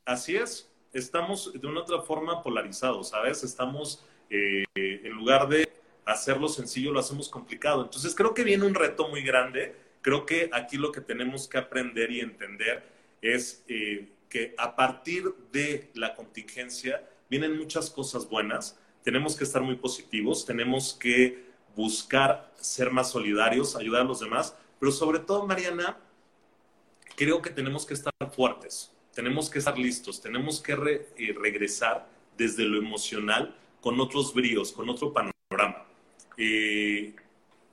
Así 0.04 0.36
es 0.36 0.70
estamos 0.98 1.52
de 1.52 1.66
una 1.66 1.80
otra 1.80 2.00
forma 2.00 2.42
polarizados, 2.42 3.10
¿sabes? 3.10 3.44
Estamos, 3.44 4.04
eh, 4.30 4.64
en 4.74 5.12
lugar 5.12 5.48
de 5.48 5.68
hacerlo 6.04 6.48
sencillo, 6.48 6.92
lo 6.92 7.00
hacemos 7.00 7.28
complicado. 7.28 7.82
Entonces 7.82 8.14
creo 8.14 8.34
que 8.34 8.44
viene 8.44 8.64
un 8.64 8.74
reto 8.74 9.08
muy 9.08 9.22
grande. 9.22 9.74
Creo 10.00 10.24
que 10.24 10.50
aquí 10.52 10.76
lo 10.76 10.92
que 10.92 11.00
tenemos 11.00 11.48
que 11.48 11.58
aprender 11.58 12.10
y 12.10 12.20
entender 12.20 12.84
es 13.20 13.64
eh, 13.68 14.08
que 14.28 14.54
a 14.56 14.74
partir 14.74 15.34
de 15.52 15.90
la 15.94 16.14
contingencia 16.14 17.06
vienen 17.28 17.58
muchas 17.58 17.90
cosas 17.90 18.28
buenas. 18.28 18.78
Tenemos 19.02 19.36
que 19.36 19.44
estar 19.44 19.62
muy 19.62 19.76
positivos, 19.76 20.44
tenemos 20.46 20.94
que 20.94 21.46
buscar 21.74 22.52
ser 22.56 22.90
más 22.90 23.10
solidarios, 23.10 23.76
ayudar 23.76 24.02
a 24.02 24.04
los 24.04 24.20
demás, 24.20 24.56
pero 24.80 24.90
sobre 24.90 25.18
todo, 25.18 25.46
Mariana, 25.46 25.98
creo 27.16 27.42
que 27.42 27.50
tenemos 27.50 27.84
que 27.84 27.94
estar 27.94 28.12
fuertes 28.32 28.95
tenemos 29.16 29.48
que 29.48 29.60
estar 29.60 29.78
listos, 29.78 30.20
tenemos 30.20 30.60
que 30.60 30.72
eh, 31.16 31.34
regresar 31.40 32.06
desde 32.36 32.64
lo 32.64 32.76
emocional 32.76 33.56
con 33.80 33.98
otros 33.98 34.34
bríos, 34.34 34.72
con 34.72 34.90
otro 34.90 35.10
panorama. 35.10 35.86
Eh, 36.36 37.16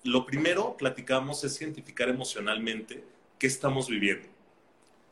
lo 0.05 0.25
primero, 0.25 0.77
platicamos, 0.77 1.43
es 1.43 1.61
identificar 1.61 2.07
emocionalmente 2.07 3.03
qué 3.37 3.47
estamos 3.47 3.89
viviendo. 3.89 4.25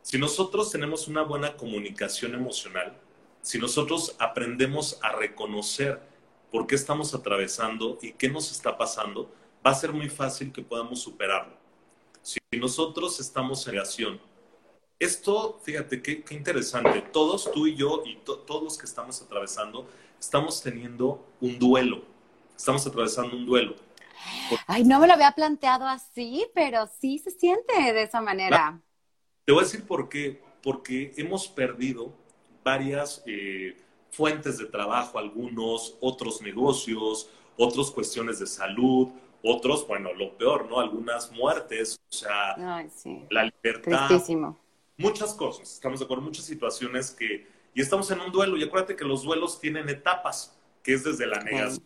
Si 0.03 0.17
nosotros 0.17 0.71
tenemos 0.71 1.09
una 1.09 1.21
buena 1.21 1.57
comunicación 1.57 2.33
emocional, 2.33 2.93
si 3.41 3.59
nosotros 3.59 4.15
aprendemos 4.17 4.99
a 5.01 5.11
reconocer 5.11 5.99
por 6.49 6.65
qué 6.65 6.75
estamos 6.75 7.13
atravesando 7.13 7.99
y 8.01 8.13
qué 8.13 8.29
nos 8.29 8.53
está 8.53 8.77
pasando, 8.77 9.29
va 9.65 9.71
a 9.71 9.75
ser 9.75 9.91
muy 9.91 10.07
fácil 10.07 10.53
que 10.53 10.61
podamos 10.61 11.01
superarlo. 11.01 11.57
Si 12.21 12.39
nosotros 12.57 13.19
estamos 13.19 13.67
en 13.67 13.73
negación, 13.73 14.30
esto, 15.01 15.59
fíjate, 15.63 16.01
qué, 16.01 16.23
interesante, 16.29 17.01
todos, 17.11 17.51
tú 17.51 17.65
y 17.65 17.75
yo 17.75 18.03
y 18.05 18.17
todos 18.17 18.63
los 18.63 18.77
que 18.77 18.85
estamos 18.85 19.19
atravesando, 19.19 19.87
estamos 20.19 20.61
teniendo 20.61 21.25
un 21.41 21.57
duelo, 21.57 22.03
estamos 22.55 22.85
atravesando 22.85 23.35
un 23.35 23.45
duelo. 23.45 23.75
Ay, 24.67 24.83
no 24.83 24.99
me 24.99 25.07
lo 25.07 25.13
había 25.13 25.31
planteado 25.31 25.87
así, 25.87 26.45
pero 26.53 26.87
sí 26.99 27.17
se 27.17 27.31
siente 27.31 27.73
de 27.73 28.03
esa 28.03 28.21
manera. 28.21 28.79
Te 29.43 29.51
voy 29.51 29.61
a 29.61 29.65
decir 29.65 29.85
por 29.85 30.07
qué. 30.07 30.43
Porque 30.61 31.11
hemos 31.17 31.47
perdido 31.47 32.13
varias 32.63 33.23
eh, 33.25 33.75
fuentes 34.11 34.59
de 34.59 34.65
trabajo, 34.65 35.17
algunos, 35.17 35.97
otros 35.99 36.39
negocios, 36.43 37.31
otras 37.57 37.89
cuestiones 37.89 38.37
de 38.37 38.45
salud, 38.45 39.07
otros, 39.43 39.87
bueno, 39.87 40.13
lo 40.13 40.37
peor, 40.37 40.69
¿no? 40.69 40.79
Algunas 40.79 41.31
muertes, 41.31 41.99
o 42.11 42.15
sea, 42.15 42.55
la 43.31 43.43
libertad. 43.45 44.07
Tristísimo. 44.07 44.60
Muchas 45.01 45.33
cosas, 45.33 45.73
estamos 45.73 45.99
de 45.99 46.05
acuerdo, 46.05 46.23
muchas 46.23 46.45
situaciones 46.45 47.11
que, 47.11 47.47
y 47.73 47.81
estamos 47.81 48.09
en 48.11 48.21
un 48.21 48.31
duelo, 48.31 48.55
y 48.57 48.63
acuérdate 48.63 48.95
que 48.95 49.03
los 49.03 49.23
duelos 49.23 49.59
tienen 49.59 49.89
etapas, 49.89 50.55
que 50.83 50.93
es 50.93 51.03
desde 51.03 51.25
la 51.25 51.39
negación, 51.39 51.83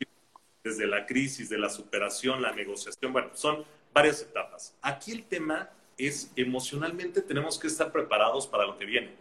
desde 0.64 0.86
la 0.86 1.06
crisis, 1.06 1.50
de 1.50 1.58
la 1.58 1.70
superación, 1.70 2.42
la 2.42 2.52
negociación, 2.52 3.14
bueno, 3.14 3.30
son 3.34 3.64
varias 3.94 4.22
etapas. 4.22 4.76
Aquí 4.82 5.12
el 5.12 5.24
tema 5.24 5.70
es 5.98 6.32
emocionalmente 6.36 7.22
tenemos 7.22 7.58
que 7.58 7.68
estar 7.68 7.92
preparados 7.92 8.48
para 8.48 8.66
lo 8.66 8.78
que 8.78 8.86
viene. 8.86 9.14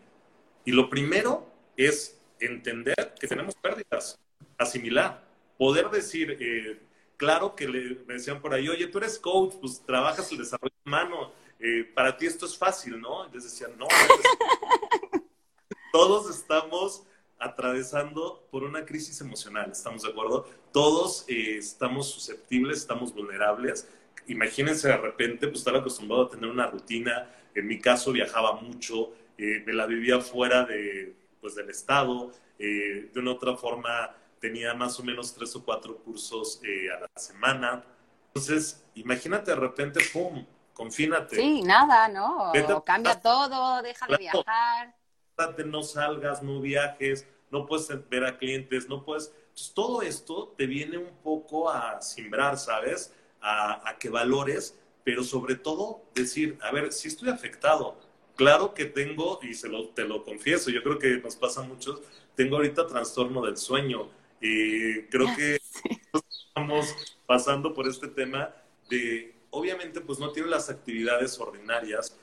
Y 0.64 0.72
lo 0.72 0.90
primero 0.90 1.46
es 1.76 2.18
entender 2.40 3.14
que 3.20 3.28
tenemos 3.28 3.54
pérdidas, 3.54 4.18
asimilar, 4.58 5.22
poder 5.56 5.90
decir, 5.90 6.36
eh, 6.40 6.80
claro 7.16 7.54
que 7.54 7.68
le, 7.68 7.96
me 8.06 8.14
decían 8.14 8.40
por 8.40 8.54
ahí, 8.54 8.68
oye, 8.68 8.86
tú 8.88 8.98
eres 8.98 9.18
coach, 9.18 9.54
pues 9.60 9.82
trabajas 9.86 10.30
el 10.32 10.38
desarrollo 10.38 10.74
humano, 10.84 11.32
eh, 11.60 11.84
para 11.94 12.16
ti 12.16 12.26
esto 12.26 12.46
es 12.46 12.56
fácil, 12.56 13.00
¿no? 13.00 13.28
Y 13.28 13.32
les 13.32 13.44
decían, 13.44 13.72
no, 13.78 13.86
todos 15.92 16.28
estamos 16.28 17.06
atravesando 17.38 18.46
por 18.50 18.64
una 18.64 18.84
crisis 18.84 19.20
emocional, 19.20 19.70
¿estamos 19.70 20.02
de 20.02 20.10
acuerdo? 20.10 20.48
Todos 20.72 21.24
eh, 21.28 21.56
estamos 21.58 22.10
susceptibles, 22.10 22.78
estamos 22.78 23.12
vulnerables. 23.12 23.88
Imagínense 24.26 24.88
de 24.88 24.96
repente, 24.96 25.48
pues 25.48 25.58
estar 25.58 25.76
acostumbrado 25.76 26.24
a 26.24 26.28
tener 26.28 26.48
una 26.48 26.66
rutina. 26.66 27.30
En 27.54 27.66
mi 27.66 27.78
caso 27.78 28.12
viajaba 28.12 28.54
mucho, 28.54 29.12
eh, 29.36 29.62
me 29.66 29.72
la 29.72 29.86
vivía 29.86 30.20
fuera 30.20 30.64
de, 30.64 31.14
pues, 31.40 31.54
del 31.54 31.70
estado. 31.70 32.32
Eh, 32.58 33.10
de 33.12 33.20
una 33.20 33.32
otra 33.32 33.56
forma 33.56 34.14
tenía 34.40 34.74
más 34.74 34.98
o 34.98 35.04
menos 35.04 35.34
tres 35.34 35.54
o 35.56 35.64
cuatro 35.64 35.96
cursos 35.98 36.60
a 36.64 37.00
la 37.00 37.20
semana. 37.20 37.84
Entonces, 38.28 38.84
imagínate 38.94 39.50
de 39.50 39.56
repente, 39.56 40.00
¡pum! 40.12 40.44
Confínate. 40.74 41.36
Sí, 41.36 41.62
nada, 41.62 42.08
¿no? 42.08 42.52
cambia 42.84 43.20
todo, 43.20 43.80
deja 43.82 44.06
de 44.06 44.16
viajar. 44.16 44.94
No 45.64 45.82
salgas, 45.82 46.42
no 46.42 46.60
viajes, 46.60 47.26
no 47.50 47.66
puedes 47.66 47.88
ver 48.08 48.24
a 48.24 48.36
clientes, 48.38 48.88
no 48.88 49.04
puedes... 49.04 49.32
todo 49.72 50.02
esto 50.02 50.54
te 50.58 50.66
viene 50.66 50.98
un 50.98 51.16
poco 51.22 51.70
a 51.70 52.02
simbrar, 52.02 52.58
¿sabes? 52.58 53.12
A, 53.40 53.96
que 53.98 54.08
valores, 54.08 54.78
pero 55.04 55.22
sobre 55.22 55.54
todo 55.54 56.02
decir, 56.14 56.58
a 56.62 56.72
ver, 56.72 56.92
si 56.92 57.08
estoy 57.08 57.28
afectado, 57.28 57.96
claro 58.36 58.74
que 58.74 58.86
tengo, 58.86 59.38
y 59.42 59.54
se 59.54 59.68
lo, 59.68 59.88
te 59.90 60.04
lo 60.04 60.24
confieso, 60.24 60.70
yo 60.70 60.82
creo 60.82 60.98
que 60.98 61.18
nos 61.18 61.36
pasa 61.36 61.60
a 61.60 61.64
muchos, 61.64 62.00
tengo 62.34 62.56
ahorita 62.56 62.86
trastorno 62.86 63.44
del 63.44 63.56
sueño 63.56 64.08
y 64.40 65.02
creo 65.04 65.26
que 65.36 65.60
estamos 66.48 66.94
pasando 67.26 67.74
por 67.74 67.86
este 67.86 68.08
tema 68.08 68.54
de, 68.88 69.33
obviamente, 69.54 70.00
pues 70.00 70.18
no 70.18 70.32
tiene 70.32 70.48
las 70.48 70.68
actividades 70.68 71.38
ordinarias, 71.38 72.16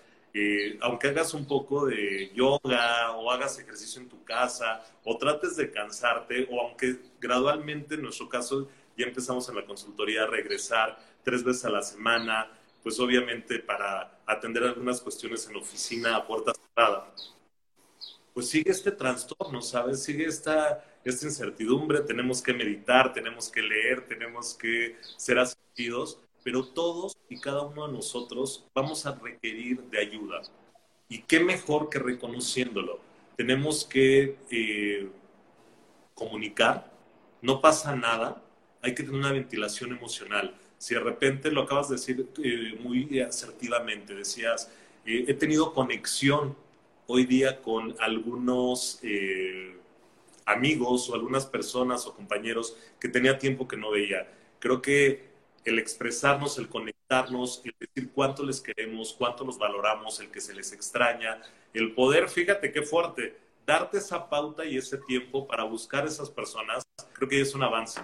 aunque 0.81 1.09
hagas 1.09 1.33
un 1.33 1.45
poco 1.45 1.85
de 1.85 2.31
yoga 2.33 3.11
o 3.17 3.31
hagas 3.31 3.59
ejercicio 3.59 4.01
en 4.01 4.07
tu 4.07 4.23
casa 4.23 4.81
o 5.03 5.17
trates 5.17 5.57
de 5.57 5.71
cansarte 5.71 6.47
o 6.49 6.61
aunque 6.61 6.99
gradualmente 7.19 7.95
en 7.95 8.03
nuestro 8.03 8.29
caso 8.29 8.69
ya 8.97 9.05
empezamos 9.05 9.47
en 9.49 9.55
la 9.55 9.65
consultoría 9.65 10.23
a 10.23 10.27
regresar 10.27 10.97
tres 11.23 11.43
veces 11.43 11.65
a 11.65 11.69
la 11.69 11.81
semana, 11.81 12.49
pues 12.81 12.99
obviamente 12.99 13.59
para 13.59 14.21
atender 14.25 14.63
algunas 14.63 15.01
cuestiones 15.01 15.47
en 15.49 15.55
oficina 15.57 16.15
a 16.15 16.25
puerta 16.25 16.53
cerrada, 16.53 17.13
pues 18.33 18.47
sigue 18.49 18.71
este 18.71 18.91
trastorno, 18.91 19.61
¿sabes? 19.61 20.03
Sigue 20.03 20.25
esta, 20.25 20.83
esta 21.03 21.25
incertidumbre, 21.25 22.01
tenemos 22.01 22.41
que 22.41 22.53
meditar, 22.53 23.13
tenemos 23.13 23.49
que 23.49 23.61
leer, 23.61 24.07
tenemos 24.07 24.53
que 24.53 24.95
ser 25.17 25.39
asistidos 25.39 26.19
pero 26.43 26.65
todos 26.65 27.17
y 27.29 27.39
cada 27.39 27.61
uno 27.61 27.87
de 27.87 27.93
nosotros 27.93 28.65
vamos 28.73 29.05
a 29.05 29.15
requerir 29.15 29.81
de 29.83 29.99
ayuda. 29.99 30.41
Y 31.09 31.19
qué 31.23 31.39
mejor 31.39 31.89
que 31.89 31.99
reconociéndolo. 31.99 32.99
Tenemos 33.35 33.85
que 33.85 34.37
eh, 34.49 35.09
comunicar, 36.13 36.91
no 37.41 37.61
pasa 37.61 37.95
nada, 37.95 38.41
hay 38.81 38.93
que 38.95 39.03
tener 39.03 39.19
una 39.19 39.31
ventilación 39.31 39.91
emocional. 39.91 40.55
Si 40.77 40.93
de 40.93 40.99
repente 40.99 41.51
lo 41.51 41.61
acabas 41.61 41.89
de 41.89 41.95
decir 41.95 42.27
eh, 42.43 42.77
muy 42.81 43.19
asertivamente, 43.19 44.15
decías, 44.15 44.71
eh, 45.05 45.25
he 45.27 45.33
tenido 45.33 45.73
conexión 45.73 46.55
hoy 47.07 47.25
día 47.25 47.61
con 47.61 47.95
algunos 47.99 49.01
amigos 50.45 51.09
o 51.09 51.15
algunas 51.15 51.45
personas 51.45 52.05
o 52.05 52.15
compañeros 52.15 52.77
que 52.99 53.09
tenía 53.09 53.37
tiempo 53.37 53.67
que 53.67 53.77
no 53.77 53.91
veía. 53.91 54.31
Creo 54.59 54.81
que 54.81 55.30
el 55.65 55.79
expresarnos, 55.79 56.57
el 56.57 56.67
conectarnos, 56.67 57.61
el 57.63 57.75
decir 57.79 58.11
cuánto 58.13 58.43
les 58.43 58.61
queremos, 58.61 59.13
cuánto 59.17 59.43
los 59.45 59.57
valoramos, 59.57 60.19
el 60.19 60.29
que 60.29 60.41
se 60.41 60.53
les 60.53 60.71
extraña, 60.71 61.41
el 61.73 61.93
poder, 61.93 62.29
fíjate 62.29 62.71
qué 62.71 62.81
fuerte, 62.81 63.37
darte 63.65 63.97
esa 63.97 64.29
pauta 64.29 64.65
y 64.65 64.77
ese 64.77 64.97
tiempo 64.97 65.47
para 65.47 65.63
buscar 65.63 66.05
esas 66.05 66.29
personas, 66.29 66.83
creo 67.13 67.29
que 67.29 67.41
es 67.41 67.53
un 67.53 67.63
avance. 67.63 68.01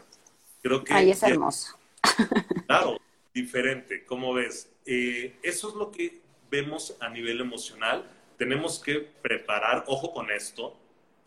Creo 0.62 0.84
que 0.84 0.93
Ahí 0.93 1.12
es 1.12 1.24
hermoso. 1.24 1.78
Claro, 2.68 2.97
diferente, 3.34 4.03
¿cómo 4.05 4.34
ves? 4.34 4.70
Eh, 4.86 5.38
eso 5.41 5.70
es 5.70 5.76
lo 5.76 5.89
que 5.89 6.22
vemos 6.51 6.97
a 6.99 7.10
nivel 7.10 7.39
emocional. 7.39 8.10
Tenemos 8.38 8.80
que 8.80 8.95
preparar, 9.22 9.86
ojo 9.88 10.14
con 10.14 10.30
esto, 10.32 10.78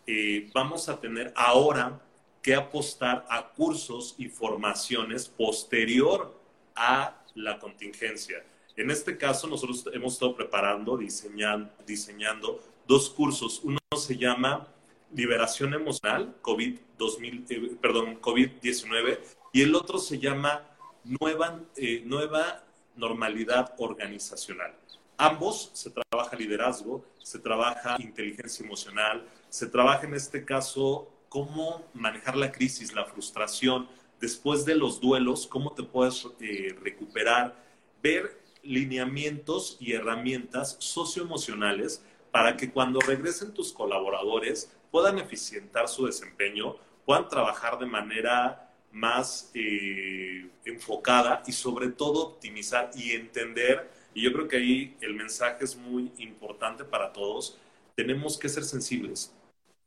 eh, 0.06 0.50
vamos 0.52 0.88
a 0.88 1.00
tener 1.00 1.32
ahora 1.34 2.00
que 2.42 2.54
apostar 2.54 3.26
a 3.28 3.48
cursos 3.48 4.14
y 4.18 4.28
formaciones 4.28 5.28
posterior 5.28 6.34
a 6.74 7.22
la 7.34 7.58
contingencia. 7.58 8.44
En 8.76 8.90
este 8.90 9.18
caso, 9.18 9.46
nosotros 9.46 9.84
hemos 9.92 10.14
estado 10.14 10.34
preparando, 10.34 10.96
diseñando, 10.96 11.70
diseñando 11.86 12.60
dos 12.86 13.10
cursos. 13.10 13.60
Uno 13.62 13.78
se 13.96 14.16
llama 14.16 14.68
Liberación 15.12 15.74
Emocional, 15.74 16.36
COVID, 16.40 16.78
2000, 16.96 17.46
eh, 17.50 17.76
perdón, 17.80 18.20
COVID-19, 18.20 19.18
y 19.52 19.62
el 19.62 19.74
otro 19.74 19.98
se 19.98 20.18
llama 20.18 20.62
Nueva, 21.04 21.60
eh, 21.76 22.02
Nueva 22.06 22.64
Normalidad 22.96 23.74
Organizacional. 23.78 24.74
Ambos 25.18 25.70
se 25.74 25.90
trabaja 25.90 26.36
liderazgo, 26.36 27.04
se 27.22 27.38
trabaja 27.38 27.96
inteligencia 27.98 28.64
emocional, 28.64 29.26
se 29.50 29.66
trabaja 29.66 30.06
en 30.06 30.14
este 30.14 30.44
caso 30.44 31.10
cómo 31.30 31.88
manejar 31.94 32.36
la 32.36 32.52
crisis, 32.52 32.92
la 32.92 33.06
frustración, 33.06 33.88
después 34.20 34.66
de 34.66 34.74
los 34.74 35.00
duelos, 35.00 35.46
cómo 35.46 35.72
te 35.72 35.84
puedes 35.84 36.26
eh, 36.40 36.76
recuperar, 36.82 37.56
ver 38.02 38.38
lineamientos 38.62 39.78
y 39.80 39.92
herramientas 39.92 40.76
socioemocionales 40.80 42.04
para 42.32 42.56
que 42.56 42.70
cuando 42.70 43.00
regresen 43.00 43.54
tus 43.54 43.72
colaboradores 43.72 44.76
puedan 44.90 45.18
eficientar 45.18 45.88
su 45.88 46.04
desempeño, 46.06 46.76
puedan 47.06 47.28
trabajar 47.28 47.78
de 47.78 47.86
manera 47.86 48.68
más 48.90 49.52
eh, 49.54 50.50
enfocada 50.64 51.44
y 51.46 51.52
sobre 51.52 51.90
todo 51.90 52.26
optimizar 52.26 52.90
y 52.96 53.12
entender, 53.12 53.88
y 54.14 54.22
yo 54.22 54.32
creo 54.32 54.48
que 54.48 54.56
ahí 54.56 54.96
el 55.00 55.14
mensaje 55.14 55.64
es 55.64 55.76
muy 55.76 56.10
importante 56.18 56.84
para 56.84 57.12
todos, 57.12 57.56
tenemos 57.94 58.36
que 58.36 58.48
ser 58.48 58.64
sensibles, 58.64 59.32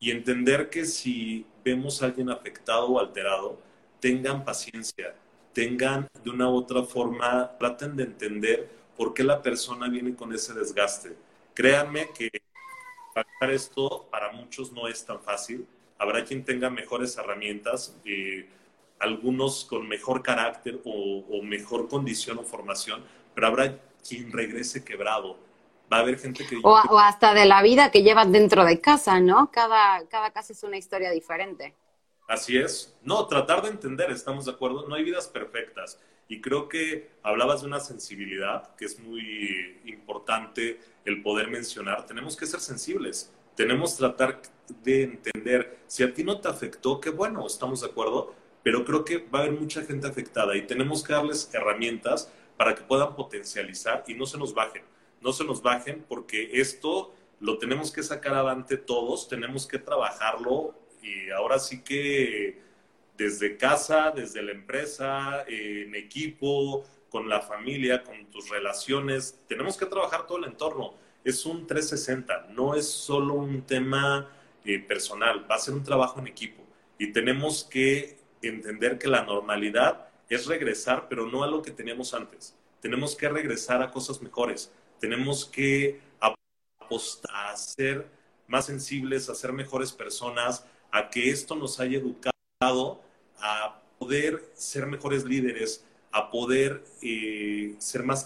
y 0.03 0.11
entender 0.11 0.69
que 0.69 0.83
si 0.83 1.45
vemos 1.63 2.01
a 2.03 2.07
alguien 2.07 2.29
afectado 2.29 2.87
o 2.87 2.99
alterado, 2.99 3.57
tengan 4.01 4.43
paciencia, 4.43 5.15
tengan 5.53 6.09
de 6.21 6.29
una 6.29 6.49
u 6.49 6.55
otra 6.57 6.83
forma, 6.83 7.49
traten 7.57 7.95
de 7.95 8.03
entender 8.03 8.69
por 8.97 9.13
qué 9.13 9.23
la 9.23 9.41
persona 9.41 9.87
viene 9.87 10.13
con 10.13 10.33
ese 10.33 10.53
desgaste. 10.53 11.15
Créanme 11.53 12.09
que 12.13 12.29
trabajar 13.13 13.51
esto 13.51 14.05
para 14.11 14.33
muchos 14.33 14.73
no 14.73 14.89
es 14.89 15.05
tan 15.05 15.21
fácil. 15.21 15.65
Habrá 15.97 16.25
quien 16.25 16.43
tenga 16.43 16.69
mejores 16.69 17.15
herramientas, 17.15 17.97
eh, 18.03 18.49
algunos 18.99 19.63
con 19.63 19.87
mejor 19.87 20.21
carácter 20.21 20.81
o 20.83 21.41
mejor 21.43 21.87
condición 21.87 22.39
o 22.39 22.43
formación, 22.43 23.05
pero 23.33 23.47
habrá 23.47 23.79
quien 24.05 24.33
regrese 24.33 24.83
quebrado 24.83 25.37
va 25.93 25.99
a 25.99 26.01
haber 26.01 26.19
gente 26.19 26.45
que... 26.45 26.59
O, 26.63 26.99
hasta 26.99 27.33
de 27.33 27.45
la 27.45 27.61
vida 27.61 27.91
que 27.91 28.03
llevas 28.03 28.31
dentro 28.31 28.65
de 28.65 28.81
casa, 28.81 29.19
¿no? 29.19 29.51
Cada, 29.51 30.07
cada 30.07 30.31
casa 30.31 30.53
es 30.53 30.63
una 30.63 30.77
historia 30.77 31.11
diferente. 31.11 31.75
Así 32.27 32.57
es. 32.57 32.95
No, 33.03 33.27
tratar 33.27 33.61
de 33.61 33.69
entender, 33.69 34.09
estamos 34.11 34.45
de 34.45 34.51
acuerdo. 34.51 34.87
No 34.87 34.95
hay 34.95 35.03
vidas 35.03 35.27
perfectas. 35.27 35.99
Y 36.27 36.41
creo 36.41 36.67
que 36.67 37.11
hablabas 37.21 37.61
de 37.61 37.67
una 37.67 37.79
sensibilidad 37.79 38.75
que 38.75 38.85
es 38.85 38.99
muy 38.99 39.81
importante 39.85 40.79
el 41.05 41.21
poder 41.21 41.49
mencionar. 41.49 42.05
Tenemos 42.05 42.35
que 42.35 42.45
ser 42.45 42.59
sensibles. 42.59 43.31
Tenemos 43.55 43.93
que 43.93 43.97
tratar 43.97 44.41
de 44.83 45.03
entender. 45.03 45.79
Si 45.87 46.01
a 46.03 46.13
ti 46.13 46.23
no 46.23 46.39
te 46.39 46.47
afectó, 46.47 46.99
qué 46.99 47.09
bueno, 47.09 47.45
estamos 47.45 47.81
de 47.81 47.87
acuerdo. 47.87 48.33
Pero 48.63 48.85
creo 48.85 49.03
que 49.03 49.17
va 49.17 49.39
a 49.39 49.41
haber 49.43 49.59
mucha 49.59 49.83
gente 49.83 50.07
afectada 50.07 50.55
y 50.55 50.65
tenemos 50.65 51.03
que 51.03 51.13
darles 51.13 51.53
herramientas 51.53 52.31
para 52.57 52.73
que 52.73 52.81
puedan 52.81 53.15
potencializar 53.15 54.05
y 54.07 54.13
no 54.13 54.25
se 54.25 54.37
nos 54.37 54.53
bajen. 54.53 54.83
No 55.23 55.33
se 55.33 55.43
nos 55.43 55.61
bajen 55.61 56.05
porque 56.07 56.49
esto 56.59 57.13
lo 57.39 57.57
tenemos 57.57 57.91
que 57.91 58.03
sacar 58.03 58.33
adelante 58.33 58.77
todos, 58.77 59.27
tenemos 59.27 59.67
que 59.67 59.79
trabajarlo 59.79 60.75
y 61.01 61.29
ahora 61.31 61.59
sí 61.59 61.81
que 61.81 62.61
desde 63.17 63.57
casa, 63.57 64.11
desde 64.11 64.41
la 64.41 64.51
empresa, 64.51 65.43
en 65.47 65.95
equipo, 65.95 66.83
con 67.09 67.29
la 67.29 67.41
familia, 67.41 68.03
con 68.03 68.25
tus 68.31 68.49
relaciones, 68.49 69.39
tenemos 69.47 69.77
que 69.77 69.85
trabajar 69.85 70.25
todo 70.25 70.39
el 70.39 70.45
entorno. 70.45 70.95
Es 71.23 71.45
un 71.45 71.67
360, 71.67 72.47
no 72.49 72.75
es 72.75 72.87
solo 72.89 73.35
un 73.35 73.61
tema 73.61 74.29
eh, 74.65 74.79
personal, 74.79 75.49
va 75.49 75.55
a 75.55 75.59
ser 75.59 75.73
un 75.73 75.83
trabajo 75.83 76.19
en 76.19 76.27
equipo 76.27 76.63
y 76.97 77.11
tenemos 77.11 77.63
que 77.63 78.17
entender 78.41 78.97
que 78.97 79.07
la 79.07 79.23
normalidad 79.23 80.07
es 80.29 80.47
regresar, 80.47 81.07
pero 81.09 81.27
no 81.27 81.43
a 81.43 81.47
lo 81.47 81.61
que 81.61 81.71
teníamos 81.71 82.13
antes. 82.13 82.55
Tenemos 82.81 83.15
que 83.15 83.29
regresar 83.29 83.81
a 83.81 83.91
cosas 83.91 84.21
mejores. 84.21 84.71
Tenemos 85.03 85.43
que 85.43 85.99
apostar 86.21 87.47
a 87.47 87.57
ser 87.57 88.07
más 88.47 88.67
sensibles, 88.67 89.27
a 89.27 89.35
ser 89.35 89.51
mejores 89.51 89.91
personas, 89.91 90.65
a 90.93 91.09
que 91.09 91.29
esto 91.29 91.57
nos 91.57 91.81
haya 91.81 91.97
educado 91.97 93.01
a 93.37 93.81
poder 93.99 94.49
ser 94.53 94.85
mejores 94.85 95.25
líderes, 95.25 95.83
a 96.09 96.31
poder 96.31 96.85
eh, 97.01 97.75
ser 97.79 98.03
más 98.03 98.23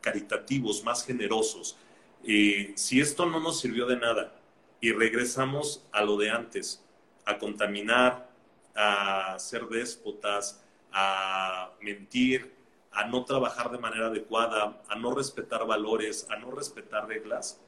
caritativos, 0.00 0.84
más 0.84 1.04
generosos. 1.04 1.76
Eh, 2.22 2.74
si 2.76 3.00
esto 3.00 3.26
no 3.26 3.40
nos 3.40 3.58
sirvió 3.58 3.86
de 3.86 3.96
nada 3.96 4.40
y 4.80 4.92
regresamos 4.92 5.84
a 5.90 6.04
lo 6.04 6.16
de 6.16 6.30
antes, 6.30 6.80
a 7.24 7.38
contaminar, 7.38 8.30
a 8.76 9.36
ser 9.40 9.66
déspotas, 9.66 10.62
a 10.92 11.72
mentir, 11.80 12.59
a 12.92 13.06
no 13.06 13.24
trabajar 13.24 13.70
de 13.70 13.78
manera 13.78 14.06
adecuada, 14.06 14.82
a 14.88 14.96
no 14.96 15.14
respetar 15.14 15.66
valores, 15.66 16.26
a 16.30 16.36
no 16.36 16.50
respetar 16.50 17.06
reglas, 17.06 17.60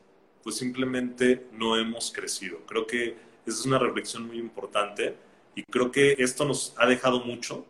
pues 0.42 0.56
simplemente 0.56 1.46
no 1.52 1.76
hemos 1.76 2.12
crecido. 2.12 2.58
Creo 2.66 2.86
que 2.86 3.16
esa 3.46 3.60
es 3.60 3.66
una 3.66 3.78
reflexión 3.78 4.26
muy 4.26 4.38
importante 4.38 5.16
y 5.54 5.62
creo 5.64 5.90
que 5.90 6.16
esto 6.18 6.44
nos 6.44 6.74
ha 6.76 6.86
dejado 6.86 7.20
mucho. 7.20 7.64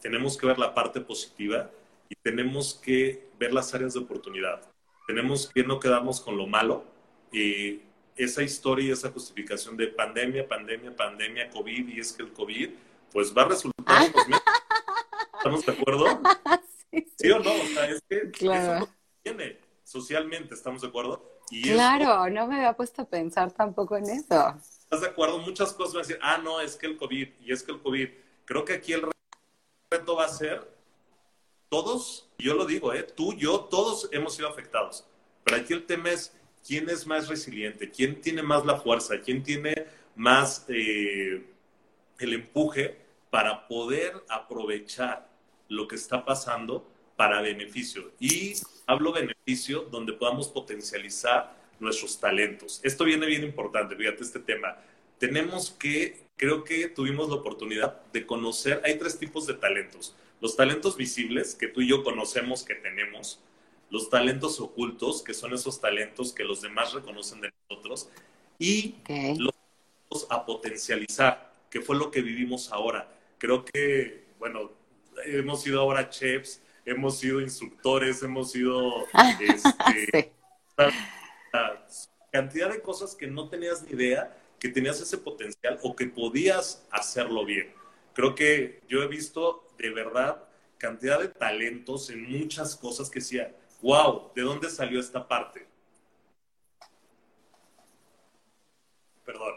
Tenemos 0.00 0.36
que 0.36 0.46
ver 0.46 0.58
la 0.58 0.74
parte 0.74 1.00
positiva 1.00 1.70
y 2.08 2.14
tenemos 2.16 2.74
que 2.74 3.28
ver 3.38 3.52
las 3.52 3.74
áreas 3.74 3.94
de 3.94 4.00
oportunidad. 4.00 4.60
Tenemos 5.06 5.50
que 5.52 5.62
no 5.62 5.80
quedarnos 5.80 6.20
con 6.20 6.36
lo 6.36 6.46
malo 6.46 6.84
y 7.32 7.80
esa 8.16 8.42
historia 8.42 8.88
y 8.88 8.90
esa 8.90 9.10
justificación 9.10 9.76
de 9.76 9.86
pandemia, 9.88 10.48
pandemia, 10.48 10.94
pandemia, 10.94 11.50
COVID 11.50 11.88
y 11.88 12.00
es 12.00 12.12
que 12.12 12.24
el 12.24 12.32
COVID, 12.32 12.70
pues 13.12 13.32
va 13.36 13.42
a 13.42 13.48
resultar 13.48 14.12
¿Estamos 15.38 15.64
de 15.64 15.72
acuerdo? 15.72 16.20
Sí, 17.18 17.30
o 17.30 17.38
no? 17.38 17.52
O 17.52 17.66
sea, 17.66 17.90
es 17.90 18.02
que 18.08 18.30
claro. 18.30 18.84
eso 18.84 18.94
tiene 19.22 19.58
socialmente, 19.84 20.54
¿estamos 20.54 20.82
de 20.82 20.88
acuerdo? 20.88 21.40
Y 21.50 21.62
claro, 21.62 22.28
no 22.30 22.46
me 22.46 22.56
había 22.56 22.74
puesto 22.74 23.02
a 23.02 23.04
pensar 23.08 23.52
tampoco 23.52 23.96
en 23.96 24.04
eso. 24.04 24.54
¿Estás 24.84 25.00
de 25.00 25.08
acuerdo? 25.08 25.38
Muchas 25.38 25.72
cosas 25.72 25.94
van 25.94 26.04
a 26.04 26.06
decir, 26.06 26.18
ah, 26.22 26.38
no, 26.38 26.60
es 26.60 26.76
que 26.76 26.86
el 26.86 26.96
COVID, 26.96 27.28
y 27.40 27.52
es 27.52 27.62
que 27.62 27.72
el 27.72 27.80
COVID. 27.80 28.08
Creo 28.44 28.64
que 28.64 28.74
aquí 28.74 28.92
el 28.92 29.02
reto 29.90 30.16
va 30.16 30.24
a 30.24 30.28
ser, 30.28 30.66
todos, 31.68 32.30
yo 32.38 32.54
lo 32.54 32.64
digo, 32.64 32.92
¿eh? 32.94 33.02
tú, 33.02 33.34
yo, 33.34 33.60
todos 33.60 34.08
hemos 34.12 34.34
sido 34.34 34.48
afectados. 34.48 35.06
Pero 35.44 35.58
aquí 35.58 35.72
el 35.72 35.86
tema 35.86 36.10
es, 36.10 36.34
¿quién 36.66 36.88
es 36.88 37.06
más 37.06 37.28
resiliente? 37.28 37.90
¿Quién 37.90 38.20
tiene 38.20 38.42
más 38.42 38.64
la 38.64 38.76
fuerza? 38.80 39.20
¿Quién 39.20 39.42
tiene 39.42 39.86
más 40.14 40.64
eh, 40.68 41.46
el 42.18 42.32
empuje 42.32 42.98
para 43.30 43.66
poder 43.68 44.22
aprovechar 44.28 45.27
lo 45.68 45.86
que 45.88 45.96
está 45.96 46.24
pasando 46.24 46.86
para 47.16 47.40
beneficio? 47.40 48.12
Y 48.18 48.54
hablo 48.86 49.12
beneficio 49.12 49.82
donde 49.90 50.12
podamos 50.12 50.48
potencializar 50.48 51.56
nuestros 51.80 52.18
talentos. 52.18 52.80
Esto 52.82 53.04
viene 53.04 53.26
bien 53.26 53.44
importante, 53.44 53.96
fíjate 53.96 54.22
este 54.22 54.40
tema. 54.40 54.76
Tenemos 55.18 55.70
que, 55.70 56.24
creo 56.36 56.64
que 56.64 56.88
tuvimos 56.88 57.28
la 57.28 57.36
oportunidad 57.36 58.04
de 58.12 58.26
conocer, 58.26 58.80
hay 58.84 58.98
tres 58.98 59.18
tipos 59.18 59.46
de 59.46 59.54
talentos. 59.54 60.14
Los 60.40 60.56
talentos 60.56 60.96
visibles, 60.96 61.54
que 61.54 61.68
tú 61.68 61.80
y 61.80 61.88
yo 61.88 62.04
conocemos 62.04 62.62
que 62.62 62.76
tenemos, 62.76 63.40
los 63.90 64.10
talentos 64.10 64.60
ocultos, 64.60 65.22
que 65.22 65.34
son 65.34 65.52
esos 65.54 65.80
talentos 65.80 66.32
que 66.32 66.44
los 66.44 66.60
demás 66.60 66.92
reconocen 66.92 67.40
de 67.40 67.52
nosotros, 67.68 68.08
y 68.58 68.96
los 69.38 69.54
talentos 69.54 70.26
a 70.30 70.46
potencializar, 70.46 71.52
que 71.70 71.80
fue 71.80 71.96
lo 71.96 72.10
que 72.10 72.22
vivimos 72.22 72.70
ahora. 72.70 73.08
Creo 73.38 73.64
que, 73.64 74.26
bueno, 74.38 74.70
hemos 75.24 75.62
sido 75.62 75.80
ahora 75.80 76.08
chefs, 76.08 76.62
hemos 76.84 77.18
sido 77.18 77.40
instructores, 77.40 78.22
hemos 78.22 78.52
sido 78.52 79.04
este, 79.40 80.32
cantidad 82.30 82.70
de 82.70 82.80
cosas 82.80 83.14
que 83.14 83.26
no 83.26 83.48
tenías 83.48 83.82
ni 83.82 83.92
idea 83.92 84.34
que 84.58 84.68
tenías 84.68 85.00
ese 85.00 85.18
potencial 85.18 85.78
o 85.82 85.94
que 85.94 86.06
podías 86.06 86.84
hacerlo 86.90 87.44
bien. 87.44 87.72
Creo 88.12 88.34
que 88.34 88.82
yo 88.88 89.02
he 89.02 89.06
visto 89.06 89.68
de 89.78 89.90
verdad 89.90 90.44
cantidad 90.78 91.20
de 91.20 91.28
talentos 91.28 92.10
en 92.10 92.30
muchas 92.30 92.76
cosas 92.76 93.10
que 93.10 93.20
decía, 93.20 93.54
wow, 93.82 94.32
¿de 94.34 94.42
dónde 94.42 94.70
salió 94.70 95.00
esta 95.00 95.26
parte? 95.26 95.66
Perdón. 99.24 99.56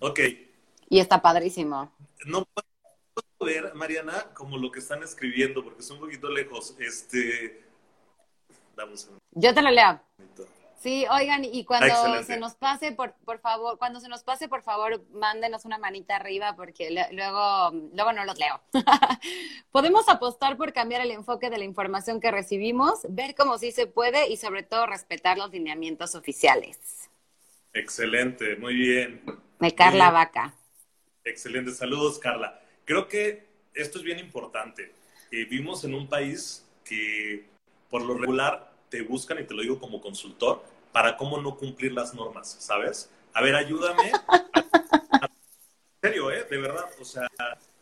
Ok. 0.00 0.20
Y 0.88 1.00
está 1.00 1.20
padrísimo. 1.22 1.92
No 2.26 2.44
puedo 2.44 2.69
ver, 3.44 3.74
Mariana, 3.74 4.26
como 4.34 4.58
lo 4.58 4.70
que 4.70 4.80
están 4.80 5.02
escribiendo, 5.02 5.62
porque 5.64 5.80
es 5.80 5.90
un 5.90 5.98
poquito 5.98 6.28
lejos. 6.28 6.74
Este. 6.78 7.64
Yo 9.32 9.54
te 9.54 9.62
lo 9.62 9.70
leo. 9.70 10.00
Sí, 10.80 11.04
oigan, 11.10 11.44
y 11.44 11.66
cuando 11.66 12.22
se 12.22 12.38
nos 12.38 12.54
pase, 12.54 12.92
por, 12.92 13.12
por 13.26 13.38
favor, 13.38 13.76
cuando 13.76 14.00
se 14.00 14.08
nos 14.08 14.22
pase, 14.24 14.48
por 14.48 14.62
favor, 14.62 15.04
mándenos 15.12 15.66
una 15.66 15.76
manita 15.76 16.16
arriba 16.16 16.56
porque 16.56 16.90
luego, 17.12 17.70
luego 17.92 18.12
no 18.14 18.24
los 18.24 18.38
leo. 18.38 18.62
Podemos 19.70 20.08
apostar 20.08 20.56
por 20.56 20.72
cambiar 20.72 21.02
el 21.02 21.10
enfoque 21.10 21.50
de 21.50 21.58
la 21.58 21.64
información 21.64 22.18
que 22.18 22.30
recibimos, 22.30 23.00
ver 23.10 23.34
cómo 23.34 23.58
sí 23.58 23.72
se 23.72 23.86
puede 23.86 24.30
y 24.30 24.38
sobre 24.38 24.62
todo 24.62 24.86
respetar 24.86 25.36
los 25.36 25.50
lineamientos 25.50 26.14
oficiales. 26.14 26.78
Excelente, 27.74 28.56
muy 28.56 28.74
bien. 28.74 29.22
Me 29.58 29.74
Carla 29.74 30.10
Vaca. 30.10 30.54
Excelente, 31.24 31.72
saludos 31.72 32.18
Carla. 32.18 32.59
Creo 32.90 33.06
que 33.06 33.46
esto 33.72 33.98
es 33.98 34.04
bien 34.04 34.18
importante. 34.18 34.92
Eh, 35.30 35.44
vivimos 35.44 35.84
en 35.84 35.94
un 35.94 36.08
país 36.08 36.66
que 36.84 37.46
por 37.88 38.02
lo 38.02 38.14
regular 38.14 38.72
te 38.88 39.02
buscan, 39.02 39.38
y 39.38 39.44
te 39.44 39.54
lo 39.54 39.62
digo 39.62 39.78
como 39.78 40.00
consultor, 40.00 40.64
para 40.90 41.16
cómo 41.16 41.40
no 41.40 41.56
cumplir 41.56 41.92
las 41.92 42.14
normas, 42.14 42.56
¿sabes? 42.58 43.08
A 43.32 43.42
ver, 43.42 43.54
ayúdame. 43.54 44.10
en 45.22 45.30
serio, 46.02 46.32
¿eh? 46.32 46.44
De 46.50 46.58
verdad. 46.58 46.86
O 47.00 47.04
sea, 47.04 47.28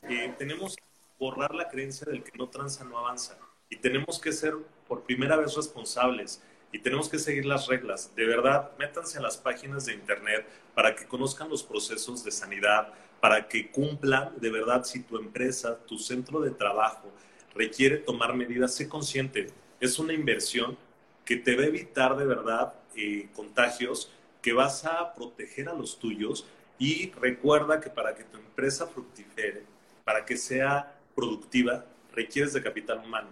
eh, 0.02 0.34
tenemos 0.36 0.76
que 0.76 0.82
borrar 1.18 1.54
la 1.54 1.70
creencia 1.70 2.06
del 2.06 2.22
que 2.22 2.36
no 2.36 2.50
tranza, 2.50 2.84
no 2.84 2.98
avanza. 2.98 3.38
Y 3.70 3.76
tenemos 3.76 4.20
que 4.20 4.30
ser 4.30 4.56
por 4.86 5.04
primera 5.04 5.36
vez 5.36 5.56
responsables 5.56 6.42
y 6.70 6.80
tenemos 6.80 7.08
que 7.08 7.18
seguir 7.18 7.46
las 7.46 7.66
reglas. 7.66 8.14
De 8.14 8.26
verdad, 8.26 8.72
métanse 8.78 9.16
a 9.16 9.22
las 9.22 9.38
páginas 9.38 9.86
de 9.86 9.94
internet 9.94 10.46
para 10.74 10.94
que 10.94 11.06
conozcan 11.06 11.48
los 11.48 11.62
procesos 11.62 12.22
de 12.24 12.30
sanidad, 12.30 12.92
para 13.20 13.48
que 13.48 13.70
cumplan 13.70 14.32
de 14.40 14.50
verdad 14.50 14.84
si 14.84 15.00
tu 15.00 15.16
empresa, 15.16 15.78
tu 15.86 15.98
centro 15.98 16.40
de 16.40 16.50
trabajo 16.50 17.12
requiere 17.54 17.98
tomar 17.98 18.34
medidas, 18.34 18.74
sé 18.74 18.88
consciente. 18.88 19.50
Es 19.80 19.98
una 19.98 20.12
inversión 20.12 20.78
que 21.24 21.36
te 21.36 21.56
va 21.56 21.62
a 21.62 21.66
evitar 21.66 22.16
de 22.16 22.24
verdad 22.24 22.74
eh, 22.96 23.28
contagios, 23.34 24.10
que 24.40 24.52
vas 24.52 24.84
a 24.84 25.14
proteger 25.14 25.68
a 25.68 25.74
los 25.74 25.98
tuyos 25.98 26.46
y 26.78 27.10
recuerda 27.10 27.80
que 27.80 27.90
para 27.90 28.14
que 28.14 28.24
tu 28.24 28.38
empresa 28.38 28.86
fructifere, 28.86 29.64
para 30.04 30.24
que 30.24 30.36
sea 30.36 30.96
productiva, 31.14 31.84
requieres 32.12 32.52
de 32.52 32.62
capital 32.62 33.00
humano. 33.04 33.28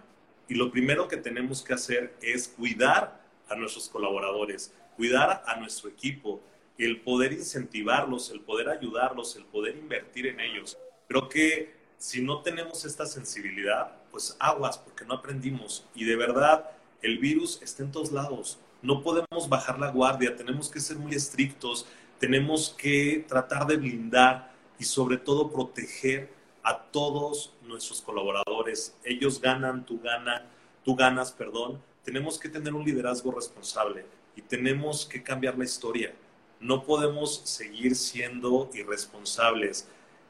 Y 0.49 0.55
lo 0.55 0.71
primero 0.71 1.07
que 1.07 1.17
tenemos 1.17 1.61
que 1.61 1.73
hacer 1.73 2.13
es 2.21 2.49
cuidar 2.49 3.21
a 3.49 3.55
nuestros 3.55 3.89
colaboradores, 3.89 4.73
cuidar 4.95 5.43
a 5.45 5.55
nuestro 5.55 5.89
equipo, 5.89 6.41
el 6.85 7.01
poder 7.01 7.33
incentivarlos, 7.33 8.29
el 8.31 8.41
poder 8.41 8.69
ayudarlos, 8.69 9.35
el 9.35 9.45
poder 9.45 9.77
invertir 9.77 10.27
en 10.27 10.39
ellos. 10.39 10.77
Creo 11.07 11.27
que 11.29 11.75
si 11.97 12.21
no 12.21 12.41
tenemos 12.41 12.85
esta 12.85 13.05
sensibilidad, 13.05 13.95
pues 14.11 14.35
aguas, 14.39 14.77
porque 14.77 15.05
no 15.05 15.15
aprendimos. 15.15 15.85
Y 15.95 16.05
de 16.05 16.15
verdad, 16.15 16.69
el 17.01 17.17
virus 17.17 17.61
está 17.61 17.83
en 17.83 17.91
todos 17.91 18.11
lados. 18.11 18.59
No 18.81 19.01
podemos 19.01 19.49
bajar 19.49 19.79
la 19.79 19.91
guardia, 19.91 20.35
tenemos 20.35 20.69
que 20.69 20.79
ser 20.79 20.97
muy 20.97 21.13
estrictos, 21.13 21.87
tenemos 22.19 22.75
que 22.77 23.25
tratar 23.27 23.65
de 23.65 23.77
blindar 23.77 24.51
y 24.79 24.83
sobre 24.83 25.17
todo 25.17 25.51
proteger 25.51 26.29
a 26.63 26.83
todos 26.83 27.53
nuestros 27.63 28.01
colaboradores. 28.01 28.95
Ellos 29.03 29.41
ganan, 29.41 29.85
tú 29.85 29.99
ganas, 29.99 30.43
tú 30.83 30.95
ganas, 30.95 31.31
perdón. 31.31 31.81
Tenemos 32.03 32.37
que 32.39 32.49
tener 32.49 32.73
un 32.73 32.85
liderazgo 32.85 33.31
responsable 33.31 34.05
y 34.35 34.41
tenemos 34.41 35.05
que 35.05 35.23
cambiar 35.23 35.57
la 35.57 35.65
historia. 35.65 36.13
No 36.59 36.83
podemos 36.83 37.41
seguir 37.43 37.95
siendo 37.95 38.69
irresponsables 38.73 39.87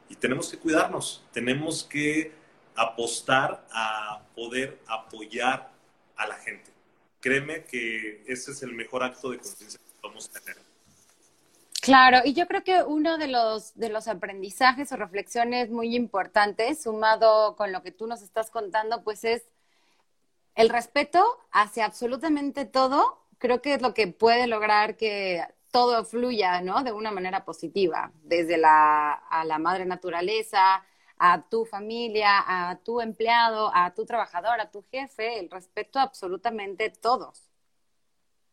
y 0.08 0.16
tenemos 0.16 0.50
que 0.50 0.58
cuidarnos. 0.58 1.24
Tenemos 1.32 1.84
que 1.84 2.32
apostar 2.74 3.66
a 3.72 4.22
poder 4.34 4.80
apoyar 4.86 5.70
a 6.16 6.26
la 6.26 6.34
gente. 6.36 6.70
Créeme 7.20 7.64
que 7.64 8.22
ese 8.26 8.52
es 8.52 8.62
el 8.62 8.72
mejor 8.72 9.02
acto 9.02 9.30
de 9.30 9.38
conciencia 9.38 9.78
que 9.78 10.00
podemos 10.00 10.28
tener. 10.30 10.56
Claro, 11.80 12.18
y 12.24 12.34
yo 12.34 12.46
creo 12.46 12.62
que 12.64 12.82
uno 12.82 13.18
de 13.18 13.28
los, 13.28 13.74
de 13.74 13.88
los 13.88 14.08
aprendizajes 14.08 14.92
o 14.92 14.96
reflexiones 14.96 15.70
muy 15.70 15.96
importantes, 15.96 16.82
sumado 16.82 17.56
con 17.56 17.72
lo 17.72 17.82
que 17.82 17.92
tú 17.92 18.06
nos 18.06 18.22
estás 18.22 18.50
contando, 18.50 19.02
pues 19.02 19.24
es 19.24 19.44
el 20.54 20.68
respeto 20.68 21.24
hacia 21.50 21.86
absolutamente 21.86 22.64
todo, 22.64 23.24
creo 23.38 23.62
que 23.62 23.74
es 23.74 23.82
lo 23.82 23.94
que 23.94 24.08
puede 24.08 24.46
lograr 24.48 24.96
que 24.96 25.44
todo 25.70 26.04
fluya, 26.04 26.60
¿no? 26.60 26.82
De 26.82 26.92
una 26.92 27.10
manera 27.10 27.44
positiva, 27.44 28.12
desde 28.22 28.56
la, 28.56 29.12
a 29.12 29.44
la 29.44 29.58
madre 29.58 29.84
naturaleza, 29.84 30.84
a 31.18 31.48
tu 31.48 31.64
familia, 31.64 32.44
a 32.46 32.78
tu 32.84 33.00
empleado, 33.00 33.70
a 33.74 33.92
tu 33.94 34.04
trabajador, 34.06 34.60
a 34.60 34.70
tu 34.70 34.84
jefe, 34.90 35.38
el 35.40 35.50
respeto 35.50 35.98
absolutamente 35.98 36.90
todos. 36.90 37.50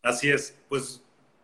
Así 0.02 0.30
es, 0.30 0.58
pues 0.70 1.02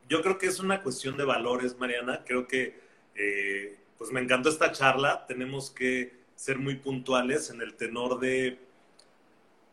yo 0.10 0.22
creo 0.22 0.38
que 0.38 0.48
es 0.48 0.60
una 0.60 0.84
cuestión 0.84 1.18
de 1.18 1.24
valores, 1.24 1.78
Mariana. 1.80 2.24
Creo 2.26 2.48
que 2.48 2.80
eh, 3.16 3.80
pues 3.98 4.12
me 4.12 4.20
encantó 4.20 4.50
esta 4.50 4.72
charla. 4.72 5.26
Tenemos 5.26 5.72
que 5.72 6.22
ser 6.36 6.58
muy 6.58 6.76
puntuales 6.76 7.50
en 7.50 7.62
el 7.62 7.76
tenor 7.76 8.20
de 8.20 8.60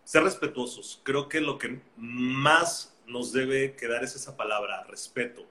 ser 0.05 0.22
respetuosos. 0.22 1.01
Creo 1.03 1.28
que 1.28 1.40
lo 1.40 1.59
que 1.59 1.80
más 1.96 2.94
nos 3.07 3.32
debe 3.32 3.74
quedar 3.74 4.05
es 4.05 4.14
esa 4.14 4.36
palabra, 4.36 4.84
respeto. 4.84 5.44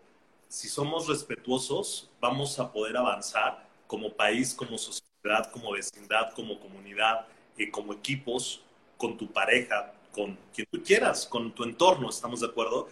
Si 0.49 0.69
somos 0.69 1.07
respetuosos, 1.07 2.09
vamos 2.21 2.57
a 2.59 2.71
poder 2.71 2.95
avanzar 2.97 3.67
como 3.85 4.13
país, 4.13 4.53
como 4.53 4.77
sociedad, 4.77 5.51
como 5.51 5.71
vecindad, 5.71 6.33
como 6.33 6.59
comunidad, 6.59 7.27
y 7.57 7.69
como 7.69 7.93
equipos, 7.93 8.61
con 8.97 9.17
tu 9.17 9.31
pareja, 9.31 9.93
con 10.11 10.37
quien 10.53 10.67
tú 10.71 10.81
quieras, 10.83 11.25
con 11.25 11.53
tu 11.53 11.63
entorno, 11.63 12.09
¿estamos 12.09 12.39
de 12.41 12.47
acuerdo? 12.47 12.87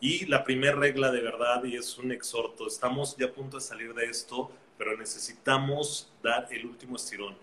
Y 0.00 0.26
la 0.26 0.44
primera 0.44 0.76
regla 0.76 1.10
de 1.10 1.20
verdad, 1.20 1.64
y 1.64 1.76
es 1.76 1.98
un 1.98 2.12
exhorto, 2.12 2.66
estamos 2.66 3.16
ya 3.16 3.26
a 3.26 3.32
punto 3.32 3.56
de 3.56 3.62
salir 3.62 3.94
de 3.94 4.06
esto, 4.06 4.50
pero 4.78 4.96
necesitamos 4.96 6.08
dar 6.22 6.48
el 6.50 6.66
último 6.66 6.96
estirón. 6.96 7.36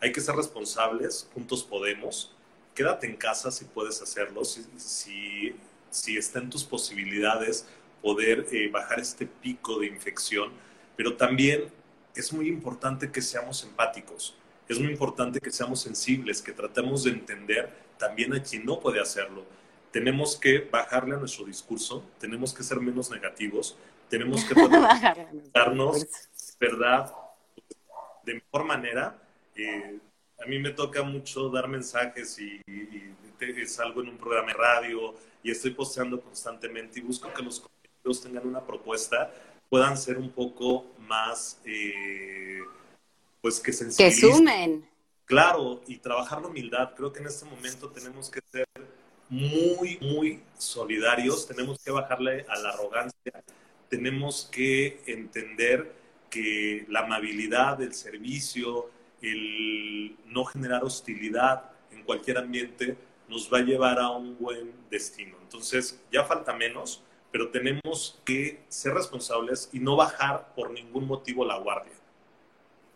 Hay 0.00 0.12
que 0.12 0.20
ser 0.20 0.34
responsables, 0.36 1.28
juntos 1.32 1.62
podemos. 1.62 2.32
Quédate 2.74 3.06
en 3.06 3.16
casa 3.16 3.50
si 3.50 3.64
puedes 3.64 4.00
hacerlo, 4.02 4.44
si, 4.44 4.64
si, 4.76 5.56
si 5.90 6.16
está 6.16 6.40
en 6.40 6.50
tus 6.50 6.64
posibilidades 6.64 7.66
poder 8.04 8.46
eh, 8.52 8.68
bajar 8.68 9.00
este 9.00 9.26
pico 9.26 9.80
de 9.80 9.86
infección, 9.88 10.52
pero 10.96 11.16
también 11.16 11.64
es 12.14 12.32
muy 12.32 12.46
importante 12.46 13.10
que 13.10 13.20
seamos 13.20 13.64
empáticos, 13.64 14.36
es 14.68 14.78
muy 14.78 14.92
importante 14.92 15.40
que 15.40 15.50
seamos 15.50 15.80
sensibles, 15.80 16.40
que 16.40 16.52
tratemos 16.52 17.02
de 17.02 17.10
entender 17.10 17.68
también 17.98 18.32
a 18.34 18.42
quien 18.42 18.64
no 18.64 18.78
puede 18.78 19.00
hacerlo 19.00 19.44
tenemos 19.94 20.34
que 20.34 20.58
bajarle 20.58 21.14
a 21.14 21.18
nuestro 21.18 21.44
discurso, 21.44 22.04
tenemos 22.18 22.52
que 22.52 22.64
ser 22.64 22.80
menos 22.80 23.12
negativos, 23.12 23.76
tenemos 24.08 24.44
que 24.44 24.52
darnos, 25.54 26.04
¿verdad? 26.58 27.14
De 28.24 28.34
mejor 28.34 28.64
manera. 28.64 29.16
Eh, 29.54 30.00
a 30.42 30.46
mí 30.46 30.58
me 30.58 30.70
toca 30.70 31.04
mucho 31.04 31.48
dar 31.48 31.68
mensajes 31.68 32.40
y, 32.40 32.60
salgo 33.66 34.00
en 34.00 34.08
un 34.08 34.18
programa 34.18 34.48
de 34.48 34.54
radio 34.54 35.14
y 35.44 35.52
estoy 35.52 35.70
posteando 35.70 36.20
constantemente 36.20 36.98
y 36.98 37.02
busco 37.02 37.32
que 37.32 37.42
los 37.42 37.60
compañeros 38.04 38.22
tengan 38.22 38.46
una 38.46 38.64
propuesta, 38.64 39.32
puedan 39.68 39.96
ser 39.96 40.18
un 40.18 40.30
poco 40.30 40.86
más, 40.98 41.60
eh, 41.64 42.60
pues 43.40 43.60
que. 43.60 43.72
Que 43.96 44.12
sumen. 44.12 44.88
Claro, 45.24 45.82
y 45.86 45.96
trabajar 45.98 46.42
la 46.42 46.48
humildad. 46.48 46.94
Creo 46.94 47.12
que 47.12 47.20
en 47.20 47.26
este 47.26 47.46
momento 47.46 47.88
tenemos 47.88 48.28
que 48.28 48.40
ser 48.52 48.66
muy, 49.30 49.98
muy 50.00 50.42
solidarios, 50.58 51.46
tenemos 51.46 51.78
que 51.82 51.90
bajarle 51.90 52.44
a 52.48 52.58
la 52.58 52.70
arrogancia, 52.70 53.42
tenemos 53.88 54.48
que 54.52 55.02
entender 55.06 55.92
que 56.28 56.84
la 56.88 57.00
amabilidad, 57.00 57.80
el 57.80 57.94
servicio, 57.94 58.90
el 59.22 60.14
no 60.26 60.44
generar 60.44 60.84
hostilidad 60.84 61.70
en 61.90 62.02
cualquier 62.02 62.36
ambiente 62.36 62.98
nos 63.28 63.50
va 63.50 63.58
a 63.58 63.62
llevar 63.62 63.98
a 63.98 64.10
un 64.10 64.36
buen 64.38 64.72
destino. 64.90 65.36
Entonces, 65.40 66.02
ya 66.12 66.24
falta 66.24 66.52
menos, 66.52 67.02
pero 67.34 67.50
tenemos 67.50 68.16
que 68.24 68.62
ser 68.68 68.94
responsables 68.94 69.68
y 69.72 69.80
no 69.80 69.96
bajar 69.96 70.54
por 70.54 70.70
ningún 70.70 71.08
motivo 71.08 71.44
la 71.44 71.58
guardia. 71.58 71.92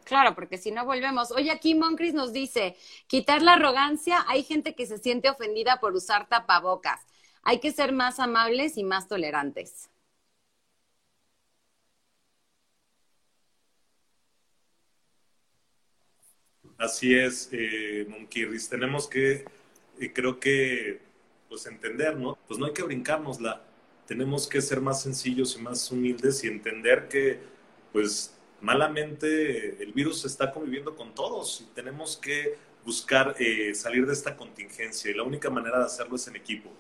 Claro, 0.05 0.36
porque 0.36 0.59
si 0.59 0.70
no 0.70 0.84
volvemos. 0.84 1.32
Oye, 1.32 1.51
aquí 1.51 1.74
Moncris 1.74 2.14
nos 2.14 2.32
dice, 2.32 2.76
quitar 3.09 3.43
la 3.43 3.55
arrogancia, 3.55 4.24
hay 4.28 4.45
gente 4.45 4.76
que 4.76 4.86
se 4.86 4.99
siente 4.99 5.28
ofendida 5.28 5.80
por 5.80 5.93
usar 5.93 6.28
tapabocas. 6.28 7.05
Hay 7.43 7.59
que 7.59 7.72
ser 7.72 7.91
más 7.91 8.20
amables 8.20 8.76
y 8.76 8.84
más 8.84 9.09
tolerantes. 9.09 9.91
Así 16.78 17.12
es, 17.12 17.49
eh. 17.51 18.07
Tenemos 18.70 19.09
que, 19.09 19.45
eh, 19.99 20.12
creo 20.12 20.39
que, 20.39 21.01
pues 21.49 21.66
entender, 21.66 22.16
¿no? 22.16 22.39
Pues 22.47 22.61
no 22.61 22.66
hay 22.66 22.72
que 22.72 22.84
brincárnosla. 22.84 23.64
Tenemos 24.09 24.48
que 24.48 24.62
ser 24.62 24.80
más 24.80 25.02
sencillos 25.02 25.54
y 25.54 25.61
más 25.61 25.92
humildes 25.92 26.42
y 26.42 26.46
entender 26.46 27.09
que, 27.09 27.40
pues, 27.92 28.34
malamente 28.62 29.82
el 29.82 29.92
virus 29.92 30.24
está 30.24 30.50
conviviendo 30.50 30.96
con 30.96 31.14
todos 31.14 31.61
y 31.61 31.64
tenemos 31.74 32.16
que 32.16 32.56
buscar 32.86 33.36
eh, 33.38 33.74
salir 33.74 34.06
de 34.06 34.14
esta 34.14 34.34
contingencia 34.34 35.11
y 35.11 35.14
la 35.14 35.24
única 35.24 35.50
manera 35.50 35.78
de 35.78 35.84
hacerlo 35.84 36.16
es 36.16 36.26
en 36.26 36.36
equipo. 36.36 36.70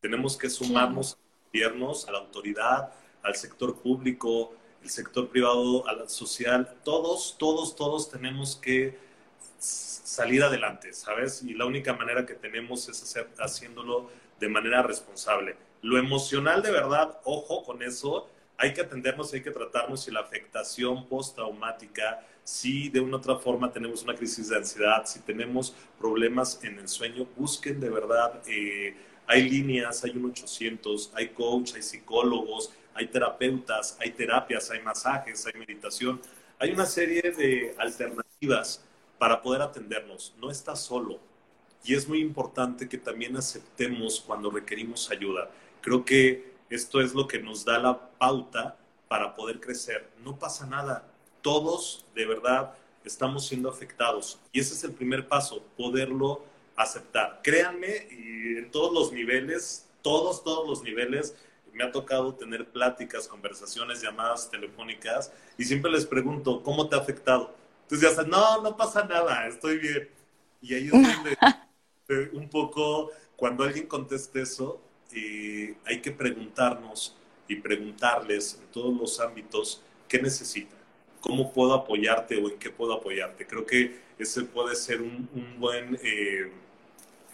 Tenemos 0.00 0.36
que 0.36 0.48
sumarnos 0.48 1.14
a 1.14 1.16
los 1.16 1.50
gobiernos, 1.50 2.08
a 2.08 2.12
la 2.12 2.18
autoridad, 2.18 2.92
al 3.24 3.34
sector 3.34 3.80
público, 3.80 4.54
el 4.80 4.88
sector 4.88 5.28
privado, 5.28 5.88
a 5.88 5.92
la 5.92 6.08
social, 6.08 6.72
todos, 6.84 7.34
todos, 7.36 7.74
todos 7.74 8.08
tenemos 8.08 8.54
que 8.54 8.96
salir 9.58 10.44
adelante, 10.44 10.92
¿sabes? 10.92 11.42
Y 11.42 11.54
la 11.54 11.66
única 11.66 11.94
manera 11.94 12.24
que 12.24 12.34
tenemos 12.34 12.88
es 12.88 13.02
hacer, 13.02 13.28
haciéndolo 13.40 14.08
de 14.38 14.48
manera 14.48 14.82
responsable. 14.82 15.65
Lo 15.82 15.98
emocional 15.98 16.62
de 16.62 16.70
verdad, 16.70 17.18
ojo 17.24 17.64
con 17.64 17.82
eso, 17.82 18.28
hay 18.58 18.72
que 18.72 18.80
atendernos, 18.80 19.32
hay 19.32 19.42
que 19.42 19.50
tratarnos 19.50 20.08
y 20.08 20.10
la 20.10 20.20
afectación 20.20 21.06
postraumática, 21.08 22.22
si 22.42 22.88
de 22.88 23.00
una 23.00 23.16
otra 23.16 23.36
forma 23.36 23.72
tenemos 23.72 24.02
una 24.02 24.14
crisis 24.14 24.48
de 24.48 24.56
ansiedad, 24.56 25.04
si 25.04 25.20
tenemos 25.20 25.74
problemas 25.98 26.62
en 26.62 26.78
el 26.78 26.88
sueño, 26.88 27.26
busquen 27.36 27.80
de 27.80 27.90
verdad, 27.90 28.40
eh, 28.46 28.96
hay 29.26 29.48
líneas, 29.48 30.04
hay 30.04 30.12
un 30.12 30.26
800, 30.26 31.12
hay 31.14 31.28
coach, 31.30 31.74
hay 31.74 31.82
psicólogos, 31.82 32.70
hay 32.94 33.08
terapeutas, 33.08 33.96
hay 34.00 34.12
terapias, 34.12 34.70
hay 34.70 34.80
masajes, 34.80 35.44
hay 35.46 35.58
meditación, 35.58 36.20
hay 36.58 36.70
una 36.70 36.86
serie 36.86 37.22
de 37.22 37.74
alternativas 37.78 38.82
para 39.18 39.42
poder 39.42 39.62
atendernos, 39.62 40.32
no 40.40 40.50
estás 40.50 40.80
solo. 40.80 41.18
Y 41.84 41.94
es 41.94 42.08
muy 42.08 42.20
importante 42.20 42.88
que 42.88 42.98
también 42.98 43.36
aceptemos 43.36 44.20
cuando 44.20 44.50
requerimos 44.50 45.10
ayuda. 45.10 45.50
Creo 45.86 46.04
que 46.04 46.52
esto 46.68 47.00
es 47.00 47.14
lo 47.14 47.28
que 47.28 47.38
nos 47.38 47.64
da 47.64 47.78
la 47.78 48.10
pauta 48.18 48.76
para 49.06 49.36
poder 49.36 49.60
crecer. 49.60 50.10
No 50.24 50.36
pasa 50.36 50.66
nada. 50.66 51.06
Todos, 51.42 52.04
de 52.12 52.26
verdad, 52.26 52.74
estamos 53.04 53.46
siendo 53.46 53.68
afectados. 53.68 54.40
Y 54.50 54.58
ese 54.58 54.74
es 54.74 54.82
el 54.82 54.90
primer 54.90 55.28
paso, 55.28 55.62
poderlo 55.76 56.42
aceptar. 56.74 57.38
Créanme, 57.40 58.08
y 58.10 58.56
en 58.58 58.68
todos 58.72 58.92
los 58.92 59.12
niveles, 59.12 59.88
todos, 60.02 60.42
todos 60.42 60.68
los 60.68 60.82
niveles, 60.82 61.36
me 61.72 61.84
ha 61.84 61.92
tocado 61.92 62.34
tener 62.34 62.66
pláticas, 62.66 63.28
conversaciones, 63.28 64.02
llamadas 64.02 64.50
telefónicas, 64.50 65.30
y 65.56 65.62
siempre 65.62 65.92
les 65.92 66.04
pregunto, 66.04 66.64
¿cómo 66.64 66.88
te 66.88 66.96
ha 66.96 66.98
afectado? 66.98 67.54
Entonces 67.82 68.16
ya 68.16 68.24
no, 68.24 68.60
no 68.60 68.76
pasa 68.76 69.04
nada, 69.04 69.46
estoy 69.46 69.78
bien. 69.78 70.08
Y 70.60 70.74
ahí 70.74 70.86
es 70.86 70.90
donde 72.08 72.28
un 72.32 72.48
poco, 72.48 73.12
cuando 73.36 73.62
alguien 73.62 73.86
conteste 73.86 74.42
eso, 74.42 74.82
eh, 75.12 75.74
hay 75.84 76.00
que 76.00 76.10
preguntarnos 76.10 77.16
y 77.48 77.56
preguntarles 77.56 78.58
en 78.60 78.66
todos 78.72 78.98
los 78.98 79.20
ámbitos 79.20 79.82
qué 80.08 80.20
necesitan, 80.20 80.78
cómo 81.20 81.52
puedo 81.52 81.74
apoyarte 81.74 82.36
o 82.36 82.50
en 82.50 82.58
qué 82.58 82.70
puedo 82.70 82.94
apoyarte. 82.94 83.46
Creo 83.46 83.66
que 83.66 84.00
ese 84.18 84.42
puede 84.42 84.74
ser 84.74 85.02
un, 85.02 85.28
buen 85.58 85.98
eh, 86.02 86.50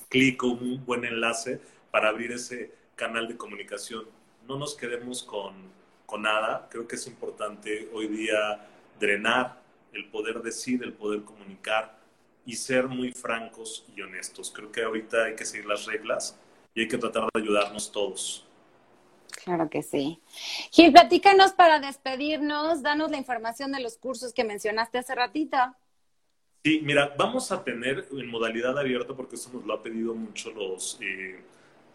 clic 0.08 0.42
o 0.42 0.48
un 0.48 0.84
buen 0.84 1.04
enlace 1.04 1.60
para 1.90 2.08
abrir 2.08 2.32
ese 2.32 2.72
canal 2.96 3.28
de 3.28 3.36
comunicación. 3.36 4.06
No 4.46 4.58
nos 4.58 4.74
quedemos 4.74 5.22
con, 5.22 5.54
con 6.06 6.22
nada. 6.22 6.68
Creo 6.70 6.86
que 6.86 6.96
es 6.96 7.06
importante 7.06 7.88
hoy 7.92 8.08
día 8.08 8.66
drenar 8.98 9.60
el 9.92 10.06
poder 10.06 10.42
decir, 10.42 10.82
el 10.82 10.92
poder 10.92 11.22
comunicar 11.22 11.98
y 12.44 12.56
ser 12.56 12.88
muy 12.88 13.12
francos 13.12 13.84
y 13.94 14.02
honestos. 14.02 14.50
Creo 14.54 14.72
que 14.72 14.82
ahorita 14.82 15.24
hay 15.24 15.36
que 15.36 15.44
seguir 15.44 15.66
las 15.66 15.86
reglas 15.86 16.38
y 16.74 16.82
hay 16.82 16.88
que 16.88 16.98
tratar 16.98 17.24
de 17.32 17.40
ayudarnos 17.40 17.90
todos. 17.90 18.46
Claro 19.44 19.68
que 19.68 19.82
sí. 19.82 20.20
Gil, 20.70 20.92
platícanos 20.92 21.52
para 21.52 21.80
despedirnos, 21.80 22.82
danos 22.82 23.10
la 23.10 23.16
información 23.16 23.72
de 23.72 23.80
los 23.80 23.96
cursos 23.96 24.32
que 24.32 24.44
mencionaste 24.44 24.98
hace 24.98 25.14
ratito. 25.14 25.56
Sí, 26.64 26.80
mira, 26.84 27.12
vamos 27.18 27.50
a 27.50 27.64
tener 27.64 28.06
en 28.12 28.28
modalidad 28.28 28.78
abierta, 28.78 29.14
porque 29.14 29.34
eso 29.34 29.50
nos 29.52 29.64
lo 29.64 29.74
ha 29.74 29.82
pedido 29.82 30.14
mucho 30.14 30.52
los, 30.52 30.96
eh, 31.00 31.40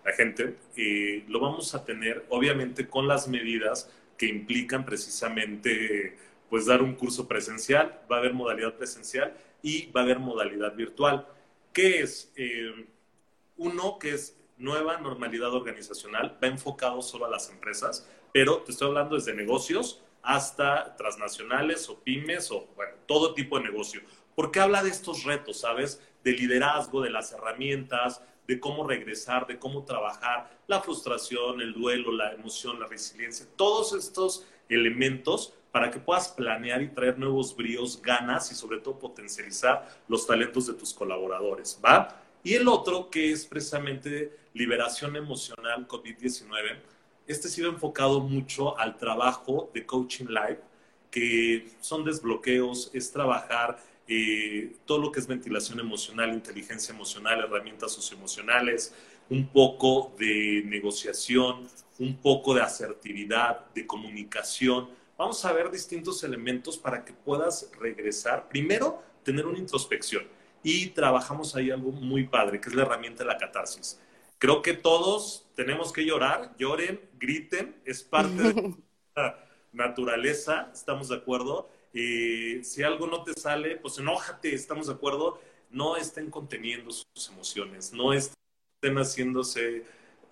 la 0.04 0.12
gente, 0.12 0.58
eh, 0.76 1.24
lo 1.30 1.40
vamos 1.40 1.74
a 1.74 1.86
tener 1.86 2.26
obviamente 2.30 2.88
con 2.88 3.08
las 3.08 3.30
medidas 3.30 3.90
que 4.18 4.26
implican 4.26 4.84
precisamente 4.84 6.18
pues 6.50 6.66
dar 6.66 6.82
un 6.82 6.96
curso 6.96 7.28
presencial, 7.28 8.02
va 8.12 8.18
a 8.18 8.20
haber 8.20 8.34
modalidad 8.34 8.74
presencial 8.74 9.38
y 9.62 9.90
va 9.92 10.02
a 10.02 10.04
haber 10.04 10.20
modalidad 10.20 10.76
virtual. 10.76 11.28
¿Qué 11.72 12.02
es? 12.02 12.32
Eh, 12.36 12.88
uno 13.58 14.00
que 14.00 14.14
es 14.14 14.38
nueva 14.58 14.98
normalidad 14.98 15.54
organizacional, 15.54 16.38
va 16.44 16.48
enfocado 16.48 17.02
solo 17.02 17.26
a 17.26 17.30
las 17.30 17.50
empresas, 17.50 18.08
pero 18.34 18.58
te 18.58 18.72
estoy 18.72 18.88
hablando 18.88 19.16
desde 19.16 19.34
negocios 19.34 20.02
hasta 20.22 20.96
transnacionales 20.96 21.88
o 21.90 22.00
pymes 22.00 22.52
o 22.52 22.68
bueno, 22.76 22.94
todo 23.06 23.34
tipo 23.34 23.58
de 23.58 23.66
negocio. 23.66 24.02
Porque 24.36 24.60
habla 24.60 24.84
de 24.84 24.90
estos 24.90 25.24
retos, 25.24 25.62
¿sabes? 25.62 26.02
De 26.24 26.34
liderazgo, 26.34 27.02
de 27.02 27.10
las 27.10 27.32
herramientas, 27.32 28.22
de 28.48 28.60
cómo 28.60 28.88
regresar, 28.88 29.46
de 29.48 29.60
cómo 29.60 29.84
trabajar, 29.84 30.50
la 30.68 30.82
frustración, 30.82 31.62
el 31.62 31.74
duelo, 31.74 32.12
la 32.12 32.34
emoción, 32.34 32.80
la 32.80 32.88
resiliencia, 32.88 33.46
todos 33.56 33.94
estos 33.94 34.46
elementos 34.70 35.54
para 35.72 35.92
que 35.92 36.00
puedas 36.00 36.30
planear 36.30 36.82
y 36.82 36.90
traer 36.90 37.20
nuevos 37.20 37.56
bríos, 37.56 38.02
ganas 38.02 38.52
y 38.52 38.56
sobre 38.56 38.80
todo 38.80 38.98
potencializar 38.98 39.88
los 40.08 40.26
talentos 40.26 40.68
de 40.68 40.74
tus 40.74 40.94
colaboradores, 40.94 41.80
¿va? 41.84 42.22
Y 42.48 42.54
el 42.56 42.70
otro 42.70 43.10
que 43.10 43.34
es 43.34 43.46
precisamente 43.46 44.32
liberación 44.54 45.18
emocional 45.18 45.86
COVID-19, 45.86 46.80
este 47.28 47.50
ha 47.50 47.52
sido 47.52 47.70
enfocado 47.70 48.22
mucho 48.22 48.80
al 48.80 48.96
trabajo 48.96 49.70
de 49.74 49.86
coaching 49.86 50.28
live, 50.28 50.62
que 51.12 51.68
son 51.82 52.06
desbloqueos, 52.06 52.90
es 52.94 53.12
trabajar 53.12 53.84
eh, 54.08 54.78
todo 54.86 55.00
lo 55.00 55.12
que 55.12 55.20
es 55.20 55.28
ventilación 55.28 55.82
emocional, 55.82 56.34
inteligencia 56.34 56.96
emocional, 56.96 57.42
herramientas 57.42 57.92
socioemocionales, 57.92 58.96
un 59.30 59.50
poco 59.50 60.16
de 60.18 60.64
negociación, 60.68 61.68
un 62.00 62.16
poco 62.16 62.54
de 62.54 62.62
asertividad, 62.62 63.66
de 63.76 63.86
comunicación. 63.86 64.88
Vamos 65.18 65.44
a 65.44 65.52
ver 65.52 65.70
distintos 65.70 66.24
elementos 66.24 66.78
para 66.78 67.04
que 67.04 67.12
puedas 67.12 67.70
regresar. 67.78 68.48
Primero, 68.48 69.04
tener 69.26 69.46
una 69.46 69.60
introspección 69.60 70.37
y 70.68 70.88
trabajamos 70.88 71.56
ahí 71.56 71.72
algo 71.72 71.94
muy 71.94 72.28
padre, 72.28 72.60
que 72.60 72.68
es 72.68 72.76
la 72.76 72.82
herramienta 72.82 73.24
de 73.24 73.30
la 73.30 73.38
catarsis. 73.38 74.02
Creo 74.38 74.62
que 74.62 74.74
todos 74.74 75.48
tenemos 75.56 75.94
que 75.94 76.04
llorar, 76.04 76.54
lloren, 76.58 77.00
griten, 77.18 77.78
es 77.86 78.04
parte 78.04 78.54
de 78.54 78.76
la 79.16 79.40
naturaleza, 79.72 80.70
estamos 80.74 81.08
de 81.08 81.16
acuerdo. 81.16 81.70
Eh, 81.94 82.60
si 82.64 82.84
algo 82.84 83.08
no 83.08 83.24
te 83.24 83.32
sale, 83.40 83.78
pues 83.78 83.98
enójate, 83.98 84.54
estamos 84.54 84.88
de 84.88 84.94
acuerdo. 84.96 85.40
No 85.70 85.96
estén 85.96 86.30
conteniendo 86.30 86.92
sus 86.92 87.30
emociones, 87.30 87.94
no 87.94 88.12
estén 88.12 88.98
haciéndose 88.98 89.86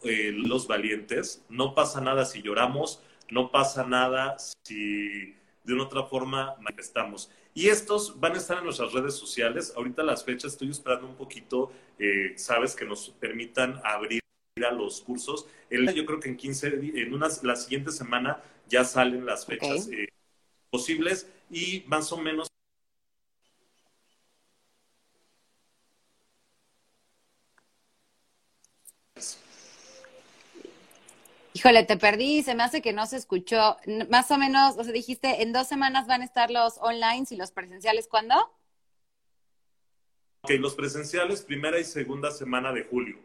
eh, 0.04 0.32
los 0.34 0.68
valientes. 0.68 1.46
No 1.48 1.74
pasa 1.74 2.02
nada 2.02 2.26
si 2.26 2.42
lloramos, 2.42 3.02
no 3.32 3.52
pasa 3.52 3.86
nada 3.86 4.36
si 4.66 5.34
de 5.66 5.74
una 5.74 5.84
otra 5.84 6.04
forma 6.04 6.56
manifestamos. 6.62 7.30
Y 7.54 7.68
estos 7.70 8.20
van 8.20 8.34
a 8.34 8.38
estar 8.38 8.58
en 8.60 8.66
nuestras 8.66 8.94
redes 8.94 9.16
sociales. 9.16 9.74
Ahorita 9.76 10.04
las 10.04 10.24
fechas 10.24 10.54
estoy 10.54 10.70
esperando 10.70 11.08
un 11.08 11.16
poquito, 11.16 11.72
eh, 11.98 12.34
sabes, 12.38 12.76
que 12.76 12.86
nos 12.86 13.10
permitan 13.12 13.82
abrir 13.84 14.22
a 14.66 14.72
los 14.72 15.02
cursos. 15.02 15.48
yo 15.70 16.06
creo 16.06 16.20
que 16.20 16.30
en 16.30 16.38
15, 16.38 16.68
en 16.96 17.14
una, 17.14 17.28
la 17.44 17.56
siguiente 17.56 17.92
semana 17.92 18.42
ya 18.68 18.84
salen 18.84 19.26
las 19.26 19.46
fechas 19.46 19.90
eh, 19.90 20.08
posibles 20.70 21.30
y 21.50 21.84
más 21.88 22.12
o 22.12 22.18
menos 22.18 22.48
Híjole, 31.66 31.84
te 31.84 31.98
perdí, 31.98 32.44
se 32.44 32.54
me 32.54 32.62
hace 32.62 32.80
que 32.80 32.94
no 32.94 33.08
se 33.08 33.18
escuchó. 33.18 33.78
Más 34.12 34.30
o 34.30 34.38
menos, 34.38 34.78
o 34.78 34.84
sea, 34.84 34.94
dijiste, 34.94 35.42
en 35.42 35.52
dos 35.52 35.68
semanas 35.68 36.06
van 36.06 36.22
a 36.22 36.26
estar 36.26 36.52
los 36.52 36.78
online 36.78 37.26
y 37.28 37.36
los 37.38 37.50
presenciales, 37.50 38.08
¿cuándo? 38.08 38.36
Ok, 40.42 40.52
los 40.60 40.76
presenciales, 40.76 41.42
primera 41.42 41.80
y 41.80 41.84
segunda 41.84 42.30
semana 42.30 42.72
de 42.72 42.84
julio. 42.84 43.18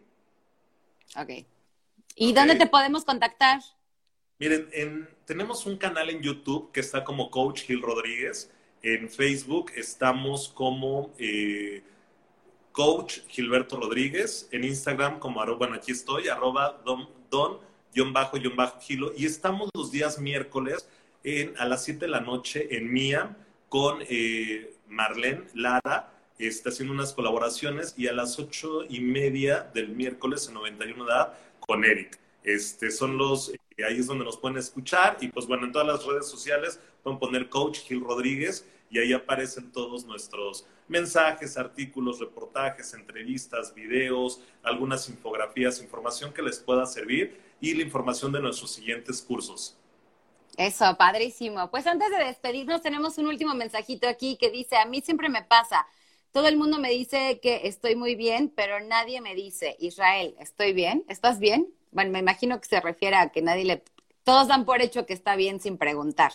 Ok. 1.18 1.44
¿Y 2.14 2.32
dónde 2.32 2.54
te 2.54 2.66
podemos 2.66 3.04
contactar? 3.04 3.60
Miren, 4.38 5.06
tenemos 5.26 5.66
un 5.66 5.76
canal 5.76 6.08
en 6.08 6.22
YouTube 6.22 6.72
que 6.72 6.80
está 6.80 7.04
como 7.04 7.30
Coach 7.30 7.64
Gil 7.64 7.82
Rodríguez. 7.82 8.50
En 8.80 9.10
Facebook 9.10 9.70
estamos 9.76 10.48
como 10.48 11.12
eh, 11.18 11.82
Coach 12.72 13.18
Gilberto 13.28 13.78
Rodríguez. 13.78 14.48
En 14.50 14.64
Instagram 14.64 15.18
como, 15.18 15.44
bueno, 15.58 15.74
aquí 15.74 15.92
estoy, 15.92 16.28
arroba 16.28 16.80
don, 16.86 17.06
don 17.28 17.69
guion 17.94 18.12
bajo, 18.12 18.38
guion 18.38 18.56
bajo, 18.56 18.80
Gilo, 18.80 19.12
y 19.16 19.26
estamos 19.26 19.70
los 19.74 19.90
días 19.90 20.18
miércoles 20.18 20.88
en, 21.24 21.54
a 21.58 21.66
las 21.66 21.84
7 21.84 22.06
de 22.06 22.10
la 22.10 22.20
noche 22.20 22.76
en 22.76 22.92
MIA 22.92 23.36
con 23.68 23.98
eh, 24.08 24.74
Marlene 24.88 25.44
Lara, 25.54 26.12
está 26.38 26.70
haciendo 26.70 26.94
unas 26.94 27.12
colaboraciones, 27.12 27.94
y 27.96 28.08
a 28.08 28.12
las 28.12 28.38
8 28.38 28.86
y 28.88 29.00
media 29.00 29.70
del 29.74 29.90
miércoles 29.90 30.48
en 30.48 30.54
91 30.54 31.04
edad 31.04 31.34
con 31.60 31.84
Eric. 31.84 32.18
Este, 32.42 32.90
son 32.90 33.18
los, 33.18 33.50
eh, 33.50 33.58
ahí 33.86 33.98
es 33.98 34.06
donde 34.06 34.24
nos 34.24 34.38
pueden 34.38 34.56
escuchar, 34.58 35.18
y 35.20 35.28
pues 35.28 35.46
bueno, 35.46 35.66
en 35.66 35.72
todas 35.72 35.86
las 35.86 36.04
redes 36.06 36.26
sociales 36.26 36.80
pueden 37.02 37.18
poner 37.18 37.48
Coach 37.48 37.80
Gil 37.80 38.00
Rodríguez, 38.00 38.66
y 38.90 38.98
ahí 38.98 39.12
aparecen 39.12 39.70
todos 39.70 40.04
nuestros 40.04 40.66
mensajes, 40.88 41.56
artículos, 41.56 42.18
reportajes, 42.18 42.92
entrevistas, 42.94 43.72
videos, 43.72 44.40
algunas 44.64 45.08
infografías, 45.08 45.80
información 45.80 46.32
que 46.32 46.42
les 46.42 46.58
pueda 46.58 46.84
servir 46.86 47.38
y 47.60 47.74
la 47.74 47.82
información 47.82 48.32
de 48.32 48.40
nuestros 48.40 48.72
siguientes 48.72 49.20
cursos. 49.22 49.76
Eso, 50.56 50.96
padrísimo. 50.98 51.70
Pues 51.70 51.86
antes 51.86 52.10
de 52.10 52.24
despedirnos, 52.24 52.82
tenemos 52.82 53.18
un 53.18 53.26
último 53.26 53.54
mensajito 53.54 54.08
aquí 54.08 54.36
que 54.36 54.50
dice, 54.50 54.76
a 54.76 54.84
mí 54.84 55.00
siempre 55.00 55.28
me 55.28 55.42
pasa, 55.42 55.86
todo 56.32 56.48
el 56.48 56.56
mundo 56.56 56.78
me 56.78 56.90
dice 56.90 57.40
que 57.42 57.62
estoy 57.64 57.96
muy 57.96 58.14
bien, 58.14 58.52
pero 58.54 58.80
nadie 58.80 59.20
me 59.20 59.34
dice, 59.34 59.76
Israel, 59.80 60.36
¿estoy 60.38 60.72
bien? 60.72 61.04
¿Estás 61.08 61.38
bien? 61.40 61.72
Bueno, 61.90 62.12
me 62.12 62.20
imagino 62.20 62.60
que 62.60 62.68
se 62.68 62.80
refiere 62.80 63.16
a 63.16 63.30
que 63.30 63.42
nadie 63.42 63.64
le... 63.64 63.82
Todos 64.22 64.48
dan 64.48 64.64
por 64.64 64.80
hecho 64.80 65.06
que 65.06 65.12
está 65.12 65.34
bien 65.34 65.60
sin 65.60 65.76
preguntar. 65.76 66.32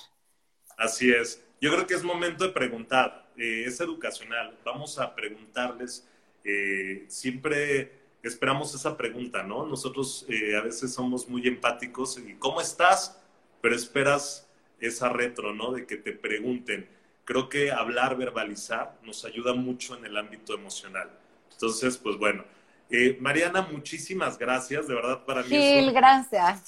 Así 0.78 1.11
es. 1.11 1.41
Yo 1.61 1.71
creo 1.71 1.88
que 1.88 1.93
es 1.93 2.03
momento 2.03 2.45
de 2.45 2.51
preguntar. 2.51 3.30
Eh, 3.38 3.63
es 3.65 3.80
educacional. 3.80 4.57
Vamos 4.65 4.99
a 4.99 5.15
preguntarles. 5.15 6.05
Eh, 6.43 7.05
siempre 7.07 8.05
esperamos 8.28 8.73
esa 8.73 8.97
pregunta, 8.97 9.43
¿no? 9.43 9.65
Nosotros 9.65 10.26
eh, 10.30 10.55
a 10.55 10.61
veces 10.61 10.93
somos 10.93 11.28
muy 11.30 11.47
empáticos 11.47 12.17
y 12.17 12.34
¿cómo 12.36 12.59
estás? 12.61 13.19
Pero 13.61 13.76
esperas 13.76 14.47
esa 14.80 15.09
retro, 15.09 15.53
¿no? 15.53 15.71
De 15.71 15.86
que 15.86 15.97
te 15.97 16.11
pregunten. 16.11 16.88
Creo 17.23 17.49
que 17.49 17.71
hablar, 17.71 18.17
verbalizar 18.17 18.97
nos 19.03 19.26
ayuda 19.26 19.53
mucho 19.53 19.95
en 19.95 20.05
el 20.05 20.17
ámbito 20.17 20.53
emocional. 20.53 21.09
Entonces, 21.51 21.97
pues 21.97 22.17
bueno. 22.17 22.43
Eh, 22.89 23.17
Mariana, 23.19 23.63
muchísimas 23.63 24.38
gracias, 24.38 24.88
de 24.88 24.93
verdad 24.93 25.26
para 25.26 25.41
mí. 25.41 25.49
Gil, 25.49 25.91
gracias. 25.91 26.63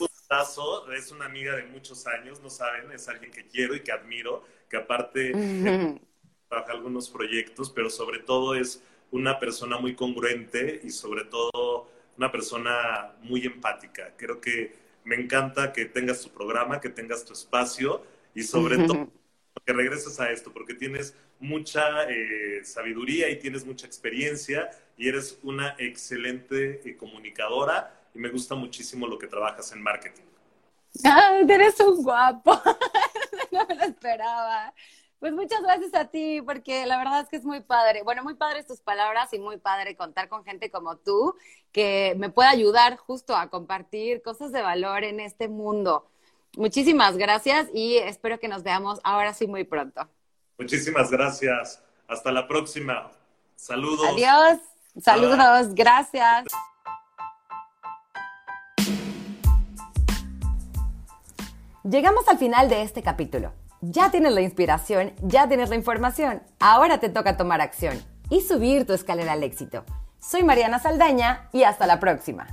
Es 0.95 1.12
una 1.12 1.26
amiga 1.26 1.55
de 1.55 1.64
muchos 1.66 2.05
años, 2.08 2.41
no 2.41 2.49
saben, 2.49 2.91
es 2.91 3.08
alguien 3.08 3.32
que 3.32 3.47
quiero 3.47 3.76
y 3.76 3.82
que 3.82 3.91
admiro, 3.91 4.43
que 4.70 4.78
aparte 4.78 5.32
trabaja 6.49 6.72
algunos 6.74 7.10
proyectos, 7.10 7.70
pero 7.70 7.89
sobre 7.89 8.20
todo 8.20 8.55
es 8.55 8.84
una 9.12 9.39
persona 9.39 9.78
muy 9.78 9.95
congruente 9.95 10.82
y 10.84 10.89
sobre 10.89 11.26
todo 11.26 11.89
una 12.18 12.32
persona 12.32 13.14
muy 13.22 13.45
empática. 13.45 14.14
Creo 14.18 14.41
que 14.41 14.74
me 15.03 15.16
encanta 15.16 15.72
que 15.72 15.86
tengas 15.86 16.22
tu 16.22 16.30
programa, 16.30 16.82
que 16.82 16.89
tengas 16.89 17.24
tu 17.24 17.34
espacio 17.34 18.03
y 18.34 18.43
sobre 18.43 18.78
todo 18.88 19.10
que 19.66 19.74
regreses 19.74 20.20
a 20.20 20.32
esto, 20.32 20.51
porque 20.53 20.74
tienes 20.74 21.16
mucha 21.39 22.03
eh, 22.10 22.64
sabiduría 22.64 23.30
y 23.30 23.38
tienes 23.38 23.66
mucha 23.66 23.86
experiencia 23.86 24.70
y 24.97 25.08
eres 25.08 25.39
una 25.43 25.76
excelente 25.78 26.82
eh, 26.84 26.95
comunicadora 26.95 27.93
y 28.14 28.20
me 28.20 28.30
gusta 28.30 28.55
muchísimo 28.55 29.08
lo 29.08 29.18
que 29.18 29.28
trabajas 29.28 29.72
en 29.72 29.82
marketing. 29.82 30.24
Ah, 31.03 31.41
eres 31.47 31.80
un 31.80 32.01
guapo. 32.01 32.60
no 33.51 33.68
me 33.68 33.76
lo 33.76 33.84
esperaba. 33.84 34.74
Pues 35.20 35.34
muchas 35.34 35.63
gracias 35.63 35.95
a 35.95 36.05
ti, 36.05 36.41
porque 36.43 36.86
la 36.86 36.97
verdad 36.97 37.22
es 37.22 37.30
que 37.30 37.38
es 37.38 37.43
muy 37.43 37.61
padre. 37.61 38.03
Bueno, 38.03 38.24
muy 38.24 38.36
padres 38.36 38.68
tus 38.68 38.82
palabras 38.82 39.34
y 39.34 39.39
muy 39.39 39.57
padre 39.57 39.95
contar 39.95 40.30
con 40.30 40.43
gente 40.43 40.70
como 40.70 40.97
tú 40.97 41.36
que 41.72 42.15
me 42.18 42.30
pueda 42.30 42.51
ayudar 42.51 42.97
justo 42.97 43.36
a 43.36 43.49
compartir 43.49 44.22
cosas 44.22 44.51
de 44.51 44.61
valor 44.61 45.03
en 45.03 45.20
este 45.20 45.47
mundo. 45.47 46.07
Muchísimas 46.55 47.18
gracias 47.18 47.68
y 47.74 47.97
espero 47.97 48.39
que 48.39 48.47
nos 48.47 48.61
veamos 48.61 48.99
ahora 49.03 49.34
sí 49.34 49.47
muy 49.47 49.63
pronto. 49.63 50.07
Muchísimas 50.57 51.09
gracias. 51.09 51.82
Hasta 52.07 52.32
la 52.32 52.47
próxima. 52.47 53.11
Saludos. 53.55 54.07
Adiós. 54.09 54.59
Saludos. 55.01 55.74
Gracias. 55.74 56.45
Llegamos 61.84 62.28
al 62.28 62.38
final 62.38 62.70
de 62.70 62.84
este 62.84 63.01
capítulo. 63.01 63.51
Ya 63.82 64.10
tienes 64.10 64.34
la 64.34 64.42
inspiración, 64.42 65.14
ya 65.22 65.48
tienes 65.48 65.70
la 65.70 65.76
información. 65.76 66.42
Ahora 66.60 67.00
te 67.00 67.10
toca 67.10 67.38
tomar 67.38 67.62
acción 67.62 68.02
y 68.30 68.42
subir 68.42 68.88
tu 68.88 68.94
escalera 68.94 69.34
al 69.34 69.44
éxito. 69.44 69.86
Soy 70.20 70.44
Mariana 70.44 70.80
Saldaña 70.80 71.48
y 71.54 71.62
hasta 71.62 71.86
la 71.86 72.00
próxima. 72.00 72.48